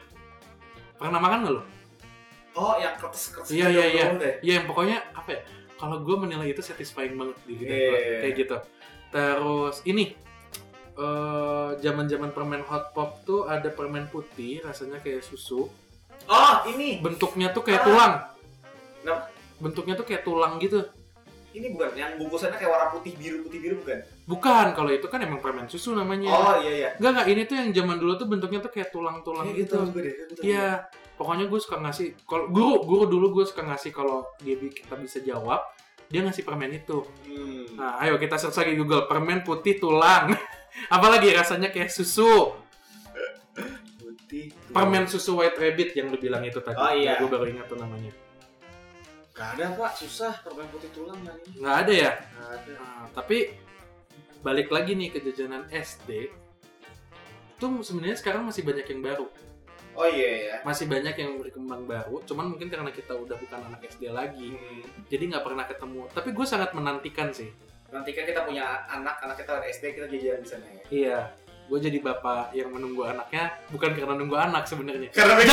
Pernah 0.94 1.16
makan 1.18 1.40
nggak 1.42 1.54
lo? 1.54 1.64
Oh, 2.54 2.76
yang 2.76 2.94
kertas-kertas 2.94 3.50
Iya, 3.50 3.66
iya, 3.68 3.86
iya. 3.90 4.04
deh. 4.14 4.36
ya 4.40 4.62
yang 4.62 4.70
pokoknya 4.70 5.02
apa 5.10 5.26
ya 5.32 5.42
kalau 5.84 6.00
gue 6.00 6.16
menilai 6.16 6.48
itu 6.50 6.64
satisfying 6.64 7.20
banget 7.20 7.36
di 7.44 7.60
lidah 7.60 7.76
iya. 7.76 8.20
kayak 8.24 8.34
gitu 8.40 8.58
terus 9.12 9.84
ini 9.84 10.16
eh 10.94 11.70
zaman-zaman 11.82 12.32
permen 12.32 12.64
hot 12.64 12.96
pop 12.96 13.20
tuh 13.26 13.44
ada 13.46 13.68
permen 13.68 14.08
putih 14.08 14.64
rasanya 14.64 15.04
kayak 15.04 15.20
susu 15.20 15.68
Oh, 16.24 16.56
ini. 16.72 17.04
bentuknya 17.04 17.52
tuh 17.52 17.68
kayak 17.68 17.84
Ah. 17.84 17.86
tulang 17.86 18.14
Kenapa? 19.04 19.24
bentuknya 19.60 19.94
tuh 20.00 20.06
kayak 20.08 20.24
tulang 20.24 20.56
gitu 20.56 20.88
Ini 21.54 21.70
bukan 21.70 21.94
yang 21.94 22.18
bungkusannya 22.18 22.58
kayak 22.58 22.72
warna 22.74 22.88
putih 22.90 23.14
biru 23.14 23.46
putih 23.46 23.60
biru 23.62 23.76
bukan? 23.86 24.00
bukan 24.26 24.66
kalau 24.74 24.90
itu 24.90 25.06
kan 25.06 25.22
emang 25.22 25.38
permen 25.38 25.70
susu 25.70 25.94
namanya 25.94 26.34
Oh, 26.34 26.58
iya 26.58 26.72
iya. 26.74 26.90
Enggak 26.98 27.12
enggak 27.14 27.28
ini 27.30 27.42
tuh 27.46 27.56
yang 27.62 27.70
zaman 27.70 27.96
dulu 28.02 28.14
tuh 28.18 28.26
bentuknya 28.26 28.60
tuh 28.60 28.72
kayak 28.74 28.90
tulang-tulang 28.90 29.46
Kayak 29.46 29.60
gitu. 29.62 29.76
tahu. 29.78 29.88
Iya, 30.42 30.68
pokoknya 31.14 31.46
gue 31.46 31.60
suka 31.62 31.78
ngasih 31.78 32.08
kalau 32.26 32.50
guru 32.50 32.74
guru 32.82 33.04
dulu 33.06 33.26
gue 33.38 33.46
suka 33.46 33.62
ngasih 33.62 33.94
kalau 33.94 34.26
dia 34.42 34.58
kita 34.58 34.98
bisa 34.98 35.22
jawab 35.22 35.62
dia 36.10 36.22
ngasih 36.22 36.42
permen 36.42 36.74
itu. 36.74 37.06
Hmm. 37.26 37.66
Nah, 37.74 37.98
ayo 38.02 38.18
kita 38.18 38.38
search 38.38 38.58
lagi 38.60 38.74
Google 38.74 39.06
permen 39.06 39.42
putih 39.42 39.78
tulang. 39.78 40.34
Apalagi 40.96 41.30
rasanya 41.34 41.70
kayak 41.70 41.90
susu. 41.90 42.54
Putih. 43.98 44.50
Permen 44.70 45.06
susu 45.06 45.38
white 45.38 45.58
rabbit 45.58 45.94
yang 45.94 46.10
lu 46.10 46.18
bilang 46.18 46.42
itu 46.42 46.58
tadi. 46.62 46.78
Oh, 46.78 46.94
iya. 46.94 47.18
Gue 47.22 47.30
baru 47.30 47.46
ingat 47.50 47.66
tuh 47.66 47.78
namanya. 47.78 48.10
Gak 49.34 49.50
ada 49.58 49.74
pak, 49.74 49.92
susah 49.98 50.34
permen 50.46 50.70
putih 50.70 50.94
tulang 50.94 51.18
ini. 51.18 51.58
Nggak 51.58 51.78
ada 51.86 51.94
ya? 51.94 52.12
Gak 52.22 52.50
ada. 52.54 52.74
Nah, 52.78 53.06
tapi 53.18 53.38
balik 54.46 54.70
lagi 54.70 54.94
nih 54.94 55.10
ke 55.10 55.20
jajanan 55.26 55.66
SD. 55.74 56.30
Tuh 57.58 57.82
sebenarnya 57.82 58.18
sekarang 58.18 58.46
masih 58.46 58.62
banyak 58.62 58.86
yang 58.86 59.02
baru. 59.02 59.26
Oh 59.94 60.06
iya 60.06 60.30
iya. 60.38 60.56
Masih 60.62 60.86
banyak 60.86 61.14
yang 61.18 61.42
berkembang 61.42 61.86
baru. 61.86 62.22
Cuman 62.26 62.54
mungkin 62.54 62.70
karena 62.70 62.90
kita 62.94 63.14
udah 63.14 63.38
bukan 63.38 63.60
anak 63.70 63.82
SD 63.90 64.10
lagi. 64.10 64.54
Hmm. 64.54 64.82
jadi 65.14 65.30
nggak 65.30 65.46
pernah 65.46 65.66
ketemu 65.70 66.02
tapi 66.10 66.30
gue 66.34 66.46
sangat 66.48 66.74
menantikan 66.74 67.30
sih 67.30 67.54
Nanti 67.94 68.10
kan 68.18 68.26
kita 68.26 68.42
punya 68.42 68.82
anak, 68.90 69.22
anak 69.22 69.38
kita 69.38 69.62
dari 69.62 69.70
SD 69.70 69.84
kita 69.94 70.10
jajan 70.10 70.42
di 70.42 70.50
sana 70.50 70.66
ya. 70.66 70.82
iya 70.90 71.20
gue 71.70 71.78
jadi 71.80 72.02
bapak 72.02 72.58
yang 72.58 72.74
menunggu 72.74 73.06
anaknya 73.06 73.54
bukan 73.70 73.94
karena 73.94 74.18
nunggu 74.18 74.34
anak 74.34 74.66
sebenarnya 74.66 75.14
Karena 75.14 75.38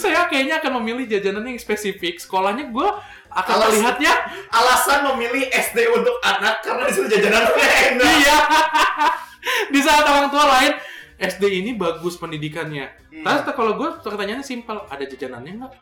saya 0.00 0.24
kayaknya 0.26 0.56
akan 0.58 0.80
memilih 0.80 1.04
jajanan 1.04 1.44
yang 1.44 1.60
spesifik. 1.60 2.16
Sekolahnya 2.16 2.72
gue 2.72 2.88
akan 3.28 3.54
Alas- 3.54 3.68
melihatnya. 3.70 4.12
alasan 4.48 5.00
memilih 5.12 5.44
SD 5.52 5.78
untuk 5.92 6.16
anak 6.24 6.64
karena 6.64 6.88
di 6.88 6.92
situ 6.96 7.06
jajanan 7.12 7.44
enak. 7.52 8.12
iya. 8.18 8.38
Di 9.72 9.80
saat 9.80 10.04
orang 10.04 10.28
tua 10.28 10.44
lain 10.48 10.72
SD 11.16 11.44
ini 11.60 11.70
bagus 11.72 12.16
pendidikannya. 12.16 12.88
Hmm. 13.12 13.24
Terus 13.24 13.52
kalau 13.52 13.76
gue 13.76 13.88
pertanyaannya 14.00 14.44
simpel 14.44 14.84
ada 14.84 15.04
jajanannya 15.04 15.52
nggak? 15.60 15.72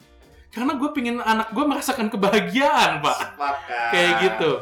Karena 0.48 0.72
gue 0.74 0.88
pingin 0.90 1.18
anak 1.18 1.54
gue 1.54 1.62
merasakan 1.62 2.10
kebahagiaan 2.10 2.98
pak. 2.98 3.16
Sepakat. 3.18 3.88
kayak 3.94 4.12
gitu 4.22 4.52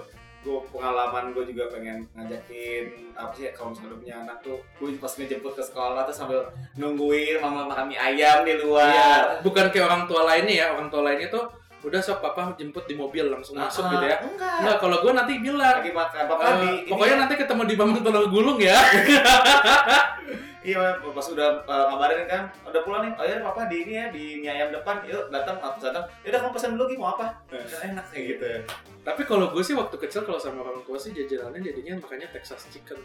gue 0.47 0.59
pengalaman 0.71 1.25
gue 1.29 1.45
juga 1.45 1.67
pengen 1.69 2.07
ngajakin 2.15 2.85
apa 3.13 3.33
sih 3.33 3.51
kalau 3.51 3.75
misalnya 3.75 3.99
punya 3.99 4.15
anak 4.17 4.37
tuh 4.41 4.63
gue 4.79 4.95
pas 4.95 5.11
ngejemput 5.11 5.53
ke 5.53 5.63
sekolah 5.65 6.07
tuh 6.07 6.15
sambil 6.15 6.39
nungguin 6.75 7.37
mama 7.37 7.67
makan 7.67 7.91
mie 7.91 7.99
ayam 7.99 8.41
di 8.41 8.55
luar 8.57 8.87
Iya, 8.87 9.43
bukan 9.43 9.67
kayak 9.69 9.85
orang 9.85 10.03
tua 10.05 10.23
lainnya 10.25 10.55
ya. 10.57 10.67
Orang 10.71 10.87
tua 10.87 11.03
lainnya 11.03 11.27
tuh 11.27 11.51
udah 11.83 11.99
sok 11.99 12.19
papa 12.21 12.55
jemput 12.55 12.83
di 12.85 12.95
mobil 12.95 13.27
langsung 13.27 13.55
masuk 13.55 13.83
Ah, 13.85 13.91
gitu 13.93 14.05
ya. 14.05 14.17
enggak 14.21 14.55
Enggak, 14.59 14.77
kalau 14.79 14.97
gue 15.01 15.13
nanti 15.13 15.33
bilang 15.39 15.59
lagi 15.77 15.91
makan 15.91 16.23
papa 16.25 16.43
eh, 16.43 16.55
di 16.57 16.71
pokoknya 16.89 17.11
ini, 17.13 17.23
nanti 17.23 17.35
ketemu 17.37 17.63
di 17.65 17.75
Bambang 17.75 18.03
Telur 18.03 18.27
Gulung 18.29 18.59
ya. 18.59 18.75
iya 20.67 20.99
pas 20.99 21.27
udah 21.31 21.63
uh, 21.63 21.85
ngabarin 21.95 22.27
kan 22.27 22.43
udah 22.67 22.83
pulang 22.83 23.07
nih 23.07 23.13
oh 23.15 23.23
ya 23.23 23.37
papa 23.39 23.71
di 23.71 23.77
ini 23.87 23.93
ya 23.95 24.05
di 24.11 24.25
mie 24.43 24.51
ayam 24.51 24.75
depan 24.75 24.99
yuk 25.07 25.31
datang 25.31 25.63
aku 25.63 25.79
datang. 25.79 26.03
Ya 26.27 26.35
udah 26.35 26.41
kamu 26.43 26.53
pesan 26.59 26.71
dulu 26.75 26.85
Gi, 26.91 26.97
mau 26.99 27.15
apa? 27.15 27.27
Kan 27.47 27.95
enak 27.95 28.07
kayak 28.11 28.25
gitu. 28.35 28.47
Tapi 29.07 29.23
kalau 29.23 29.47
gue 29.55 29.63
sih 29.63 29.79
waktu 29.79 29.95
kecil 29.95 30.27
kalau 30.27 30.43
sama 30.43 30.67
orang 30.67 30.83
tua 30.83 30.99
sih 30.99 31.15
jajanannya 31.15 31.63
jadinya 31.63 32.03
makanya 32.03 32.27
Texas 32.35 32.67
Chicken. 32.69 32.99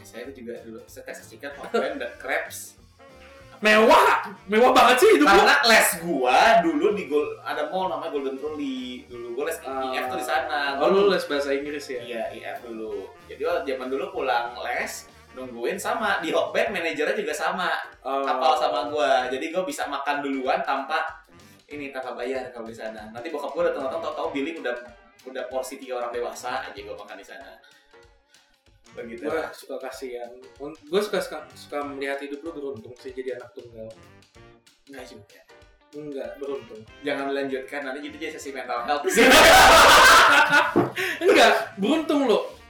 saya 0.00 0.24
itu 0.24 0.40
juga 0.40 0.56
dulu 0.64 0.80
tes 0.80 1.18
chicken 1.28 1.52
hotman 1.60 2.00
dan 2.00 2.12
crepes. 2.16 2.80
Mewah, 3.58 4.22
mewah 4.46 4.70
banget 4.70 5.02
sih 5.02 5.10
hidup 5.18 5.26
karena 5.26 5.58
les 5.66 5.88
gua 5.98 6.62
dulu 6.62 6.94
di 6.94 7.10
Gol 7.10 7.36
ada 7.42 7.66
mall 7.66 7.90
namanya 7.90 8.14
Golden 8.14 8.38
Trolley. 8.38 9.02
Dulu 9.10 9.34
gua 9.34 9.50
les 9.50 9.58
Ah. 9.66 9.90
IF 9.90 10.04
tuh 10.06 10.16
di 10.16 10.24
sana. 10.24 10.78
Oh 10.78 10.88
lu 10.88 11.10
les 11.10 11.20
bahasa 11.26 11.50
Inggris 11.50 11.90
ya? 11.90 12.00
Iya, 12.00 12.22
IF 12.38 12.58
dulu. 12.62 13.10
Jadi 13.26 13.42
waktu 13.42 13.74
zaman 13.74 13.90
dulu 13.90 14.04
pulang 14.14 14.54
les, 14.62 15.10
nungguin 15.38 15.78
sama 15.78 16.18
di 16.18 16.34
Hotbed 16.34 16.74
manajernya 16.74 17.14
juga 17.14 17.30
sama, 17.30 17.70
Oh. 18.02 18.26
kapal 18.26 18.58
sama 18.58 18.90
gua. 18.90 19.30
Jadi 19.30 19.54
gua 19.54 19.62
bisa 19.62 19.86
makan 19.86 20.26
duluan 20.26 20.58
tanpa 20.66 20.98
ini 21.70 21.94
tanpa 21.94 22.18
bayar 22.18 22.50
kalau 22.50 22.66
di 22.66 22.74
sana. 22.74 23.06
Nanti 23.14 23.30
bokap 23.30 23.54
gua 23.54 23.70
datang 23.70 23.86
datang 23.86 24.02
tahu-tahu 24.02 24.34
billing 24.34 24.58
udah 24.58 24.74
udah 25.30 25.46
porsi 25.46 25.78
tiga 25.78 26.02
orang 26.02 26.10
dewasa 26.10 26.66
aja 26.66 26.80
gua 26.82 26.98
makan 26.98 27.22
di 27.22 27.26
sana. 27.26 27.54
Begitu. 28.96 29.28
Gue 29.28 29.44
suka 29.52 29.76
kasihan. 29.78 30.32
Gue 30.58 31.00
suka, 31.04 31.20
suka 31.20 31.38
suka 31.54 31.78
melihat 31.84 32.18
hidup 32.24 32.40
lu 32.40 32.50
beruntung 32.56 32.96
sih 32.96 33.12
jadi 33.12 33.36
anak 33.36 33.52
tunggal. 33.52 33.84
Enggak 34.88 35.04
juga. 35.06 35.40
Enggak 35.92 36.30
beruntung. 36.40 36.80
Jangan 37.04 37.28
dilanjutkan 37.30 37.80
nanti 37.84 38.00
jadi 38.08 38.16
jadi 38.16 38.32
sesi 38.40 38.50
mental 38.56 38.88
health. 38.88 39.04
Enggak, 41.24 41.52
beruntung. 41.76 42.07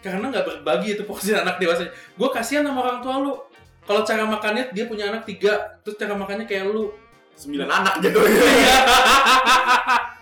Karena 0.09 0.27
nggak 0.33 0.47
berbagi 0.47 0.89
itu 0.97 1.03
porsi 1.05 1.37
anak 1.37 1.61
dewasa. 1.61 1.89
Gue 1.89 2.29
kasihan 2.33 2.65
sama 2.65 2.81
orang 2.85 2.99
tua 3.05 3.15
lu. 3.21 3.33
Kalau 3.89 4.05
cara 4.05 4.25
makannya 4.29 4.69
dia 4.77 4.85
punya 4.85 5.09
anak 5.09 5.25
tiga, 5.25 5.81
terus 5.81 5.97
cara 5.97 6.13
makannya 6.13 6.45
kayak 6.45 6.69
lu. 6.69 6.93
Sembilan 7.39 7.69
anak. 7.71 7.95
Iya. 8.03 8.83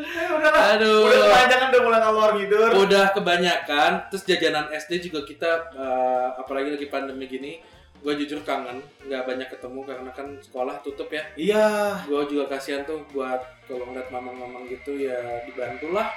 Eh, 0.00 0.28
udah 0.32 0.50
lah. 0.50 0.62
Aduh. 0.80 1.06
Udah 1.06 1.20
kepanjangan 1.28 1.66
udah 1.70 1.82
mulai 1.84 2.00
ngalor 2.00 2.30
ngidur. 2.40 2.70
Udah 2.88 3.04
kebanyakan. 3.12 3.90
Terus 4.08 4.22
jajanan 4.24 4.66
SD 4.72 5.12
juga 5.12 5.20
kita 5.28 5.50
eh, 5.76 6.28
apalagi 6.40 6.72
lagi 6.72 6.88
pandemi 6.88 7.28
gini, 7.28 7.60
gue 8.00 8.12
jujur 8.24 8.40
kangen 8.42 8.80
nggak 9.04 9.22
banyak 9.28 9.48
ketemu 9.52 9.80
karena 9.84 10.10
kan 10.16 10.26
sekolah 10.40 10.80
tutup 10.80 11.12
ya. 11.12 11.22
Iya. 11.36 11.68
Gue 12.08 12.24
juga 12.32 12.48
kasihan 12.48 12.82
tuh 12.88 13.04
buat 13.12 13.44
kalau 13.68 13.84
ngeliat 13.92 14.08
mamang-mamang 14.08 14.64
gitu 14.72 14.96
ya 14.96 15.44
dibantu 15.44 15.92
lah. 15.92 16.08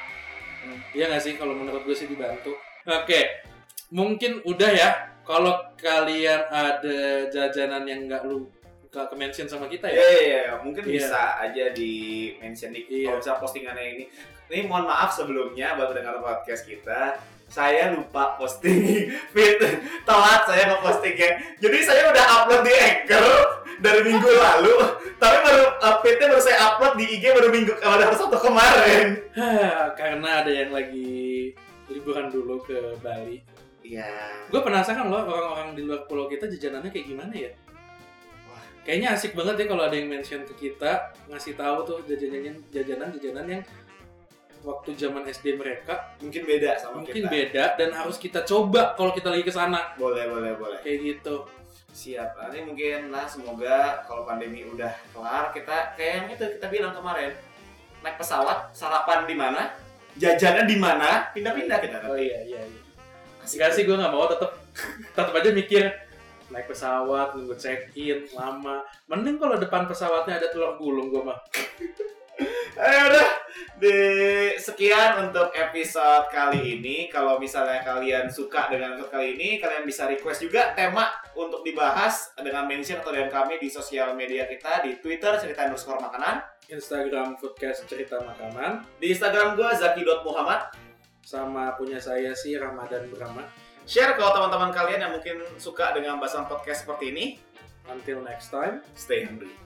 Hmm. 0.63 0.79
Iya 0.95 1.11
nggak 1.11 1.23
sih 1.23 1.33
kalau 1.35 1.53
menurut 1.53 1.83
gue 1.83 1.95
sih 1.95 2.07
dibantu. 2.07 2.55
Oke, 2.83 3.19
mungkin 3.89 4.43
udah 4.43 4.71
ya. 4.71 4.89
Kalau 5.23 5.55
kalian 5.79 6.43
ada 6.51 6.99
jajanan 7.31 7.87
yang 7.87 8.11
nggak 8.11 8.27
lu 8.27 8.43
nggak 8.91 9.07
ke 9.09 9.15
mention 9.15 9.47
sama 9.47 9.65
kita 9.65 9.87
Iya, 9.87 9.97
ya. 9.97 10.03
iya, 10.03 10.19
iya. 10.21 10.53
mungkin 10.61 10.83
Iya. 10.85 10.93
bisa 10.99 11.21
aja 11.39 11.65
di 11.71 11.93
mention 12.37 12.69
di 12.69 12.83
Iya. 12.85 13.09
kalau 13.09 13.17
misalnya 13.23 13.39
postingannya 13.41 13.85
ini. 13.95 14.05
Ini 14.51 14.67
mohon 14.67 14.85
maaf 14.85 15.09
sebelumnya 15.09 15.73
buat 15.73 15.89
pendengar 15.89 16.19
podcast 16.19 16.67
kita. 16.67 17.17
Saya 17.47 17.89
lupa 17.89 18.35
posting 18.35 19.09
fit 19.33 19.57
telat 20.03 20.41
saya 20.43 20.63
ngepostingnya. 20.69 21.29
Jadi 21.57 21.77
saya 21.81 22.11
udah 22.11 22.25
upload 22.37 22.61
di 22.67 22.73
Anchor 22.75 23.25
dari 23.79 24.01
minggu 24.03 24.29
lalu, 24.51 24.75
tapi 25.17 25.37
baru 25.41 25.63
uh, 25.79 25.95
fitnya 26.03 26.27
baru 26.29 26.41
saya 26.43 26.57
upload 26.67 26.93
di 26.99 27.05
IG 27.17 27.23
baru 27.31 27.47
minggu 27.49 27.71
pada 27.79 28.03
hari 28.05 28.17
Sabtu 28.19 28.37
kemarin. 28.43 29.07
Karena 29.99 30.29
ada 30.43 30.51
yang 30.51 30.69
lagi 30.69 31.22
liburan 31.93 32.27
dulu 32.27 32.57
ke 32.59 32.97
Bali. 32.99 33.39
Iya. 33.83 34.07
Gue 34.47 34.59
penasaran 34.59 35.07
loh 35.07 35.23
orang-orang 35.23 35.75
di 35.75 35.83
luar 35.83 36.07
pulau 36.07 36.25
kita 36.25 36.47
jajanannya 36.47 36.89
kayak 36.89 37.07
gimana 37.07 37.33
ya? 37.35 37.51
Wah. 38.47 38.63
Kayaknya 38.81 39.07
asik 39.13 39.35
banget 39.35 39.55
ya 39.59 39.65
kalau 39.67 39.83
ada 39.83 39.95
yang 39.95 40.07
mention 40.07 40.41
ke 40.43 40.53
kita 40.57 41.11
ngasih 41.27 41.53
tahu 41.53 41.77
tuh 41.83 41.97
jajanan 42.07 42.55
jajanan 42.71 43.11
jajanan 43.13 43.45
yang 43.45 43.63
waktu 44.63 44.95
zaman 44.95 45.27
SD 45.27 45.59
mereka 45.59 46.15
Mungkin 46.23 46.47
beda 46.47 46.79
sama 46.79 47.03
mungkin 47.03 47.27
kita. 47.27 47.27
beda 47.27 47.63
dan 47.75 47.89
harus 47.91 48.15
kita 48.15 48.47
coba 48.47 48.95
kalau 48.95 49.11
kita 49.11 49.27
lagi 49.27 49.43
ke 49.43 49.51
sana 49.51 49.91
Boleh, 49.99 50.31
boleh, 50.31 50.55
boleh. 50.55 50.79
kayak 50.79 50.99
gitu. 51.03 51.43
Siap. 51.91 52.39
Nanti 52.39 52.63
mungkin 52.63 53.11
lah 53.11 53.27
semoga 53.27 54.01
kalau 54.07 54.23
pandemi 54.23 54.63
udah 54.63 54.89
kelar 55.11 55.51
kita 55.51 55.93
kayak 55.93 56.13
yang 56.15 56.27
itu 56.31 56.45
kita 56.57 56.67
bilang 56.71 56.95
kemarin 56.95 57.35
naik 57.99 58.15
pesawat 58.15 58.71
sarapan 58.71 59.27
di 59.27 59.35
mana 59.35 59.75
jajannya 60.17 60.63
di 60.69 60.77
mana 60.77 61.29
pindah-pindah 61.33 61.77
kita 61.81 61.97
Oh 62.09 62.17
iya 62.17 62.43
iya. 62.45 62.61
iya. 62.65 62.81
Asik 63.43 63.59
Enggak 63.59 63.71
sih 63.75 63.83
gue 63.83 63.95
nggak 63.97 64.13
mau 64.13 64.25
tetep 64.29 64.51
tetep 65.15 65.33
aja 65.33 65.49
mikir 65.51 65.83
naik 66.53 66.69
pesawat 66.69 67.33
nunggu 67.33 67.57
check 67.57 67.89
in 67.97 68.29
lama 68.37 68.85
mending 69.09 69.41
kalau 69.41 69.57
depan 69.57 69.89
pesawatnya 69.89 70.37
ada 70.37 70.47
telur 70.53 70.77
gulung 70.77 71.09
gue 71.09 71.23
mah 71.25 71.39
Ayo 72.73 73.01
udah 73.13 73.29
di 73.77 73.97
sekian 74.57 75.29
untuk 75.29 75.53
episode 75.53 76.25
kali 76.33 76.81
ini. 76.81 77.05
Kalau 77.05 77.37
misalnya 77.37 77.85
kalian 77.85 78.25
suka 78.25 78.65
dengan 78.73 78.97
episode 78.97 79.13
kali 79.13 79.37
ini, 79.37 79.61
kalian 79.61 79.85
bisa 79.85 80.09
request 80.09 80.41
juga 80.41 80.73
tema 80.73 81.13
untuk 81.37 81.61
dibahas 81.61 82.33
dengan 82.41 82.65
mention 82.65 82.97
atau 83.05 83.13
DM 83.13 83.29
kami 83.29 83.61
di 83.61 83.69
sosial 83.69 84.17
media 84.17 84.49
kita 84.49 84.81
di 84.81 84.97
Twitter 84.97 85.37
cerita 85.37 85.69
underscore 85.69 86.01
makanan, 86.01 86.41
Instagram 86.71 87.35
foodcast 87.39 87.87
cerita 87.89 88.21
makanan 88.23 88.85
di 89.01 89.11
Instagram 89.11 89.55
gue 89.59 89.69
zaki.muhammad. 89.75 90.75
sama 91.23 91.71
punya 91.79 92.03
saya 92.03 92.35
sih 92.35 92.59
Ramadan 92.59 93.07
Brahma 93.07 93.47
Share 93.87 94.19
kalau 94.19 94.35
teman-teman 94.35 94.75
kalian 94.75 95.07
yang 95.07 95.13
mungkin 95.15 95.39
suka 95.55 95.95
dengan 95.95 96.19
bahasan 96.19 96.47
podcast 96.51 96.83
seperti 96.83 97.15
ini. 97.15 97.25
until 97.87 98.23
next 98.23 98.51
time 98.51 98.83
Stay 98.95 99.23
hungry. 99.27 99.62